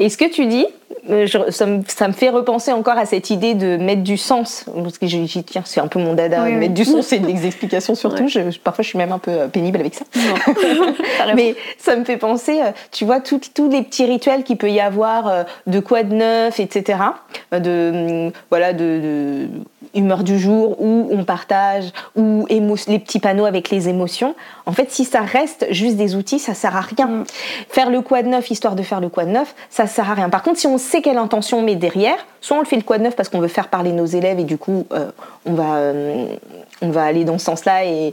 Et 0.00 0.08
ce 0.08 0.16
que 0.16 0.30
tu 0.30 0.46
dis, 0.46 0.66
euh, 1.10 1.26
ça, 1.50 1.66
me, 1.66 2.12
fait 2.12 2.30
repenser 2.30 2.72
encore 2.72 2.96
à 2.96 3.04
cette 3.04 3.28
idée 3.28 3.54
de 3.54 3.76
mettre 3.76 4.02
du 4.02 4.16
sens. 4.16 4.64
Parce 4.74 4.98
que 4.98 5.06
j'y 5.06 5.44
tiens, 5.44 5.62
c'est 5.64 5.80
un 5.80 5.86
peu 5.86 5.98
mon 5.98 6.14
dada. 6.14 6.44
mettre 6.44 6.74
du 6.74 6.84
sens 6.84 7.12
et 7.12 7.18
des 7.20 7.46
explications 7.46 7.94
surtout. 7.94 8.26
parfois, 8.62 8.82
je 8.82 8.88
suis 8.88 8.98
même 8.98 9.12
un 9.12 9.18
peu 9.18 9.30
euh, 9.30 9.48
pénible 9.48 9.78
avec 9.80 9.94
ça. 9.94 10.04
Mais 11.34 11.56
ça 11.78 11.96
me 11.96 12.04
fait 12.04 12.16
penser, 12.16 12.60
euh, 12.60 12.70
tu 12.90 13.04
vois, 13.04 13.20
tous 13.20 13.40
les 13.70 13.82
petits 13.82 14.06
rituels 14.06 14.44
qu'il 14.44 14.56
peut 14.56 14.70
y 14.70 14.80
avoir 14.80 15.44
de 15.66 15.80
quoi 15.80 16.02
de 16.02 16.14
neuf, 16.14 16.58
etc. 16.60 16.98
De, 17.52 18.30
voilà, 18.50 18.72
de 18.72 19.48
humeur 19.94 20.24
du 20.24 20.38
jour, 20.38 20.80
où 20.80 21.08
on 21.10 21.24
partage, 21.24 21.92
ou 22.16 22.46
les 22.48 22.98
petits 22.98 23.20
panneaux 23.20 23.44
avec 23.44 23.70
les 23.70 23.88
émotions. 23.88 24.34
En 24.66 24.72
fait, 24.72 24.90
si 24.90 25.04
ça 25.04 25.20
reste 25.20 25.66
juste 25.70 25.96
des 25.96 26.14
outils, 26.14 26.38
ça 26.38 26.54
sert 26.54 26.76
à 26.76 26.80
rien. 26.80 27.06
Mm. 27.06 27.24
Faire 27.68 27.90
le 27.90 28.00
quoi 28.00 28.22
de 28.22 28.28
neuf, 28.28 28.50
histoire 28.50 28.74
de 28.74 28.82
faire 28.82 29.00
le 29.00 29.08
quoi 29.08 29.24
de 29.24 29.30
neuf, 29.30 29.54
ça 29.70 29.86
sert 29.86 30.10
à 30.10 30.14
rien. 30.14 30.30
Par 30.30 30.42
contre, 30.42 30.58
si 30.58 30.66
on 30.66 30.78
sait 30.78 31.02
quelle 31.02 31.18
intention 31.18 31.58
on 31.58 31.62
met 31.62 31.76
derrière, 31.76 32.16
soit 32.40 32.56
on 32.56 32.60
le 32.60 32.66
fait 32.66 32.76
le 32.76 32.82
quoi 32.82 32.98
de 32.98 33.04
neuf 33.04 33.16
parce 33.16 33.28
qu'on 33.28 33.40
veut 33.40 33.48
faire 33.48 33.68
parler 33.68 33.92
nos 33.92 34.06
élèves 34.06 34.38
et 34.38 34.44
du 34.44 34.58
coup, 34.58 34.86
euh, 34.92 35.10
on, 35.46 35.54
va, 35.54 35.76
euh, 35.76 36.26
on 36.82 36.90
va 36.90 37.04
aller 37.04 37.24
dans 37.24 37.38
ce 37.38 37.44
sens-là 37.44 37.84
et, 37.84 38.12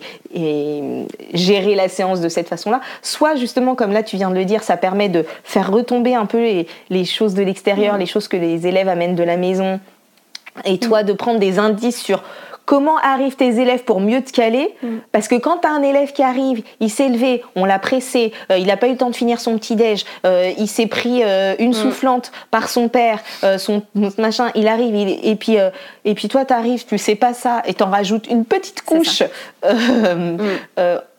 gérer 1.33 1.75
la 1.75 1.89
séance 1.89 2.21
de 2.21 2.29
cette 2.29 2.47
façon-là. 2.47 2.81
Soit 3.01 3.35
justement, 3.35 3.75
comme 3.75 3.91
là 3.91 4.03
tu 4.03 4.15
viens 4.15 4.29
de 4.29 4.35
le 4.35 4.45
dire, 4.45 4.63
ça 4.63 4.77
permet 4.77 5.09
de 5.09 5.25
faire 5.43 5.71
retomber 5.71 6.15
un 6.15 6.25
peu 6.25 6.65
les, 6.89 7.05
choses 7.05 7.33
de 7.33 7.43
l'extérieur, 7.43 7.95
mm. 7.95 7.99
les 7.99 8.05
choses 8.05 8.27
que 8.27 8.37
les 8.37 8.67
élèves 8.67 8.87
amènent 8.87 9.15
de 9.15 9.23
la 9.23 9.37
maison 9.37 9.79
et 10.65 10.77
toi 10.77 11.03
de 11.03 11.13
prendre 11.13 11.39
des 11.39 11.59
indices 11.59 12.01
sur 12.01 12.23
comment 12.71 12.97
arrivent 12.99 13.35
tes 13.35 13.59
élèves 13.59 13.83
pour 13.83 13.99
mieux 13.99 14.21
te 14.21 14.31
caler. 14.31 14.73
Mm. 14.81 14.87
Parce 15.11 15.27
que 15.27 15.35
quand 15.35 15.57
tu 15.57 15.67
as 15.67 15.71
un 15.71 15.81
élève 15.81 16.13
qui 16.13 16.23
arrive, 16.23 16.63
il 16.79 16.89
s'est 16.89 17.09
levé, 17.09 17.43
on 17.57 17.65
l'a 17.65 17.79
pressé, 17.79 18.31
euh, 18.49 18.57
il 18.57 18.67
n'a 18.67 18.77
pas 18.77 18.87
eu 18.87 18.91
le 18.91 18.97
temps 18.97 19.09
de 19.09 19.15
finir 19.15 19.41
son 19.41 19.57
petit-déj, 19.57 20.05
euh, 20.25 20.53
il 20.57 20.69
s'est 20.69 20.87
pris 20.87 21.21
euh, 21.21 21.53
une 21.59 21.71
mm. 21.71 21.73
soufflante 21.73 22.31
par 22.49 22.69
son 22.69 22.87
père, 22.87 23.19
son 23.57 23.83
machin, 24.17 24.51
il 24.55 24.69
arrive, 24.69 24.95
et, 24.95 25.35
puis, 25.35 25.57
et 26.05 26.13
puis 26.13 26.29
toi, 26.29 26.45
tu 26.45 26.53
arrives, 26.53 26.85
tu 26.85 26.97
sais 26.97 27.15
pas 27.15 27.33
ça, 27.33 27.61
et 27.65 27.73
t'en 27.73 27.89
rajoutes 27.89 28.27
une 28.27 28.45
petite 28.45 28.83
couche. 28.83 29.23
Mm. 29.63 30.37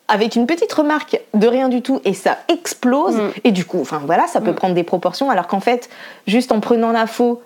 avec 0.09 0.37
une 0.37 0.47
petite 0.47 0.73
remarque 0.73 1.21
de 1.33 1.47
rien 1.47 1.69
du 1.69 1.81
tout 1.81 2.01
et 2.05 2.13
ça 2.13 2.39
explose 2.49 3.21
et 3.45 3.53
du 3.53 3.65
coup 3.65 3.81
enfin 3.81 4.03
voilà 4.05 4.27
ça 4.27 4.41
peut 4.41 4.53
prendre 4.53 4.75
des 4.75 4.83
proportions 4.83 5.31
alors 5.31 5.47
qu'en 5.47 5.61
fait 5.61 5.89
juste 6.27 6.53
en 6.53 6.61
prenant 6.61 6.93
l'info 6.93 7.41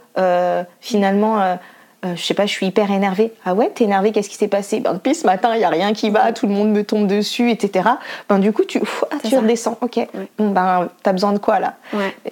finalement 0.80 1.58
euh, 2.06 2.16
je 2.16 2.22
sais 2.22 2.34
pas, 2.34 2.46
je 2.46 2.52
suis 2.52 2.66
hyper 2.66 2.90
énervée. 2.90 3.32
Ah 3.44 3.54
ouais, 3.54 3.70
t'es 3.74 3.84
énervée, 3.84 4.12
qu'est-ce 4.12 4.28
qui 4.28 4.36
s'est 4.36 4.48
passé? 4.48 4.80
Ben 4.80 4.94
depuis 4.94 5.14
ce 5.14 5.26
matin, 5.26 5.54
il 5.54 5.60
y 5.60 5.64
a 5.64 5.68
rien 5.68 5.92
qui 5.92 6.10
va, 6.10 6.32
tout 6.32 6.46
le 6.46 6.52
monde 6.52 6.70
me 6.70 6.84
tombe 6.84 7.06
dessus, 7.06 7.50
etc. 7.50 7.88
Ben 8.28 8.38
du 8.38 8.52
coup, 8.52 8.64
tu, 8.64 8.80
ah, 9.10 9.16
tu 9.26 9.36
redescends, 9.36 9.78
ok. 9.80 10.06
Bon 10.38 10.50
ben, 10.50 10.88
t'as 11.02 11.12
besoin 11.12 11.32
de 11.32 11.38
quoi 11.38 11.60
là? 11.60 11.74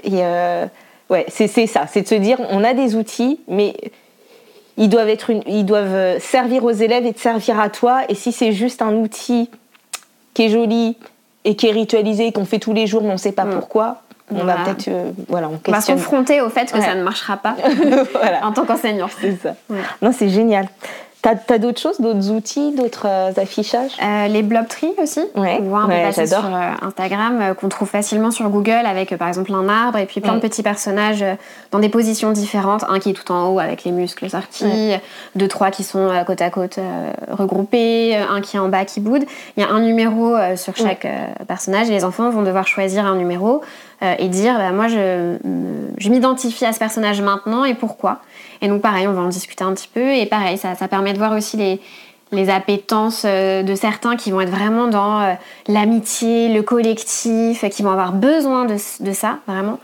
Et 0.02 0.24
euh, 0.24 0.66
ouais, 1.10 1.26
c'est 1.28 1.48
ça, 1.66 1.86
c'est 1.86 2.02
de 2.02 2.08
se 2.08 2.14
dire, 2.14 2.38
on 2.50 2.62
a 2.64 2.74
des 2.74 2.94
outils, 2.94 3.40
mais 3.48 3.74
ils 4.76 4.88
doivent 4.88 5.08
être, 5.08 5.30
ils 5.46 5.64
doivent 5.64 6.18
servir 6.20 6.64
aux 6.64 6.70
élèves 6.70 7.06
et 7.06 7.12
te 7.12 7.20
servir 7.20 7.60
à 7.60 7.68
toi. 7.68 8.02
Et 8.08 8.14
si 8.14 8.32
c'est 8.32 8.52
juste 8.52 8.82
un 8.82 8.94
outil 8.94 9.50
qui 10.34 10.44
est 10.44 10.48
joli 10.48 10.96
et 11.44 11.56
qui 11.56 11.66
est 11.68 11.72
ritualisé, 11.72 12.32
qu'on 12.32 12.44
fait 12.44 12.58
tous 12.58 12.72
les 12.72 12.86
jours, 12.86 13.02
mais 13.02 13.10
on 13.10 13.14
ne 13.14 13.18
sait 13.18 13.32
pas 13.32 13.44
mm. 13.44 13.54
pourquoi, 13.54 14.02
on 14.30 14.44
va 14.44 14.54
peut-être 14.56 14.88
euh, 14.88 15.10
voilà, 15.28 15.48
on, 15.48 15.70
va 15.70 15.80
confronter 15.80 16.40
au 16.40 16.48
fait 16.48 16.72
que 16.72 16.80
ça 16.80 16.94
ne 16.94 17.02
marchera 17.02 17.36
pas 17.36 17.56
en 18.42 18.52
tant 18.52 18.64
qu'enseignant. 18.64 19.08
C'est 19.20 19.36
ça. 19.36 19.54
Non, 20.02 20.12
c'est 20.12 20.28
génial. 20.28 20.68
T'as 21.24 21.54
as, 21.54 21.58
d'autres 21.58 21.80
choses, 21.80 22.02
d'autres 22.02 22.30
outils, 22.30 22.72
d'autres 22.72 23.06
euh, 23.08 23.32
affichages? 23.38 23.92
Euh, 24.02 24.28
Les 24.28 24.42
blobtries 24.42 24.92
aussi. 25.02 25.20
Ouais, 25.34 25.58
on 25.58 25.70
voit 25.70 25.78
un 25.80 25.88
ouais, 25.88 26.10
peu 26.14 26.26
sur 26.26 26.44
euh, 26.44 26.72
Instagram, 26.82 27.54
qu'on 27.58 27.70
trouve 27.70 27.88
facilement 27.88 28.30
sur 28.30 28.50
Google 28.50 28.84
avec 28.84 29.16
par 29.16 29.28
exemple 29.28 29.54
un 29.54 29.66
arbre 29.70 29.96
et 29.96 30.04
puis 30.04 30.20
plein 30.20 30.34
Ouais. 30.34 30.40
de 30.40 30.42
petits 30.46 30.62
personnages 30.62 31.24
dans 31.70 31.78
des 31.78 31.88
positions 31.88 32.30
différentes. 32.32 32.84
Un 32.90 32.98
qui 32.98 33.08
est 33.08 33.12
tout 33.14 33.32
en 33.32 33.48
haut 33.48 33.58
avec 33.58 33.84
les 33.84 33.90
muscles 33.90 34.28
sortis, 34.28 34.92
deux, 35.34 35.48
trois 35.48 35.70
qui 35.70 35.82
sont 35.82 36.10
côte 36.26 36.42
à 36.42 36.50
côte 36.50 36.78
regroupés, 37.30 38.16
un 38.16 38.42
qui 38.42 38.56
est 38.56 38.60
en 38.60 38.68
bas 38.68 38.84
qui 38.84 39.00
boude. 39.00 39.24
Il 39.56 39.62
y 39.62 39.66
a 39.66 39.70
un 39.70 39.80
numéro 39.80 40.36
sur 40.56 40.76
chaque 40.76 41.06
personnage 41.48 41.88
et 41.88 41.92
les 41.92 42.04
enfants 42.04 42.28
vont 42.28 42.42
devoir 42.42 42.66
choisir 42.66 43.06
un 43.06 43.14
numéro 43.14 43.62
euh, 44.04 44.14
et 44.18 44.28
dire 44.28 44.54
bah, 44.54 44.70
moi 44.70 44.88
je, 44.88 46.08
m'identifie 46.08 46.64
à 46.64 46.72
ce 46.72 46.78
personnage 46.78 47.20
maintenant 47.20 47.64
et 47.64 47.74
pourquoi. 47.74 48.20
Et 48.62 48.68
donc 48.68 48.82
pareil, 48.82 49.08
on 49.08 49.12
va 49.12 49.22
en 49.22 49.28
discuter 49.28 49.64
un 49.64 49.72
petit 49.72 49.88
peu 49.92 50.14
et 50.14 50.26
pareil, 50.26 50.58
ça, 50.58 50.74
ça 50.74 50.86
permet 50.86 51.12
de 51.12 51.18
voir 51.18 51.32
aussi 51.32 51.56
les, 51.56 51.80
les 52.30 52.50
appétences 52.50 53.24
euh, 53.24 53.62
de 53.62 53.74
certains 53.74 54.16
qui 54.16 54.30
vont 54.30 54.40
être 54.40 54.50
vraiment 54.50 54.86
dans 54.86 55.20
euh, 55.20 55.34
l'amitié, 55.68 56.52
le 56.52 56.62
collectif, 56.62 57.68
qui 57.68 57.82
vont 57.82 57.90
avoir 57.90 58.12
besoin 58.12 58.64
de, 58.66 58.76
de 59.00 59.12
ça, 59.12 59.38
vraiment. 59.46 59.78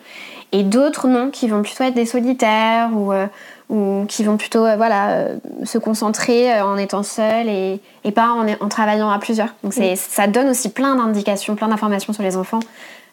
Et 0.52 0.64
d'autres 0.64 1.06
non, 1.06 1.30
qui 1.30 1.46
vont 1.46 1.62
plutôt 1.62 1.84
être 1.84 1.94
des 1.94 2.06
solitaires 2.06 2.90
ou, 2.92 3.12
euh, 3.12 3.26
ou 3.68 4.04
qui 4.08 4.24
vont 4.24 4.36
plutôt 4.36 4.66
euh, 4.66 4.76
voilà, 4.76 5.10
euh, 5.10 5.36
se 5.64 5.78
concentrer 5.78 6.60
en 6.60 6.76
étant 6.76 7.04
seuls 7.04 7.48
et, 7.48 7.80
et 8.02 8.10
pas 8.10 8.30
en, 8.30 8.46
en 8.48 8.68
travaillant 8.68 9.10
à 9.10 9.18
plusieurs. 9.18 9.54
Donc 9.62 9.74
ça 9.74 10.26
donne 10.26 10.48
aussi 10.48 10.70
plein 10.70 10.96
d'indications, 10.96 11.54
plein 11.54 11.68
d'informations 11.68 12.12
sur 12.12 12.24
les 12.24 12.36
enfants 12.36 12.60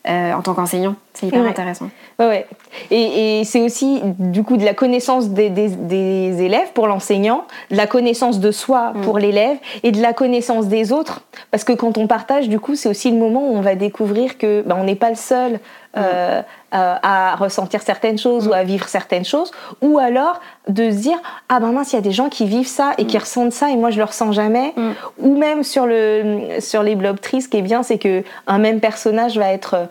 euh, 0.07 0.33
en 0.33 0.41
tant 0.41 0.53
qu'enseignant. 0.53 0.95
C'est 1.13 1.27
hyper 1.27 1.41
Ouais. 1.41 1.49
intéressant. 1.49 1.89
Ouais, 2.19 2.27
ouais. 2.27 2.47
Et, 2.91 3.39
et 3.39 3.43
c'est 3.43 3.61
aussi 3.61 4.01
du 4.19 4.43
coup 4.43 4.57
de 4.57 4.63
la 4.65 4.73
connaissance 4.73 5.29
des, 5.29 5.49
des- 5.49 5.69
des 5.69 6.41
élèves 6.43 6.71
pour 6.73 6.87
l'enseignant, 6.87 7.45
de 7.71 7.75
la 7.77 7.87
connaissance 7.87 8.39
de 8.39 8.51
soi 8.51 8.91
Mm. 8.93 9.01
pour 9.01 9.17
l'élève 9.19 9.57
et 9.83 9.91
de 9.91 10.01
la 10.01 10.13
connaissance 10.13 10.67
des 10.67 10.91
autres. 10.91 11.21
Parce 11.51 11.63
que 11.63 11.73
quand 11.73 11.97
on 11.97 12.07
partage, 12.07 12.49
du 12.49 12.59
coup, 12.59 12.75
c'est 12.75 12.89
aussi 12.89 13.09
le 13.11 13.17
moment 13.17 13.49
où 13.49 13.55
on 13.55 13.61
va 13.61 13.75
découvrir 13.75 14.37
que 14.37 14.61
ben, 14.65 14.77
on 14.79 14.83
n'est 14.83 14.95
pas 14.95 15.09
le 15.09 15.15
seul 15.15 15.59
euh, 15.95 16.41
à, 16.66 16.66
à 16.71 17.35
ressentir 17.35 17.81
certaines 17.81 18.17
choses 18.17 18.47
ou 18.47 18.53
à 18.53 18.63
vivre 18.63 18.87
certaines 18.87 19.25
choses. 19.25 19.51
Ou 19.81 19.97
alors 19.99 20.41
de 20.67 20.91
se 20.91 20.97
dire 20.97 21.17
ah 21.49 21.59
ben 21.59 21.71
mince, 21.71 21.93
il 21.93 21.95
y 21.95 21.99
a 21.99 22.01
des 22.01 22.11
gens 22.11 22.29
qui 22.29 22.45
vivent 22.45 22.67
ça 22.67 22.91
et 22.97 23.05
qui 23.05 23.17
ressentent 23.17 23.53
ça 23.53 23.69
et 23.69 23.77
moi 23.77 23.89
je 23.89 23.97
le 23.97 24.03
ressens 24.03 24.31
jamais. 24.33 24.73
Mm. 24.75 24.91
Ou 25.19 25.37
même 25.37 25.63
sur 25.63 25.85
le 25.85 26.59
sur 26.59 26.83
les 26.83 26.95
blob 26.95 27.19
trees, 27.21 27.41
ce 27.41 27.47
qui 27.47 27.57
est 27.57 27.61
bien, 27.61 27.83
c'est 27.83 27.97
que 27.97 28.23
un 28.47 28.57
même 28.57 28.79
personnage 28.79 29.37
va 29.37 29.51
être 29.53 29.75
euh, 29.75 29.85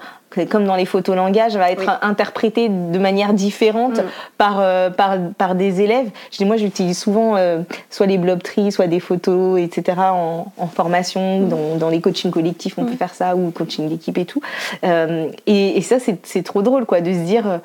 comme 0.51 0.67
dans 0.67 0.77
les 0.77 0.85
photolangages, 0.85 1.57
va 1.57 1.71
être 1.71 1.81
Oui. 1.87 1.93
interprété 2.03 2.69
de 2.69 2.99
manière 2.99 3.33
différente 3.33 3.99
Mm. 4.01 4.03
par, 4.37 4.57
euh, 4.61 4.91
par, 4.91 5.17
par 5.39 5.55
des 5.55 5.81
élèves. 5.81 6.11
Je 6.31 6.37
dis, 6.37 6.45
moi, 6.45 6.59
j'utilise 6.59 6.99
souvent 6.99 7.37
euh, 7.37 7.61
soit 7.89 8.05
les 8.05 8.19
blob 8.19 8.43
trees, 8.43 8.71
soit 8.71 8.87
des 8.87 9.01
photos, 9.01 9.59
etc. 9.59 9.97
en, 9.99 10.47
en 10.59 10.67
formation, 10.67 11.41
Mm. 11.41 11.49
dans, 11.49 11.77
dans 11.79 11.89
les 11.89 12.03
coachings 12.03 12.31
collectifs, 12.31 12.75
on 12.77 12.85
peut 12.85 12.97
faire 12.97 13.15
ça, 13.15 13.35
ou 13.35 13.51
coaching 13.51 13.89
d'équipe 13.89 14.19
et 14.19 14.27
tout. 14.27 14.43
Euh, 14.85 15.29
et, 15.47 15.79
et 15.79 15.81
ça, 15.81 15.97
c'est 16.23 16.43
trop 16.43 16.61
drôle, 16.67 16.85
quoi, 16.87 17.01
de 17.01 17.13
se 17.13 17.19
dire. 17.21 17.47
euh, 17.49 17.59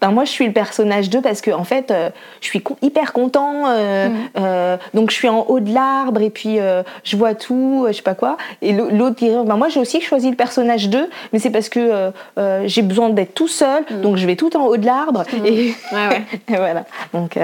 ben 0.00 0.10
moi, 0.10 0.24
je 0.24 0.30
suis 0.30 0.44
le 0.48 0.52
personnage 0.52 1.10
2 1.10 1.20
parce 1.20 1.40
que 1.40 1.52
en 1.52 1.62
fait, 1.62 1.92
euh, 1.92 2.10
je 2.40 2.46
suis 2.48 2.60
con- 2.60 2.76
hyper 2.82 3.12
content. 3.12 3.68
euh, 3.68 4.08
Mm. 4.08 4.78
donc, 4.94 5.10
je 5.10 5.14
suis 5.14 5.28
en 5.28 5.44
haut 5.48 5.60
de 5.60 5.72
l'arbre 5.72 6.20
et 6.22 6.30
puis 6.30 6.58
je 7.04 7.16
vois 7.16 7.34
tout, 7.36 7.84
je 7.88 7.92
sais 7.92 8.02
pas 8.02 8.14
quoi. 8.16 8.36
Et 8.62 8.72
l'au- 8.72 8.90
l'autre 8.90 9.14
dit 9.16 9.30
ben 9.46 9.54
moi, 9.56 9.68
j'ai 9.68 9.78
aussi 9.78 10.00
choisi 10.00 10.28
le 10.28 10.34
personnage 10.36 10.88
2, 10.88 11.08
mais 11.32 11.38
c'est 11.38 11.50
parce 11.50 11.68
que 11.68 12.10
j'ai 12.64 12.82
besoin 12.82 13.10
d'être 13.10 13.34
tout 13.34 13.46
seul, 13.46 13.84
donc 14.02 14.16
je 14.16 14.26
vais 14.26 14.34
tout 14.34 14.56
en 14.56 14.64
haut 14.66 14.76
de 14.76 14.86
l'arbre. 14.86 15.22
Et, 15.44 15.68
Mm. 15.92 15.94
Ouais, 15.94 16.08
ouais. 16.08 16.22
et 16.48 16.56
voilà. 16.56 16.84
Donc, 17.14 17.38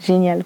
génial. 0.00 0.44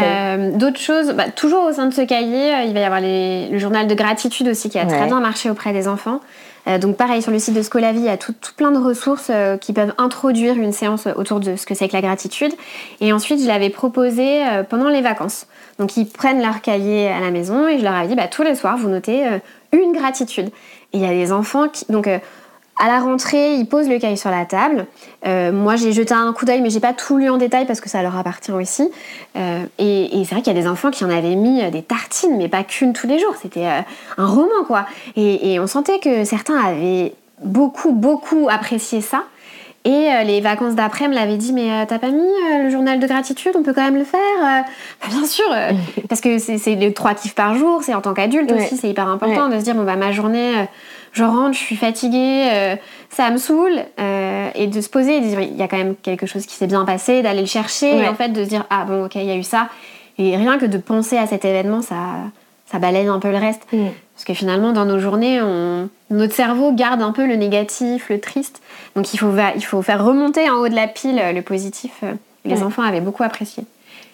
Euh, 0.00 0.50
D'autres 0.56 0.80
choses, 0.80 1.12
bah, 1.12 1.30
toujours 1.34 1.64
au 1.64 1.72
sein 1.72 1.86
de 1.86 1.94
ce 1.94 2.02
cahier, 2.02 2.54
euh, 2.54 2.62
il 2.66 2.72
va 2.74 2.80
y 2.80 2.84
avoir 2.84 3.00
les- 3.00 3.48
le 3.48 3.58
journal 3.58 3.86
de 3.86 3.94
gratitude 3.94 4.48
aussi 4.48 4.68
qui 4.70 4.78
a 4.78 4.86
très 4.86 5.06
bien 5.06 5.20
marché 5.20 5.48
auprès 5.50 5.72
des 5.72 5.86
enfants. 5.86 6.20
Euh, 6.68 6.78
donc 6.78 6.96
pareil, 6.96 7.22
sur 7.22 7.32
le 7.32 7.38
site 7.38 7.54
de 7.54 7.62
Scolavi, 7.62 7.98
il 7.98 8.04
y 8.04 8.08
a 8.08 8.16
tout, 8.16 8.34
plein 8.56 8.70
de 8.70 8.78
ressources 8.78 9.30
euh, 9.30 9.56
qui 9.56 9.72
peuvent 9.72 9.94
introduire 9.98 10.54
une 10.54 10.72
séance 10.72 11.08
autour 11.16 11.40
de 11.40 11.56
ce 11.56 11.66
que 11.66 11.74
c'est 11.74 11.88
que 11.88 11.94
la 11.94 12.02
gratitude. 12.02 12.52
Et 13.00 13.12
ensuite, 13.12 13.40
je 13.40 13.46
l'avais 13.46 13.70
proposé 13.70 14.46
euh, 14.46 14.62
pendant 14.62 14.88
les 14.88 15.00
vacances. 15.00 15.46
Donc 15.78 15.96
ils 15.96 16.06
prennent 16.06 16.40
leur 16.40 16.60
cahier 16.60 17.08
à 17.08 17.20
la 17.20 17.30
maison 17.30 17.66
et 17.66 17.78
je 17.78 17.84
leur 17.84 17.94
avais 17.94 18.08
dit, 18.08 18.14
bah, 18.14 18.28
tous 18.28 18.42
les 18.42 18.54
soirs, 18.54 18.76
vous 18.76 18.88
notez 18.88 19.24
une 19.72 19.92
gratitude. 19.92 20.48
Et 20.92 20.98
il 20.98 21.00
y 21.00 21.06
a 21.06 21.10
des 21.10 21.32
enfants 21.32 21.68
qui... 21.68 21.86
Donc, 21.90 22.08
à 22.78 22.86
la 22.88 23.00
rentrée, 23.00 23.56
ils 23.56 23.66
posent 23.66 23.88
le 23.88 23.98
cahier 23.98 24.16
sur 24.16 24.30
la 24.30 24.44
table. 24.46 24.86
Euh, 25.26 25.52
moi, 25.52 25.76
j'ai 25.76 25.92
jeté 25.92 26.14
un 26.14 26.32
coup 26.32 26.46
d'œil, 26.46 26.62
mais 26.62 26.70
j'ai 26.70 26.80
pas 26.80 26.94
tout 26.94 27.18
lu 27.18 27.28
en 27.28 27.36
détail 27.36 27.66
parce 27.66 27.80
que 27.80 27.88
ça 27.88 28.02
leur 28.02 28.16
appartient 28.16 28.50
aussi. 28.50 28.90
Euh, 29.36 29.62
et 29.78 30.20
et 30.20 30.24
c'est 30.24 30.34
vrai 30.34 30.42
qu'il 30.42 30.54
y 30.54 30.58
a 30.58 30.60
des 30.60 30.66
enfants 30.66 30.90
qui 30.90 31.04
en 31.04 31.10
avaient 31.10 31.36
mis 31.36 31.62
euh, 31.62 31.70
des 31.70 31.82
tartines, 31.82 32.36
mais 32.38 32.48
pas 32.48 32.64
qu'une 32.64 32.92
tous 32.92 33.06
les 33.06 33.18
jours. 33.18 33.34
C'était 33.40 33.66
euh, 33.66 33.80
un 34.16 34.26
roman, 34.26 34.64
quoi. 34.66 34.86
Et, 35.16 35.52
et 35.52 35.60
on 35.60 35.66
sentait 35.66 35.98
que 35.98 36.24
certains 36.24 36.56
avaient 36.58 37.12
beaucoup, 37.44 37.92
beaucoup 37.92 38.48
apprécié 38.50 39.00
ça. 39.00 39.24
Et 39.84 40.08
les 40.24 40.40
vacances 40.40 40.76
d'après 40.76 41.08
me 41.08 41.14
l'avaient 41.14 41.36
dit, 41.36 41.52
mais 41.52 41.84
t'as 41.86 41.98
pas 41.98 42.10
mis 42.10 42.22
le 42.62 42.70
journal 42.70 43.00
de 43.00 43.06
gratitude? 43.08 43.50
On 43.56 43.64
peut 43.64 43.72
quand 43.72 43.82
même 43.82 43.96
le 43.96 44.04
faire 44.04 44.20
bah, 44.40 45.08
Bien 45.08 45.26
sûr, 45.26 45.44
parce 46.08 46.20
que 46.20 46.38
c'est 46.38 46.76
les 46.76 46.92
trois 46.92 47.14
kiffs 47.14 47.34
par 47.34 47.56
jour. 47.56 47.82
C'est 47.82 47.92
en 47.92 48.00
tant 48.00 48.14
qu'adulte 48.14 48.52
Ouais. 48.52 48.64
aussi, 48.64 48.76
c'est 48.76 48.88
hyper 48.88 49.08
important 49.08 49.48
de 49.48 49.58
se 49.58 49.64
dire, 49.64 49.74
bon 49.74 49.82
bah 49.82 49.96
ma 49.96 50.12
journée. 50.12 50.68
Je 51.12 51.24
rentre, 51.24 51.52
je 51.52 51.58
suis 51.62 51.76
fatiguée, 51.76 52.48
euh, 52.52 52.76
ça 53.10 53.30
me 53.30 53.36
saoule, 53.36 53.80
euh, 54.00 54.48
et 54.54 54.66
de 54.66 54.80
se 54.80 54.88
poser 54.88 55.16
et 55.18 55.20
de 55.20 55.26
dire 55.26 55.40
il 55.40 55.56
y 55.56 55.62
a 55.62 55.68
quand 55.68 55.76
même 55.76 55.94
quelque 55.96 56.26
chose 56.26 56.46
qui 56.46 56.54
s'est 56.54 56.66
bien 56.66 56.84
passé, 56.84 57.22
d'aller 57.22 57.40
le 57.40 57.46
chercher, 57.46 57.92
Ouais. 57.94 58.04
et 58.04 58.08
en 58.08 58.14
fait 58.14 58.30
de 58.30 58.42
se 58.44 58.48
dire 58.48 58.64
ah 58.70 58.84
bon 58.84 59.04
ok 59.06 59.14
il 59.16 59.24
y 59.24 59.30
a 59.30 59.36
eu 59.36 59.42
ça, 59.42 59.68
et 60.18 60.36
rien 60.36 60.58
que 60.58 60.66
de 60.66 60.78
penser 60.78 61.16
à 61.18 61.26
cet 61.26 61.44
événement 61.44 61.82
ça, 61.82 61.96
ça 62.66 62.78
balaye 62.78 63.06
un 63.08 63.18
peu 63.18 63.30
le 63.30 63.36
reste, 63.38 63.62
Mm. 63.72 63.88
parce 64.14 64.24
que 64.24 64.34
finalement 64.34 64.72
dans 64.72 64.84
nos 64.86 64.98
journées 64.98 65.40
on, 65.42 65.88
notre 66.10 66.34
cerveau 66.34 66.72
garde 66.72 67.02
un 67.02 67.12
peu 67.12 67.26
le 67.26 67.36
négatif, 67.36 68.08
le 68.08 68.18
triste, 68.20 68.62
donc 68.96 69.12
il 69.12 69.18
faut, 69.18 69.30
va- 69.30 69.54
il 69.54 69.64
faut 69.64 69.82
faire 69.82 70.04
remonter 70.04 70.48
en 70.50 70.54
haut 70.54 70.68
de 70.68 70.74
la 70.76 70.86
pile 70.88 71.18
euh, 71.22 71.32
le 71.32 71.42
positif. 71.42 71.92
Les 72.44 72.56
Ouais. 72.56 72.62
enfants 72.64 72.82
avaient 72.82 73.00
beaucoup 73.00 73.22
apprécié. 73.22 73.64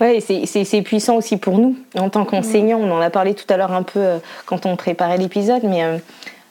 Et 0.01 0.21
c'est- 0.21 0.83
puissant 0.83 1.17
aussi 1.17 1.39
pour 1.39 1.59
nous 1.59 1.77
en 1.99 2.09
tant 2.09 2.25
qu'enseignants. 2.25 2.79
On 2.79 2.93
en 2.93 3.01
a 3.01 3.11
parlé 3.11 3.35
tout 3.35 3.47
à 3.53 3.57
l'heure 3.57 3.73
un 3.73 3.83
peu 3.83 4.01
quand 4.47 4.65
on 4.67 4.77
préparait 4.77 5.17
l'épisode, 5.19 5.63
mais 5.65 5.83
euh, 5.83 5.97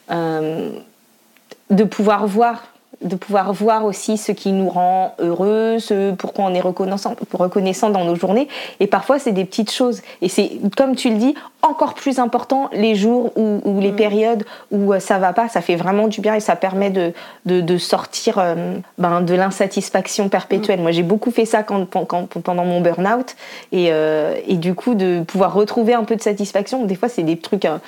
de 0.10 1.84
pouvoir 1.84 2.26
voir, 2.28 2.63
de 3.04 3.15
pouvoir 3.15 3.52
voir 3.54 3.84
aussi 3.86 4.17
ce 4.17 4.32
qui 4.32 4.52
nous 4.54 4.70
rend 4.70 5.13
heureux, 5.20 5.78
ce 5.80 6.13
pourquoi 6.13 6.46
on 6.46 6.54
est 6.54 6.62
reconnaissant, 6.62 7.15
reconnaissant 7.34 7.89
dans 7.89 8.06
nos 8.06 8.15
journées. 8.15 8.48
Et 8.80 8.88
parfois, 8.88 9.20
c'est 9.20 9.34
des 9.34 9.43
petites 9.46 9.72
choses. 9.72 10.02
Et 10.22 10.30
c'est, 10.30 10.50
comme 10.78 10.96
tu 10.96 11.10
le 11.10 11.17
dis, 11.17 11.36
encore 11.62 11.93
plus 11.93 12.20
important 12.20 12.70
les 12.72 12.96
jours 12.96 13.34
ou, 13.38 13.60
ou 13.65 13.82
les 13.82 13.91
périodes 13.91 14.46
où 14.72 14.93
euh, 14.93 15.00
ça 15.00 15.20
va 15.20 15.34
pas. 15.34 15.50
Ça 15.50 15.60
fait 15.62 15.76
vraiment 15.76 16.08
du 16.08 16.22
bien 16.22 16.36
et 16.36 16.39
ça 16.39 16.56
permet 16.56 16.89
de, 16.89 17.12
de, 17.46 17.60
de 17.60 17.78
sortir 17.78 18.39
euh, 18.39 18.78
ben, 18.98 19.20
de 19.22 19.34
l'insatisfaction 19.36 20.30
perpétuelle. 20.30 20.80
Moi, 20.80 20.91
j'ai 20.91 21.04
beaucoup 21.04 21.32
fait 21.32 21.46
ça 21.46 21.63
quand, 21.63 21.86
quand- 22.06 22.28
pendant 22.39 22.63
mon 22.63 22.80
burn-out. 22.80 23.36
Et, 23.74 23.89
euh, 23.91 24.36
et 24.48 24.56
du 24.56 24.74
coup, 24.74 24.96
de 24.96 25.22
pouvoir 25.28 25.54
retrouver 25.54 25.93
un 25.93 26.06
peu 26.06 26.15
de 26.15 26.22
satisfaction. 26.22 26.86
Des 26.86 26.96
fois, 26.96 27.10
c'est 27.10 27.24
des 27.24 27.38
trucs. 27.38 27.65
hein, 27.65 27.82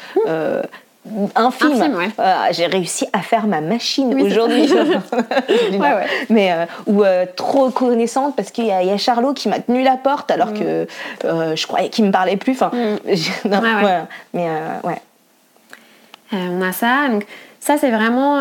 Infimes, 1.35 1.95
ouais. 1.95 2.09
Euh, 2.19 2.33
j'ai 2.51 2.65
réussi 2.67 3.05
à 3.13 3.19
faire 3.19 3.47
ma 3.47 3.61
machine 3.61 4.13
Oui, 4.13 4.23
aujourd'hui. 4.23 4.71
Ouais, 5.71 5.77
ouais. 5.79 6.05
Mais 6.29 6.51
euh, 6.51 6.65
ou 6.87 7.03
euh, 7.03 7.25
trop 7.35 7.65
reconnaissante 7.65 8.35
parce 8.35 8.51
qu'il 8.51 8.65
y, 8.65 8.71
a- 8.71 8.81
il 8.83 8.89
y 8.89 8.91
a 8.91 8.97
Charlot 8.97 9.33
qui 9.33 9.49
m'a 9.49 9.59
tenu 9.59 9.83
la 9.83 9.97
porte 9.97 10.29
alors 10.31 10.53
que 10.53 10.87
euh, 11.25 11.55
je 11.55 11.67
croyais 11.67 11.89
qu'il 11.89 12.05
me 12.05 12.11
parlait 12.11 12.37
plus. 12.37 12.53
Enfin, 12.53 12.71
Mm. 12.73 12.97
non, 13.49 13.59
voilà. 13.61 14.07
Mais 14.33 14.47
ouais. 14.83 15.01
On 16.31 16.61
a 16.61 16.71
ça. 16.73 17.07
Donc, 17.09 17.25
ça, 17.59 17.77
c'est 17.77 17.91
vraiment, 17.91 18.35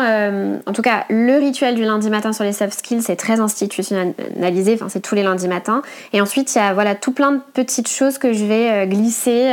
en 0.65 0.73
tout 0.73 0.81
cas, 0.81 1.05
le 1.09 1.37
rituel 1.39 1.75
du 1.75 1.83
lundi 1.83 2.09
matin 2.09 2.31
sur 2.33 2.43
les 2.45 2.53
soft 2.53 2.77
skills, 2.77 3.01
c'est 3.01 3.15
très 3.15 3.39
institutionnalisé. 3.39 4.75
Enfin, 4.75 4.87
c'est 4.89 5.01
tous 5.01 5.15
les 5.15 5.23
lundis 5.23 5.47
matins. 5.47 5.81
Et 6.13 6.21
ensuite, 6.21 6.53
il 6.55 6.59
y 6.59 6.61
a 6.61 6.73
voilà 6.73 6.95
tout 6.95 7.11
plein 7.11 7.31
de 7.33 7.39
petites 7.53 7.89
choses 7.89 8.17
que 8.17 8.31
je 8.31 8.45
vais 8.45 8.87
glisser 8.87 9.51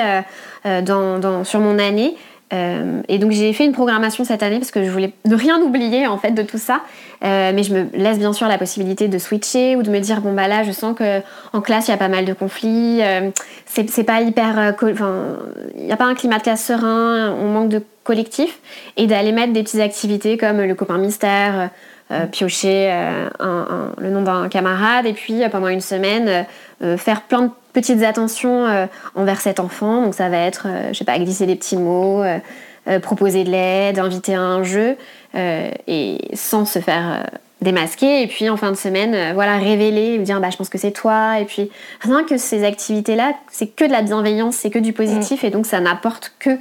dans, 0.65 1.19
dans- 1.19 1.45
sur 1.45 1.61
mon 1.61 1.79
année. 1.79 2.15
Euh, 2.53 3.03
et 3.09 3.19
donc 3.19 3.33
j'ai 3.33 3.53
fait 3.53 3.65
une 3.65 3.73
programmation 3.73 4.25
cette 4.25 4.43
année 4.43 4.59
parce 4.59 4.71
que 4.71 4.85
je 4.85 4.91
voulais 4.91 5.13
ne 5.25 5.35
rien 5.35 5.61
oublier 5.61 6.07
en 6.07 6.17
fait 6.17 6.31
de 6.31 6.43
tout 6.43 6.59
ça. 6.59 6.83
Euh, 7.25 7.51
mais 7.53 7.63
je 7.63 7.75
me 7.75 7.87
laisse 7.95 8.19
bien 8.19 8.33
sûr 8.33 8.47
la 8.47 8.59
possibilité 8.59 9.09
de 9.09 9.19
switcher 9.19 9.75
ou 9.75 9.83
de 9.83 9.91
me 9.91 9.99
dire 9.99 10.21
bon 10.21 10.33
bah 10.33 10.47
là 10.47 10.63
je 10.63 10.71
sens 10.71 10.97
que 10.97 11.21
en 11.53 11.61
classe 11.61 11.89
il 11.89 11.91
y 11.91 11.95
a 11.95 11.97
pas 11.97 12.09
mal 12.09 12.25
de 12.25 12.33
conflits, 12.33 13.01
euh, 13.03 13.31
c'est 13.66 14.05
pas 14.05 14.20
hyper, 14.20 14.75
enfin 14.81 15.39
il 15.77 15.87
n'y 15.87 15.93
a 15.93 15.97
pas 15.97 16.05
un 16.05 16.14
climat 16.14 16.39
de 16.39 16.43
classe 16.45 16.64
serein, 16.64 17.35
on 17.41 17.49
manque 17.49 17.68
de 17.68 17.83
collectif 18.05 18.61
et 18.97 19.07
d'aller 19.07 19.33
mettre 19.33 19.53
des 19.53 19.64
petites 19.64 19.81
activités 19.81 20.37
comme 20.37 20.61
le 20.61 20.75
copain 20.75 20.99
mystère. 20.99 21.70
piocher 22.31 22.93
le 23.41 24.11
nom 24.11 24.23
d'un 24.23 24.49
camarade 24.49 25.07
et 25.07 25.12
puis 25.12 25.41
pendant 25.51 25.66
une 25.66 25.81
semaine 25.81 26.47
faire 26.97 27.23
plein 27.23 27.43
de 27.43 27.51
petites 27.77 28.03
attentions 28.03 28.64
euh, 28.64 28.87
envers 29.14 29.39
cet 29.39 29.61
enfant. 29.61 30.01
Donc 30.01 30.14
ça 30.14 30.31
va 30.31 30.39
être, 30.39 30.66
euh, 30.66 30.89
je 30.89 30.95
sais 30.95 31.05
pas, 31.05 31.18
glisser 31.18 31.45
des 31.45 31.57
petits 31.57 31.77
mots, 31.77 32.22
euh, 32.22 33.01
proposer 33.01 33.45
de 33.45 33.51
l'aide, 33.51 33.99
inviter 33.99 34.35
à 34.35 34.41
un 34.41 34.62
jeu, 34.62 34.97
et 35.35 36.18
sans 36.33 36.64
se 36.64 36.79
faire 36.79 37.27
démasquer. 37.61 38.22
Et 38.22 38.27
puis 38.27 38.49
en 38.49 38.57
fin 38.57 38.70
de 38.70 38.77
semaine 38.77 39.35
voilà 39.35 39.59
révéler 39.59 40.18
me 40.18 40.24
dire 40.24 40.41
bah 40.41 40.51
je 40.51 40.57
pense 40.57 40.68
que 40.68 40.79
c'est 40.79 40.93
toi. 40.93 41.41
Et 41.41 41.45
puis 41.45 41.68
rien 42.01 42.22
que 42.22 42.39
ces 42.39 42.64
activités 42.64 43.16
là 43.16 43.33
c'est 43.51 43.66
que 43.66 43.85
de 43.85 43.91
la 43.91 44.03
bienveillance 44.03 44.55
c'est 44.55 44.70
que 44.70 44.79
du 44.79 44.93
positif. 44.93 45.43
Et 45.43 45.51
donc 45.51 45.66
ça 45.66 45.81
n'apporte 45.81 46.33
que 46.39 46.57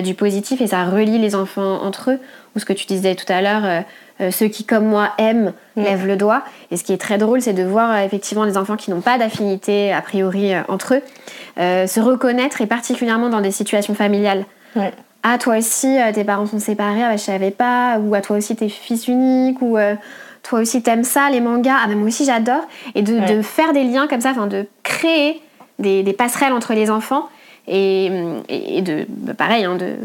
du 0.00 0.14
positif. 0.14 0.62
Et 0.62 0.66
ça 0.66 0.86
relie 0.86 1.18
les 1.18 1.34
enfants 1.34 1.82
entre 1.82 2.12
eux. 2.12 2.18
Ou 2.56 2.58
ce 2.58 2.64
que 2.64 2.72
tu 2.72 2.86
disais 2.86 3.14
tout 3.14 3.30
à 3.30 3.42
l'heure 3.42 3.84
euh, 4.20 4.30
ceux 4.30 4.48
qui 4.48 4.64
comme 4.64 4.86
moi 4.86 5.10
aiment 5.18 5.52
lèvent 5.76 6.06
le 6.06 6.16
doigt. 6.16 6.42
Et 6.70 6.76
ce 6.76 6.84
qui 6.84 6.92
est 6.92 7.00
très 7.00 7.18
drôle 7.18 7.40
c'est 7.40 7.52
de 7.52 7.64
voir 7.64 7.98
effectivement 7.98 8.44
les 8.44 8.56
enfants 8.56 8.76
qui 8.76 8.90
n'ont 8.90 9.00
pas 9.00 9.18
d'affinité 9.18 9.92
a 9.92 10.02
priori 10.02 10.52
entre 10.68 10.94
eux 10.94 11.02
se 11.86 12.00
reconnaître 12.00 12.62
et 12.62 12.66
particulièrement 12.66 13.28
dans 13.28 13.40
des 13.40 13.50
situations 13.50 13.94
familiales. 13.94 14.44
Ah 15.22 15.36
toi 15.36 15.58
aussi 15.58 15.98
euh, 15.98 16.12
tes 16.12 16.24
parents 16.24 16.46
sont 16.46 16.58
séparés, 16.58 17.02
ah, 17.02 17.10
bah, 17.10 17.16
je 17.16 17.22
savais 17.22 17.50
pas, 17.50 17.98
ou 17.98 18.14
à 18.14 18.18
ah, 18.18 18.20
toi 18.22 18.38
aussi 18.38 18.56
t'es 18.56 18.70
fils 18.70 19.06
unique, 19.06 19.60
ou 19.60 19.76
euh, 19.76 19.94
toi 20.42 20.60
aussi 20.60 20.82
t'aimes 20.82 21.04
ça, 21.04 21.28
les 21.30 21.40
mangas, 21.40 21.76
ah 21.84 21.88
bah, 21.88 21.94
moi 21.94 22.08
aussi 22.08 22.24
j'adore, 22.24 22.62
et 22.94 23.02
de, 23.02 23.42
faire 23.42 23.74
des 23.74 23.84
liens 23.84 24.06
comme 24.08 24.22
ça, 24.22 24.30
enfin 24.30 24.46
de 24.46 24.66
créer 24.82 25.42
des, 25.78 26.14
passerelles 26.14 26.54
entre 26.54 26.72
les 26.72 26.90
enfants. 26.90 27.28
Et, 27.68 28.10
et 28.48 28.80
de 28.80 29.04
bah, 29.08 29.34
pareil 29.34 29.64
hein, 29.64 29.76
de, 29.76 29.96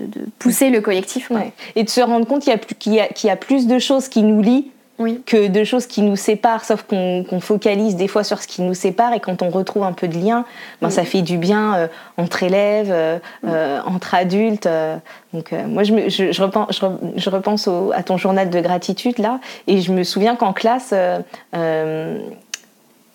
de, 0.00 0.26
pousser 0.38 0.70
le 0.70 0.80
collectif. 0.80 1.30
Et 1.74 1.84
de 1.84 1.88
se 1.88 2.00
rendre 2.00 2.26
compte 2.26 2.42
qu'il 2.42 2.92
y, 2.92 3.26
y, 3.26 3.30
a 3.30 3.36
plus 3.36 3.66
de 3.66 3.78
choses 3.78 4.08
qui 4.08 4.22
nous 4.22 4.40
lient 4.40 4.70
que 5.26 5.48
de 5.48 5.64
choses 5.64 5.86
qui 5.86 6.02
nous 6.02 6.16
séparent, 6.16 6.64
sauf 6.64 6.82
qu'on 6.82 7.40
focalise 7.40 7.96
des 7.96 8.08
fois 8.08 8.24
sur 8.24 8.40
ce 8.40 8.46
qui 8.46 8.62
nous 8.62 8.74
sépare 8.74 9.12
et 9.12 9.20
quand 9.20 9.42
on 9.42 9.50
retrouve 9.50 9.82
un 9.82 9.92
peu 9.92 10.08
de 10.08 10.16
lien, 10.16 10.44
ben, 10.80 10.90
ça 10.90 11.04
fait 11.04 11.22
du 11.22 11.36
bien 11.36 11.74
euh, 11.74 11.88
entre 12.16 12.42
élèves, 12.42 12.90
euh, 12.90 13.18
euh, 13.46 13.80
entre 13.84 14.14
adultes. 14.14 14.68
donc 15.34 15.52
moi, 15.52 15.82
je, 15.82 16.08
je, 16.08 16.42
repense, 16.42 16.80
je, 17.16 17.30
repense 17.30 17.68
à 17.94 18.02
ton 18.02 18.16
journal 18.16 18.48
de 18.48 18.60
gratitude 18.60 19.18
là, 19.18 19.40
et 19.66 19.80
je 19.80 19.92
me 19.92 20.02
souviens 20.02 20.34
qu'en 20.34 20.52
classe, 20.52 20.94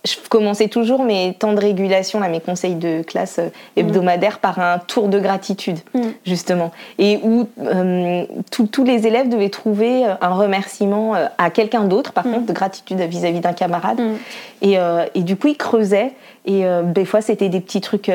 je 0.04 0.16
commençais 0.30 0.68
toujours 0.68 1.04
mes 1.04 1.34
temps 1.34 1.54
de 1.54 1.60
régulation, 1.60 2.20
là, 2.20 2.28
mes 2.28 2.40
conseils 2.40 2.76
de 2.76 3.04
classe 3.04 3.38
euh, 3.38 3.50
hebdomadaires 3.76 4.40
par 4.40 4.58
un 4.60 4.80
tour 4.80 5.10
de 5.10 5.20
gratitude, 5.20 5.78
mm. 5.94 6.02
justement. 6.26 6.72
Et 6.98 7.20
où 7.24 7.48
euh, 7.60 8.26
tous 8.50 8.84
les 8.84 9.06
élèves 9.06 9.30
devaient 9.30 9.50
trouver 9.50 10.06
euh, 10.06 10.14
un 10.22 10.34
remerciement 10.34 11.14
à 11.38 11.50
quelqu'un 11.52 11.84
d'autre, 11.84 12.14
par 12.14 12.26
mm. 12.26 12.34
contre, 12.34 12.46
de 12.48 12.54
gratitude 12.54 13.00
vis-à-vis 13.02 13.42
d'un 13.42 13.54
camarade. 13.54 14.00
Mm. 14.00 14.16
Et, 14.64 14.78
et, 15.16 15.22
du 15.24 15.36
coup, 15.36 15.48
ils 15.48 15.58
creusaient. 15.58 16.12
Et 16.46 16.64
des 16.86 17.06
fois, 17.06 17.22
c'était 17.22 17.50
des 17.50 17.60
petits 17.60 17.82
trucs. 17.82 18.12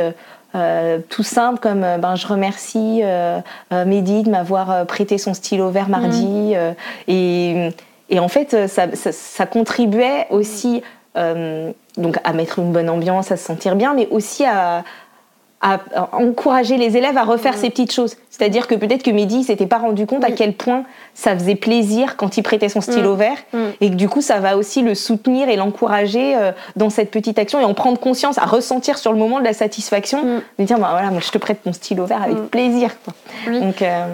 tout 1.08 1.22
simples 1.22 1.58
comme 1.58 1.80
ben, 1.80 2.14
je 2.14 2.26
remercie 2.28 3.02
Mehdi 3.72 4.22
de 4.22 4.30
m'avoir 4.30 4.86
prêté 4.86 5.18
son 5.18 5.34
stylo 5.34 5.70
vert 5.70 5.88
mardi 5.88 6.54
et, 7.08 7.70
et, 8.10 8.20
en 8.20 8.28
fait 8.28 8.68
ça, 8.68 8.94
ça, 8.94 9.10
ça 9.10 9.46
contribuait 9.46 10.28
aussi 10.30 10.82
donc 11.96 12.18
à 12.24 12.32
mettre 12.32 12.58
une 12.58 12.72
bonne 12.72 12.90
ambiance, 12.90 13.32
à 13.32 13.36
se 13.36 13.44
sentir 13.44 13.76
bien, 13.76 13.94
mais 13.94 14.08
aussi 14.10 14.44
à, 14.44 14.84
encourager 16.12 16.76
les 16.76 16.96
élèves 16.96 17.16
à 17.16 17.24
refaire 17.24 17.54
mm. 17.54 17.58
ces 17.58 17.70
petites 17.70 17.92
choses. 17.92 18.16
C'est-à-dire 18.30 18.68
que 18.68 18.74
peut-être 18.74 19.02
que 19.02 19.10
Mehdi 19.10 19.42
s'était 19.42 19.66
pas 19.66 19.78
rendu 19.78 20.06
compte 20.06 20.22
à 20.22 20.30
quel 20.30 20.52
point 20.52 20.84
ça 21.14 21.34
faisait 21.34 21.54
plaisir 21.56 22.16
quand 22.16 22.36
il 22.36 22.42
prêtait 22.42 22.68
son 22.68 22.80
stylo 22.80 23.14
mm. 23.14 23.18
vert 23.18 23.38
mm. 23.52 23.58
et 23.80 23.90
que 23.90 23.94
du 23.94 24.08
coup 24.08 24.20
ça 24.20 24.38
va 24.38 24.56
aussi 24.56 24.82
le 24.82 24.94
soutenir 24.94 25.48
et 25.48 25.56
l'encourager 25.56 26.36
euh, 26.36 26.52
dans 26.76 26.90
cette 26.90 27.10
petite 27.10 27.38
action 27.38 27.58
et 27.58 27.64
en 27.64 27.74
prendre 27.74 27.98
conscience, 27.98 28.38
à 28.38 28.44
ressentir 28.44 28.98
sur 28.98 29.12
le 29.12 29.18
moment 29.18 29.40
de 29.40 29.44
la 29.44 29.54
satisfaction, 29.54 30.42
de 30.58 30.64
dire 30.64 30.78
bah 30.78 30.88
voilà 30.90 31.10
moi 31.10 31.20
je 31.20 31.30
te 31.30 31.38
prête 31.38 31.64
mon 31.64 31.72
stylo 31.72 32.04
vert 32.04 32.22
avec 32.22 32.36
plaisir. 32.50 32.90
Donc 33.46 33.82
euh, 33.82 34.06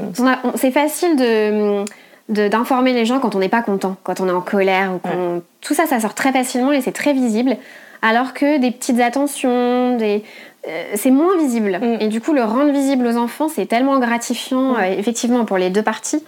c'est 0.54 0.70
facile 0.70 1.16
de 1.16 1.84
d'informer 2.28 2.92
les 2.92 3.04
gens 3.04 3.18
quand 3.18 3.34
on 3.34 3.38
n'est 3.38 3.48
pas 3.48 3.62
content, 3.62 3.96
quand 4.02 4.20
on 4.20 4.28
est 4.28 4.32
en 4.32 4.40
colère. 4.40 4.92
Ou 4.94 5.42
Tout 5.60 5.74
ça, 5.74 5.86
ça 5.86 6.00
sort 6.00 6.14
très 6.14 6.32
facilement 6.32 6.72
et 6.72 6.80
c'est 6.80 6.92
très 6.92 7.12
visible. 7.12 7.56
Alors 8.02 8.34
que 8.34 8.58
des 8.58 8.72
petites 8.72 9.00
attentions, 9.00 9.96
des... 9.96 10.24
Euh, 10.68 10.84
c'est 10.94 11.10
moins 11.10 11.36
visible. 11.38 11.78
Mm. 11.80 11.96
Et 12.00 12.08
du 12.08 12.20
coup, 12.20 12.32
le 12.32 12.42
rendre 12.42 12.72
visible 12.72 13.06
aux 13.06 13.16
enfants, 13.16 13.48
c'est 13.48 13.66
tellement 13.66 13.98
gratifiant, 13.98 14.72
mm. 14.72 14.76
euh, 14.76 14.98
effectivement, 14.98 15.44
pour 15.44 15.56
les 15.56 15.70
deux 15.70 15.82
parties. 15.82 16.22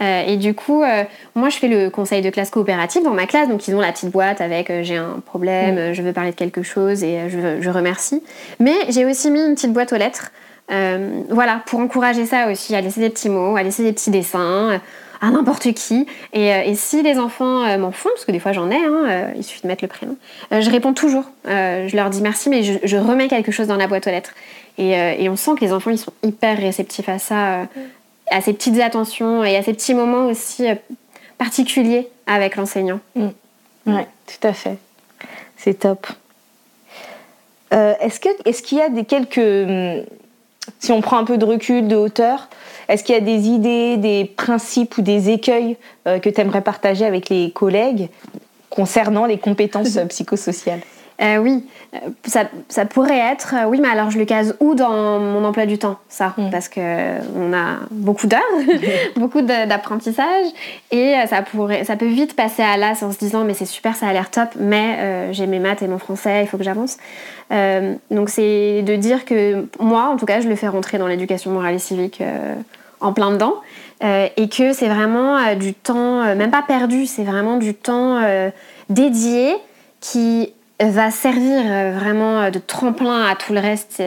Euh, 0.00 0.22
et 0.26 0.36
du 0.36 0.54
coup, 0.54 0.84
moi, 1.34 1.48
je 1.48 1.56
fais 1.56 1.66
le 1.66 1.90
conseil 1.90 2.22
de 2.22 2.30
classe 2.30 2.50
coopérative 2.50 3.02
dans 3.02 3.14
ma 3.14 3.26
classe. 3.26 3.48
Donc, 3.48 3.66
ils 3.66 3.74
ont 3.74 3.80
la 3.80 3.92
petite 3.92 4.10
boîte 4.10 4.40
avec 4.40 4.70
j'ai 4.82 4.96
un 4.96 5.20
problème, 5.26 5.90
mm. 5.90 5.92
je 5.92 6.02
veux 6.02 6.12
parler 6.12 6.30
de 6.30 6.36
quelque 6.36 6.62
chose 6.62 7.02
et 7.02 7.28
je, 7.28 7.60
je 7.60 7.70
remercie. 7.70 8.22
Mais 8.60 8.76
j'ai 8.90 9.04
aussi 9.04 9.30
mis 9.30 9.44
une 9.44 9.54
petite 9.54 9.72
boîte 9.72 9.92
aux 9.92 9.96
lettres. 9.96 10.30
voilà, 11.30 11.62
pour 11.66 11.80
encourager 11.80 12.26
ça 12.26 12.48
aussi, 12.48 12.76
à 12.76 12.80
laisser 12.80 13.00
des 13.00 13.10
petits 13.10 13.28
mots, 13.28 13.56
à 13.56 13.62
laisser 13.64 13.82
des 13.82 13.92
petits 13.92 14.10
dessins 14.10 14.80
à 15.20 15.30
n'importe 15.30 15.72
qui. 15.72 16.06
Et, 16.32 16.52
euh, 16.52 16.62
et, 16.64 16.74
si 16.74 17.02
les 17.02 17.18
enfants 17.18 17.64
euh, 17.64 17.78
m'en 17.78 17.92
font, 17.92 18.08
parce 18.10 18.24
que 18.24 18.32
des 18.32 18.38
fois 18.38 18.52
j'en 18.52 18.70
ai, 18.70 18.76
hein, 18.76 19.04
euh, 19.06 19.32
il 19.36 19.44
suffit 19.44 19.62
de 19.62 19.68
mettre 19.68 19.84
le 19.84 19.88
prénom, 19.88 20.16
je 20.50 20.70
réponds 20.70 20.92
toujours. 20.92 21.24
je 21.46 21.94
leur 21.96 22.10
dis 22.10 22.22
merci, 22.22 22.48
mais 22.48 22.62
je, 22.62 22.96
remets 22.96 23.28
quelque 23.28 23.52
chose 23.52 23.66
dans 23.66 23.76
la 23.76 23.86
boîte 23.86 24.06
aux 24.06 24.10
lettres. 24.10 24.32
Et, 24.78 24.90
et, 24.92 25.28
on 25.28 25.36
sent 25.36 25.52
que 25.56 25.64
les 25.64 25.72
enfants, 25.72 25.90
ils 25.90 25.98
sont 25.98 26.12
hyper 26.22 26.56
réceptifs 26.56 27.08
à 27.08 27.18
ça, 27.18 27.66
à 28.30 28.40
ces 28.40 28.52
petites 28.52 28.80
attentions 28.80 29.42
et 29.44 29.56
à 29.56 29.62
ces 29.62 29.72
petits 29.72 29.94
moments 29.94 30.26
aussi 30.26 30.66
particuliers 31.36 32.08
avec 32.26 32.56
l'enseignant. 32.56 33.00
Mm. 33.16 33.28
Oui, 33.86 34.02
tout 34.26 34.46
à 34.46 34.52
fait. 34.52 34.78
C'est 35.56 35.80
top. 35.80 36.06
est-ce, 37.72 38.20
que, 38.20 38.28
est-ce 38.44 38.62
qu'il 38.62 38.78
y 38.78 38.82
a 38.82 38.88
des 38.88 39.04
quelques... 39.04 39.38
Hum, 39.38 40.04
si 40.80 40.92
on 40.92 41.00
prend 41.00 41.18
un 41.18 41.24
peu 41.24 41.38
de 41.38 41.44
recul, 41.44 41.88
de 41.88 41.96
hauteur, 41.96 42.48
est-ce 42.88 43.04
qu'il 43.04 43.14
y 43.14 43.18
a 43.18 43.20
des 43.20 43.48
idées, 43.48 43.96
des 43.98 44.24
principes 44.24 44.96
ou 44.96 45.02
des 45.02 45.30
écueils 45.30 45.76
euh, 46.06 46.18
que 46.18 46.30
tu 46.30 46.40
aimerais 46.40 46.62
partager 46.62 47.04
avec 47.04 47.28
les 47.28 47.50
collègues 47.50 48.08
concernant 48.70 49.26
les 49.26 49.38
compétences 49.38 49.96
euh, 49.96 50.04
psychosociales? 50.08 50.80
Euh, 51.20 51.38
oui, 51.38 51.66
ça, 52.24 52.44
ça, 52.68 52.84
pourrait 52.84 53.18
être. 53.18 53.56
oui, 53.66 53.80
mais 53.82 53.88
alors 53.88 54.08
je 54.08 54.20
le 54.20 54.24
case 54.24 54.54
où 54.60 54.76
dans 54.76 55.18
mon 55.18 55.44
emploi 55.44 55.66
du 55.66 55.76
temps, 55.76 55.98
ça? 56.08 56.32
Mm. 56.38 56.50
Parce 56.50 56.68
que 56.68 56.80
on 57.36 57.52
a 57.52 57.80
beaucoup 57.90 58.28
d'heures, 58.28 58.40
beaucoup 59.16 59.42
d'apprentissage, 59.42 60.46
et 60.92 61.16
ça 61.26 61.42
pourrait, 61.42 61.82
ça 61.82 61.96
peut 61.96 62.06
vite 62.06 62.36
passer 62.36 62.62
à 62.62 62.76
l'as 62.76 63.02
en 63.02 63.10
se 63.10 63.18
disant 63.18 63.42
mais 63.42 63.54
c'est 63.54 63.66
super, 63.66 63.96
ça 63.96 64.06
a 64.06 64.12
l'air 64.12 64.30
top, 64.30 64.50
mais 64.60 65.32
j'ai 65.32 65.48
mes 65.48 65.58
maths 65.58 65.82
et 65.82 65.88
mon 65.88 65.98
français, 65.98 66.42
il 66.44 66.46
faut 66.46 66.56
que 66.56 66.62
j'avance. 66.62 66.98
donc 68.12 68.28
c'est 68.28 68.82
de 68.82 68.94
dire 68.94 69.24
que 69.24 69.66
moi, 69.80 70.10
en 70.12 70.18
tout 70.18 70.26
cas, 70.26 70.38
je 70.38 70.48
le 70.48 70.54
fais 70.54 70.68
rentrer 70.68 70.98
dans 70.98 71.08
l'éducation 71.08 71.50
morale 71.50 71.74
et 71.74 71.80
civique 71.80 72.22
en 73.00 73.12
plein 73.12 73.30
dedans. 73.30 73.54
Euh, 74.04 74.28
et 74.36 74.48
que 74.48 74.72
c'est 74.72 74.88
vraiment 74.88 75.36
euh, 75.36 75.54
du 75.56 75.74
temps, 75.74 76.22
euh, 76.22 76.36
même 76.36 76.52
pas 76.52 76.62
perdu, 76.62 77.06
c'est 77.06 77.24
vraiment 77.24 77.56
du 77.56 77.74
temps 77.74 78.20
dédié 78.88 79.56
qui 80.00 80.52
va 80.80 81.10
servir 81.10 81.62
vraiment 81.98 82.50
de 82.50 82.58
tremplin 82.58 83.24
à 83.24 83.34
tout 83.34 83.52
le 83.52 83.60
reste, 83.60 84.02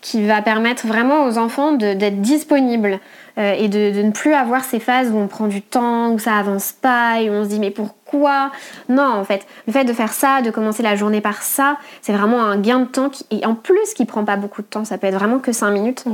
qui 0.00 0.26
va 0.26 0.42
permettre 0.42 0.86
vraiment 0.86 1.26
aux 1.26 1.38
enfants 1.38 1.72
d'être 1.72 2.20
disponibles 2.20 2.98
et 3.36 3.68
de, 3.68 4.02
ne 4.02 4.10
plus 4.10 4.34
avoir 4.34 4.64
ces 4.64 4.80
phases 4.80 5.10
où 5.10 5.16
on 5.16 5.28
prend 5.28 5.46
du 5.46 5.62
temps, 5.62 6.10
où 6.10 6.18
ça 6.18 6.36
avance 6.36 6.72
pas 6.72 7.20
et 7.20 7.30
où 7.30 7.32
on 7.32 7.44
se 7.44 7.48
dit 7.48 7.60
mais 7.60 7.70
pourquoi? 7.70 8.50
Non, 8.88 9.06
en 9.06 9.24
fait, 9.24 9.46
le 9.66 9.72
fait 9.72 9.84
de 9.84 9.92
faire 9.92 10.12
ça, 10.12 10.42
de 10.42 10.50
commencer 10.50 10.82
la 10.82 10.96
journée 10.96 11.20
par 11.20 11.42
ça, 11.42 11.78
c'est 12.02 12.12
vraiment 12.12 12.42
un 12.42 12.58
gain 12.58 12.80
de 12.80 12.86
temps 12.86 13.08
qui, 13.08 13.24
et 13.30 13.46
en 13.46 13.54
plus 13.54 13.94
qui 13.94 14.04
prend 14.04 14.24
pas 14.24 14.36
beaucoup 14.36 14.62
de 14.62 14.66
temps, 14.66 14.84
ça 14.84 14.98
peut 14.98 15.06
être 15.06 15.14
vraiment 15.14 15.38
que 15.38 15.52
5 15.52 15.70
minutes. 15.70 16.04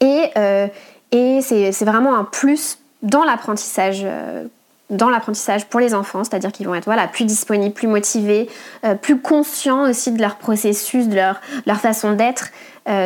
Et, 0.00 0.30
euh, 0.36 0.66
c'est 1.12 1.84
vraiment 1.84 2.16
un 2.16 2.24
plus 2.24 2.78
dans 3.02 3.24
l'apprentissage. 3.24 4.02
Euh, 4.04 4.44
dans 4.90 5.10
l'apprentissage 5.10 5.66
pour 5.66 5.80
les 5.80 5.92
enfants, 5.92 6.24
c'est-à-dire 6.24 6.50
qu'ils 6.50 6.66
vont 6.66 6.74
être 6.74 6.86
voilà, 6.86 7.06
plus 7.08 7.26
disponibles, 7.26 7.74
plus 7.74 7.88
motivés, 7.88 8.48
euh, 8.86 8.94
plus 8.94 9.20
conscients 9.20 9.82
aussi 9.82 10.12
de 10.12 10.18
leur 10.22 10.36
processus, 10.36 11.08
de 11.08 11.14
leur, 11.14 11.78
façon 11.78 12.12
d'être. 12.14 12.48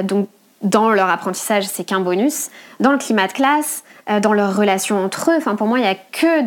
donc 0.04 0.28
dans 0.62 0.90
leur 0.90 1.08
apprentissage, 1.08 1.64
c'est 1.66 1.82
qu'un 1.82 1.98
bonus. 1.98 2.50
Dans 2.78 2.92
le 2.92 2.98
climat 2.98 3.26
de 3.26 3.32
classe, 3.32 3.82
dans 4.20 4.32
leurs 4.32 4.54
relations 4.56 5.04
entre 5.04 5.32
eux, 5.32 5.36
enfin 5.36 5.56
pour 5.56 5.66
moi, 5.66 5.80
il 5.80 5.82
n'y 5.82 5.88
a 5.88 5.96
que 5.96 6.42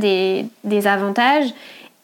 des 0.64 0.88
avantages. 0.88 1.54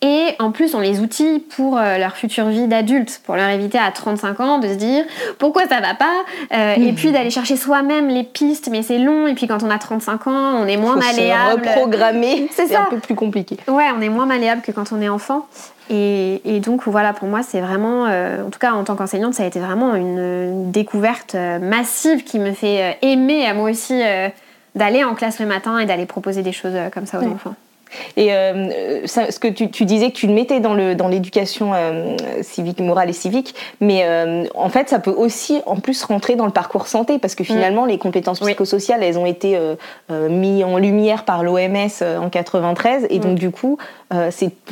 Et 0.04 0.30
en 0.40 0.50
plus, 0.52 0.74
on 0.74 0.80
les 0.80 1.00
outille 1.00 1.40
pour 1.40 1.78
euh, 1.78 2.00
leur 2.00 2.16
future 2.16 2.48
vie 2.48 2.68
d'adulte, 2.68 3.22
pour 3.24 3.36
leur 3.36 3.50
éviter 3.50 3.78
à 3.78 3.92
35 3.92 4.40
ans 4.40 4.58
de 4.58 4.68
se 4.68 4.74
dire 4.74 5.06
pourquoi 5.38 5.68
ça 5.68 5.80
va 5.80 5.94
pas, 5.94 6.24
euh, 6.54 6.74
et 6.76 6.92
puis 6.94 7.12
d'aller 7.12 7.30
chercher 7.30 7.56
soi-même 7.56 8.08
les 8.08 8.24
pistes, 8.24 8.70
mais 8.72 8.82
c'est 8.82 8.98
long, 8.98 9.28
et 9.28 9.36
puis 9.36 9.46
quand 9.46 9.62
on 9.62 9.70
a 9.70 9.78
35 9.78 10.26
ans, 10.26 10.56
on 10.60 10.66
est 10.66 10.78
moins 10.78 10.94
Faut 10.94 11.00
malléable. 11.00 11.64
Se 11.64 11.70
reprogrammer, 11.70 12.50
c'est 12.52 12.76
un 12.76 12.86
peu 12.86 12.98
plus 12.98 13.14
compliqué. 13.14 13.58
Ouais, 13.68 13.90
on 13.96 14.02
est 14.02 14.10
moins 14.10 14.26
malléable 14.26 14.64
que 14.64 14.72
quand 14.72 14.92
on 14.92 15.00
est 15.02 15.10
enfant. 15.10 15.46
Et, 15.92 16.62
donc 16.64 16.88
voilà, 16.88 17.14
pour 17.14 17.28
moi, 17.28 17.42
c'est 17.44 17.60
vraiment, 17.60 18.06
euh, 18.08 18.46
en 18.46 18.50
tout 18.50 18.60
cas 18.60 18.72
en 18.72 18.84
tant 18.84 18.96
qu'enseignante, 18.96 19.34
ça 19.34 19.44
a 19.44 19.46
été 19.46 19.60
vraiment 19.60 19.94
une, 19.94 20.72
découverte 20.72 21.36
massive 21.36 22.24
qui 22.24 22.40
me 22.40 22.54
fait 22.54 22.98
aimer 23.02 23.46
à 23.46 23.54
moi 23.54 23.70
aussi 23.70 24.02
d'aller 24.74 25.04
en 25.04 25.16
classe 25.16 25.40
le 25.40 25.46
matin 25.46 25.78
et 25.80 25.86
d'aller 25.86 26.06
proposer 26.06 26.44
des 26.44 26.54
choses 26.54 26.76
comme 26.94 27.06
ça 27.06 27.20
aux 27.20 27.26
enfants. 27.26 27.56
Et 28.18 28.34
euh, 28.34 29.06
ce 29.06 29.40
que 29.40 29.48
tu, 29.48 29.86
disais 29.86 30.12
que 30.12 30.16
tu 30.16 30.28
le 30.28 30.34
mettais 30.34 30.60
dans 30.60 30.74
le 30.74 30.96
dans 30.96 31.08
l'éducation 31.08 31.72
euh, 31.74 32.16
civique, 32.42 32.80
morale 32.80 33.10
et 33.10 33.14
civique, 33.14 33.56
mais 33.80 34.02
euh, 34.04 34.46
en 34.56 34.70
fait 34.70 34.90
ça 34.90 35.00
peut 35.00 35.12
aussi 35.12 35.62
en 35.66 35.78
plus 35.78 36.04
rentrer 36.04 36.36
dans 36.36 36.46
le 36.46 36.52
parcours 36.52 36.88
santé 36.88 37.20
parce 37.20 37.36
que 37.36 37.44
finalement 37.44 37.86
les 37.86 37.98
compétences 37.98 38.40
psychosociales 38.40 39.04
elles 39.04 39.18
ont 39.18 39.26
été 39.26 39.58
mises 40.10 40.64
en 40.64 40.78
lumière 40.78 41.26
par 41.26 41.44
l'OMS 41.44 41.90
en 42.02 42.30
93 42.30 43.08
et 43.10 43.20
donc 43.20 43.36
du 43.36 43.52
coup 43.52 43.78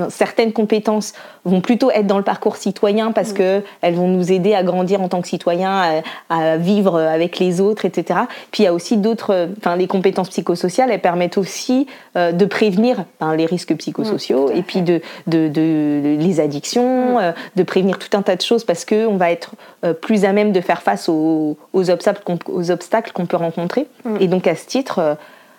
certaines 0.09 0.53
compétences 0.53 1.13
vont 1.45 1.61
plutôt 1.61 1.91
être 1.91 2.07
dans 2.07 2.17
le 2.17 2.24
parcours 2.24 2.57
citoyen 2.57 3.11
parce 3.11 3.34
que 3.34 3.63
elles 3.82 3.95
vont 3.95 4.07
nous 4.07 4.32
aider 4.32 4.53
à 4.53 4.63
grandir 4.63 5.01
en 5.01 5.07
tant 5.07 5.22
que 5.22 5.28
citoyen, 5.28 6.01
à, 6.30 6.57
vivre 6.57 6.99
avec 6.99 7.39
les 7.39 7.61
autres, 7.61 7.86
etc. 7.86 8.22
Puis 8.51 8.63
il 8.63 8.65
y 8.65 8.67
a 8.67 8.74
aussi 8.74 8.97
d'autres, 8.97 9.49
enfin 9.57 9.76
les 9.76 9.88
compétences 9.88 10.30
psychosociales 10.30 10.91
elles 10.91 11.01
permettent 11.01 11.38
aussi 11.38 11.88
de 12.15 12.45
prévenir 12.45 13.05
les 13.36 13.45
risques 13.45 13.76
psychosociaux 13.76 14.49
et 14.51 14.62
puis 14.62 14.82
de, 14.82 15.01
de, 15.28 16.16
les 16.20 16.39
addictions, 16.39 17.20
euh, 17.20 17.32
de 17.55 17.64
prévenir 17.64 17.97
tout 17.97 18.16
un 18.18 18.22
tas 18.22 18.36
de 18.36 18.41
choses 18.41 18.64
parce 18.64 18.86
qu'on 18.86 19.18
va 19.18 19.32
être 19.32 19.51
euh, 19.84 19.93
plus 19.93 20.26
à 20.26 20.34
même 20.34 20.51
de 20.51 20.62
faire 20.62 20.82
face 20.82 21.10
aux, 21.10 21.57
obstacles, 21.74 22.22
aux 22.47 22.72
obstacles 22.72 23.12
qu'on 23.12 23.26
peut 23.26 23.38
rencontrer. 23.38 23.88
Et 24.20 24.28
donc 24.28 24.47
à 24.47 24.55
ce 24.55 24.66
titre, 24.66 24.99
euh, 24.99 25.16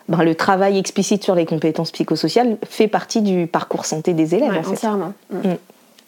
ben, 0.08 0.22
le 0.22 0.34
travail 0.34 0.78
explicite 0.78 1.22
sur 1.22 1.34
les 1.34 1.46
compétences 1.46 1.92
psychosociales 1.92 2.56
fait 2.68 2.88
partie 2.88 3.22
du 3.22 3.46
parcours 3.46 3.84
santé 3.84 4.14
des 4.14 4.34
élèves. 4.34 4.68
entièrement. 4.68 5.12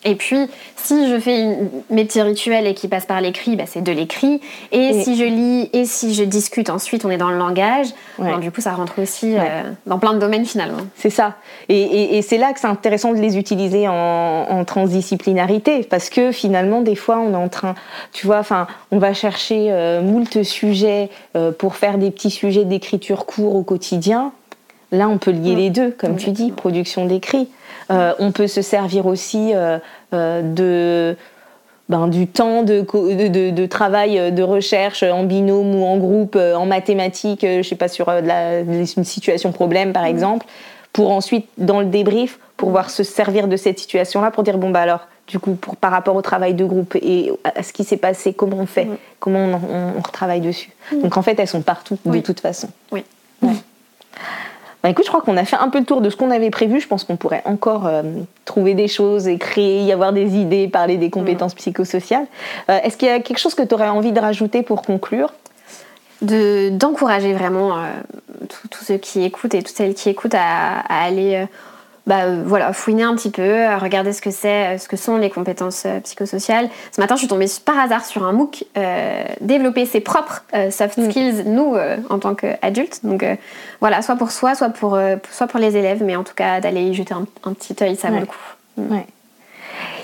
Et 0.05 0.17
puis, 0.17 0.49
si 0.77 1.09
je 1.09 1.19
fais 1.19 1.41
une, 1.41 1.71
mes 1.91 2.05
petits 2.05 2.23
rituels 2.23 2.67
et 2.67 2.75
qui 2.75 2.89
passent 2.89 3.07
par 3.07 3.21
l'écrit, 3.21 3.55
bah, 3.55 3.65
c'est 3.67 3.83
de 3.83 3.93
l'écrit. 3.93 4.41
Et, 4.73 5.03
si 5.03 5.17
je 5.17 5.25
lis 5.25 5.71
et 5.73 5.85
si 5.85 6.15
je 6.15 6.25
discute 6.25 6.71
ensuite, 6.71 7.05
on 7.05 7.11
est 7.11 7.17
dans 7.17 7.31
le 7.31 7.39
langage. 7.39 7.89
du 8.41 8.51
coup, 8.51 8.61
ça 8.61 8.73
rentre 8.73 9.01
aussi 9.01 9.37
euh, 9.37 9.63
dans 9.87 9.99
plein 9.99 10.15
de 10.15 10.19
domaines 10.19 10.45
finalement. 10.45 10.79
C'est 10.97 11.11
ça. 11.11 11.37
Et, 11.69 12.21
c'est 12.23 12.39
là 12.39 12.53
que 12.53 12.61
c'est 12.61 12.67
intéressant 12.67 13.13
de 13.13 13.19
les 13.19 13.39
utiliser 13.39 13.87
en, 13.89 14.65
transdisciplinarité. 14.67 15.85
Parce 15.85 16.11
que 16.11 16.33
finalement, 16.33 16.81
des 16.81 16.97
fois, 16.97 17.19
on 17.19 17.33
est 17.33 17.37
en 17.37 17.49
train, 17.49 17.75
tu 18.13 18.27
vois, 18.27 18.39
enfin, 18.39 18.67
on 18.91 18.99
va 18.99 19.15
chercher 19.15 19.69
euh, 19.71 20.03
moult 20.03 20.43
sujets 20.43 21.11
euh, 21.37 21.53
pour 21.53 21.77
faire 21.77 21.99
des 21.99 22.11
petits 22.11 22.31
sujets 22.31 22.65
d'écriture 22.65 23.27
courts 23.27 23.55
au 23.55 23.63
quotidien. 23.63 24.33
Là, 24.93 25.09
on 25.09 25.17
peut 25.17 25.31
lier 25.31 25.57
les 25.57 25.71
deux, 25.71 25.91
comme 25.91 26.17
tu 26.17 26.31
dis, 26.31 26.53
production 26.53 27.07
d'écrit. 27.07 27.49
Euh, 27.91 28.13
on 28.19 28.31
peut 28.31 28.47
se 28.47 28.63
servir 28.63 29.07
aussi 29.07 29.53
euh, 29.55 29.79
euh, 30.15 30.43
de 30.43 31.17
ben, 31.89 32.09
du 32.09 32.27
temps 32.27 32.63
de, 32.63 32.81
de, 33.51 33.67
travail 33.67 34.33
de 34.33 34.43
recherche 34.43 35.03
en 35.03 35.25
binôme 35.25 35.75
ou 35.75 35.85
en 35.85 35.97
groupe, 35.99 36.37
en 36.37 36.65
mathématiques, 36.65 37.45
je 37.45 37.63
sais 37.63 37.75
pas, 37.75 37.89
sur 37.89 38.09
une 38.09 38.87
situation 38.87 39.53
problème 39.53 39.93
par 39.93 40.05
mm. 40.05 40.07
exemple, 40.07 40.47
pour 40.93 41.11
ensuite, 41.11 41.49
dans 41.59 41.81
le 41.81 41.87
débrief, 41.87 42.39
pouvoir 42.57 42.89
se 42.89 43.03
servir 43.03 43.49
de 43.49 43.57
cette 43.57 43.79
situation-là 43.79 44.31
pour 44.31 44.43
dire 44.43 44.57
bon, 44.59 44.71
bah 44.71 44.81
alors, 44.81 45.09
du 45.27 45.39
coup, 45.39 45.55
pour, 45.55 45.77
par 45.77 45.91
rapport 45.91 46.17
au 46.17 46.23
travail 46.23 46.55
de 46.55 46.65
groupe 46.65 46.97
et 46.97 47.33
à 47.45 47.63
ce 47.63 47.73
qui 47.73 47.85
s'est 47.85 47.97
passé, 47.97 48.33
comment 48.33 48.59
on 48.59 48.67
fait, 48.67 48.85
mm. 48.87 48.97
comment 49.19 49.61
on, 49.97 50.01
retravaille 50.01 50.41
dessus. 50.41 50.71
Mm. 50.93 51.03
Donc 51.03 51.17
en 51.17 51.23
fait, 51.23 51.39
elles 51.39 51.49
sont 51.49 51.63
partout, 51.63 51.99
de 52.07 52.21
toute 52.21 52.41
façon. 52.41 52.69
Oui. 52.91 53.05
Bah, 54.83 54.91
écoute, 54.91 55.05
je 55.05 55.11
crois 55.11 55.23
qu'on 55.23 55.37
a 55.37 55.45
fait 55.45 55.57
un 55.57 55.69
peu 55.69 55.79
le 55.79 55.85
tour 55.85 56.01
de 56.01 56.11
ce 56.11 56.17
qu'on 56.17 56.31
avait 56.31 56.51
prévu. 56.51 56.81
Je 56.81 56.89
pense 56.89 57.05
qu'on 57.05 57.17
pourrait 57.17 57.43
encore 57.45 57.87
euh, 57.87 58.03
trouver 58.45 58.75
des 58.75 58.89
choses, 58.89 59.29
créer, 59.39 59.83
y 59.83 59.93
avoir 59.93 60.13
des 60.13 60.37
idées, 60.37 60.67
parler 60.67 60.97
des 60.97 61.09
compétences 61.09 61.55
psychosociales. 61.55 62.27
Euh, 62.69 62.79
est-ce 62.83 62.97
qu'il 62.97 63.09
y 63.09 63.11
a 63.13 63.21
quelque 63.21 63.39
chose 63.39 63.55
que 63.55 63.63
tu 63.63 63.75
aurais 63.75 63.89
envie 63.89 64.13
de 64.13 64.21
rajouter 64.21 64.63
pour 64.63 64.83
conclure? 64.83 65.33
D'encourager 66.21 67.33
vraiment 67.33 67.79
euh, 67.79 67.91
tous 68.71 68.85
ceux 68.85 68.97
qui 68.97 69.23
écoutent 69.23 69.55
et 69.55 69.63
toutes 69.63 69.77
celles 69.77 69.95
qui 69.95 70.09
écoutent 70.09 70.35
à, 70.35 70.81
à 70.81 71.05
aller 71.05 71.47
bah, 72.07 72.25
euh, 72.25 72.43
voilà, 72.45 72.73
fouiner 72.73 73.05
un 73.05 73.15
petit 73.15 73.31
peu, 73.31 73.65
regarder 73.77 74.13
ce 74.13 74.21
que 74.21 74.33
c'est, 74.33 74.75
euh, 74.75 74.79
ce 74.79 74.89
que 74.89 74.97
sont 74.97 75.19
les 75.19 75.31
compétences 75.31 75.85
euh, 75.87 76.01
psychosociales. 76.01 76.69
Ce 76.91 77.01
matin, 77.01 77.15
je 77.15 77.21
suis 77.21 77.29
tombée 77.29 77.47
par 77.65 77.79
hasard 77.79 78.05
sur 78.05 78.25
un 78.25 78.33
MOOC 78.33 78.65
développer 79.41 79.87
ses 79.87 80.01
propres 80.01 80.45
soft 80.71 80.99
mm. 80.99 81.11
skills, 81.11 81.45
nous, 81.47 81.77
en 82.11 82.19
tant 82.19 82.35
qu'adultes. 82.35 83.01
Donc 83.05 83.25
voilà, 83.81 84.03
soit 84.03 84.17
pour 84.17 84.31
soi, 84.31 84.55
soit 84.55 84.71
pour, 84.71 84.99
soit 85.31 85.47
pour 85.47 85.61
les 85.61 85.77
élèves, 85.77 86.03
mais 86.03 86.17
en 86.17 86.25
tout 86.25 86.35
cas, 86.35 86.61
d'aller 86.61 86.83
y 86.83 86.95
jeter 86.95 87.15
un, 87.15 87.53
petit 87.53 87.77
œil, 87.83 87.97
ça 87.97 88.11
vaut 88.11 88.21
le 88.21 88.27
coup. 88.27 88.37
Mm. 88.77 88.97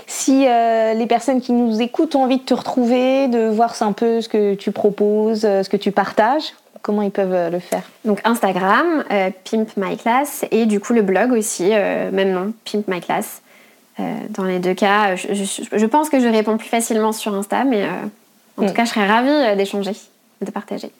Si 0.07 0.47
les 0.47 1.07
personnes 1.07 1.41
qui 1.41 1.53
nous 1.53 1.81
écoutent 1.81 2.15
ont 2.15 2.25
envie 2.25 2.39
de 2.39 2.45
te 2.45 2.55
retrouver, 2.55 3.29
de 3.29 3.49
voir 3.49 3.75
un 3.83 3.93
peu 3.93 4.21
ce 4.21 4.29
que 4.29 4.55
tu 4.55 4.73
proposes, 4.73 5.43
ce 5.43 5.69
que 5.69 5.77
tu 5.77 5.93
partages, 5.93 6.55
comment 6.83 7.03
ils 7.03 7.11
peuvent 7.11 7.33
euh, 7.33 7.51
le 7.51 7.59
faire 7.59 7.83
Donc 8.05 8.21
Instagram, 8.25 9.05
euh, 9.11 9.31
Pimp 9.51 9.77
My 9.77 9.97
Class, 9.97 10.45
et 10.51 10.67
du 10.67 10.81
coup 10.81 10.93
le 10.93 11.03
blog 11.03 11.33
aussi, 11.33 11.71
euh, 11.73 12.11
même 12.11 12.33
nom, 12.33 12.53
Pimp 12.71 12.89
My 12.89 13.01
Class. 13.01 13.43
dans 14.31 14.45
les 14.45 14.59
deux 14.61 14.75
cas, 14.75 15.17
je, 15.17 15.87
pense 15.87 16.09
que 16.09 16.21
je 16.21 16.29
réponds 16.29 16.57
plus 16.57 16.69
facilement 16.69 17.13
sur 17.13 17.35
Insta, 17.35 17.65
mais 17.65 17.85
en 18.57 18.63
tout 18.63 18.71
mm. 18.71 18.73
cas, 18.73 18.85
je 18.85 18.91
serais 18.91 19.07
ravie 19.07 19.57
d'échanger, 19.57 19.93
de 20.41 20.51
partager. 20.51 20.91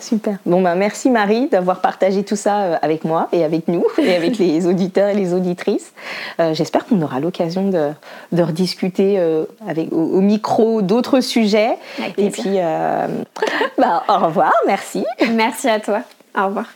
Super. 0.00 0.38
Bon, 0.46 0.62
ben, 0.62 0.74
merci 0.74 1.10
Marie 1.10 1.48
d'avoir 1.48 1.80
partagé 1.80 2.24
tout 2.24 2.36
ça 2.36 2.60
euh, 2.60 2.76
avec 2.82 3.04
moi 3.04 3.28
et 3.32 3.44
avec 3.44 3.68
nous 3.68 3.84
et 3.98 4.14
avec 4.14 4.38
les 4.38 4.66
auditeurs 4.66 5.08
et 5.08 5.14
les 5.14 5.34
auditrices. 5.34 5.92
Euh, 6.40 6.54
j'espère 6.54 6.86
qu'on 6.86 7.00
aura 7.02 7.20
l'occasion 7.20 7.68
de, 7.68 7.90
de, 8.32 8.42
rediscuter 8.42 9.18
euh, 9.18 9.44
avec, 9.68 9.92
au, 9.92 10.20
micro 10.20 10.82
d'autres 10.82 11.20
sujets. 11.20 11.76
et 12.16 12.30
puis, 12.30 12.56
ben, 13.78 14.02
au 14.08 14.18
revoir, 14.18 14.52
merci. 14.66 15.04
Merci 15.32 15.68
à 15.68 15.80
toi. 15.80 16.00
Au 16.36 16.46
revoir. 16.46 16.66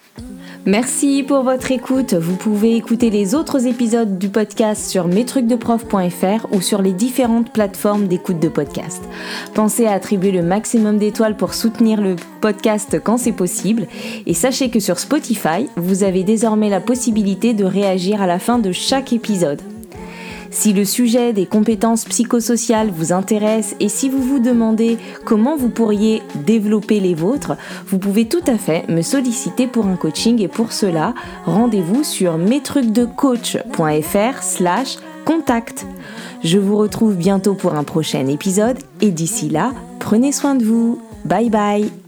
Merci 0.67 1.23
pour 1.23 1.43
votre 1.43 1.73
écoute. 1.73 2.15
Vous 2.15 2.37
pouvez 2.37 2.75
écouter 2.75 3.11
les 3.11 3.35
autres 3.35 3.67
épisodes 3.67 4.19
du 4.19 4.31
podcast 4.31 4.89
sur 4.89 5.09
mestrucsdeprof.fr 5.09 6.47
ou 6.53 6.62
sur 6.62 6.81
les 6.81 6.95
différentes 6.95 7.53
plateformes 7.53 8.07
d'écoute 8.07 8.41
de 8.41 8.49
podcast. 8.49 9.03
Pensez 9.53 9.85
à 9.85 9.93
attribuer 9.93 10.31
le 10.31 10.43
maximum 10.43 10.97
d'étoiles 10.97 11.37
pour 11.37 11.53
soutenir 11.53 12.01
le 12.01 12.17
podcast 12.41 12.99
quand 12.99 13.19
c'est 13.19 13.33
possible. 13.33 13.87
Et 14.25 14.33
sachez 14.33 14.71
que 14.71 14.81
sur 14.81 14.99
Spotify, 14.99 15.69
vous 15.77 16.03
avez 16.03 16.25
désormais 16.25 16.71
la 16.71 16.81
possibilité 16.81 17.53
de 17.53 17.67
réagir 17.67 18.23
à 18.23 18.27
la 18.27 18.39
fin 18.39 18.59
de 18.59 18.73
chaque 18.73 19.12
épisode. 19.12 19.61
Si 20.55 20.73
le 20.73 20.85
sujet 20.85 21.33
des 21.33 21.47
compétences 21.47 22.05
psychosociales 22.05 22.91
vous 22.91 23.13
intéresse 23.13 23.75
et 23.81 23.89
si 23.89 24.09
vous 24.09 24.23
vous 24.23 24.39
demandez 24.39 24.99
comment 25.25 25.57
vous 25.57 25.69
pourriez 25.69 26.23
développer 26.47 27.01
les 27.01 27.15
vôtres, 27.15 27.57
vous 27.89 27.99
pouvez 27.99 28.29
tout 28.29 28.45
à 28.47 28.57
fait 28.57 28.89
me 28.89 29.03
solliciter 29.03 29.67
pour 29.67 29.87
un 29.87 29.97
coaching 29.97 30.41
et 30.41 30.47
pour 30.47 30.71
cela, 30.73 31.13
rendez-vous 31.45 32.05
sur 32.05 32.39
mestrucsdecoach.fr 32.39 34.43
slash 34.43 34.99
contact. 35.25 35.87
Je 36.45 36.59
vous 36.59 36.77
retrouve 36.77 37.17
bientôt 37.17 37.55
pour 37.55 37.75
un 37.75 37.83
prochain 37.83 38.29
épisode 38.29 38.79
et 39.01 39.11
d'ici 39.11 39.49
là, 39.49 39.73
prenez 39.99 40.31
soin 40.31 40.55
de 40.55 40.65
vous. 40.65 41.03
Bye 41.25 41.51
bye 41.51 42.04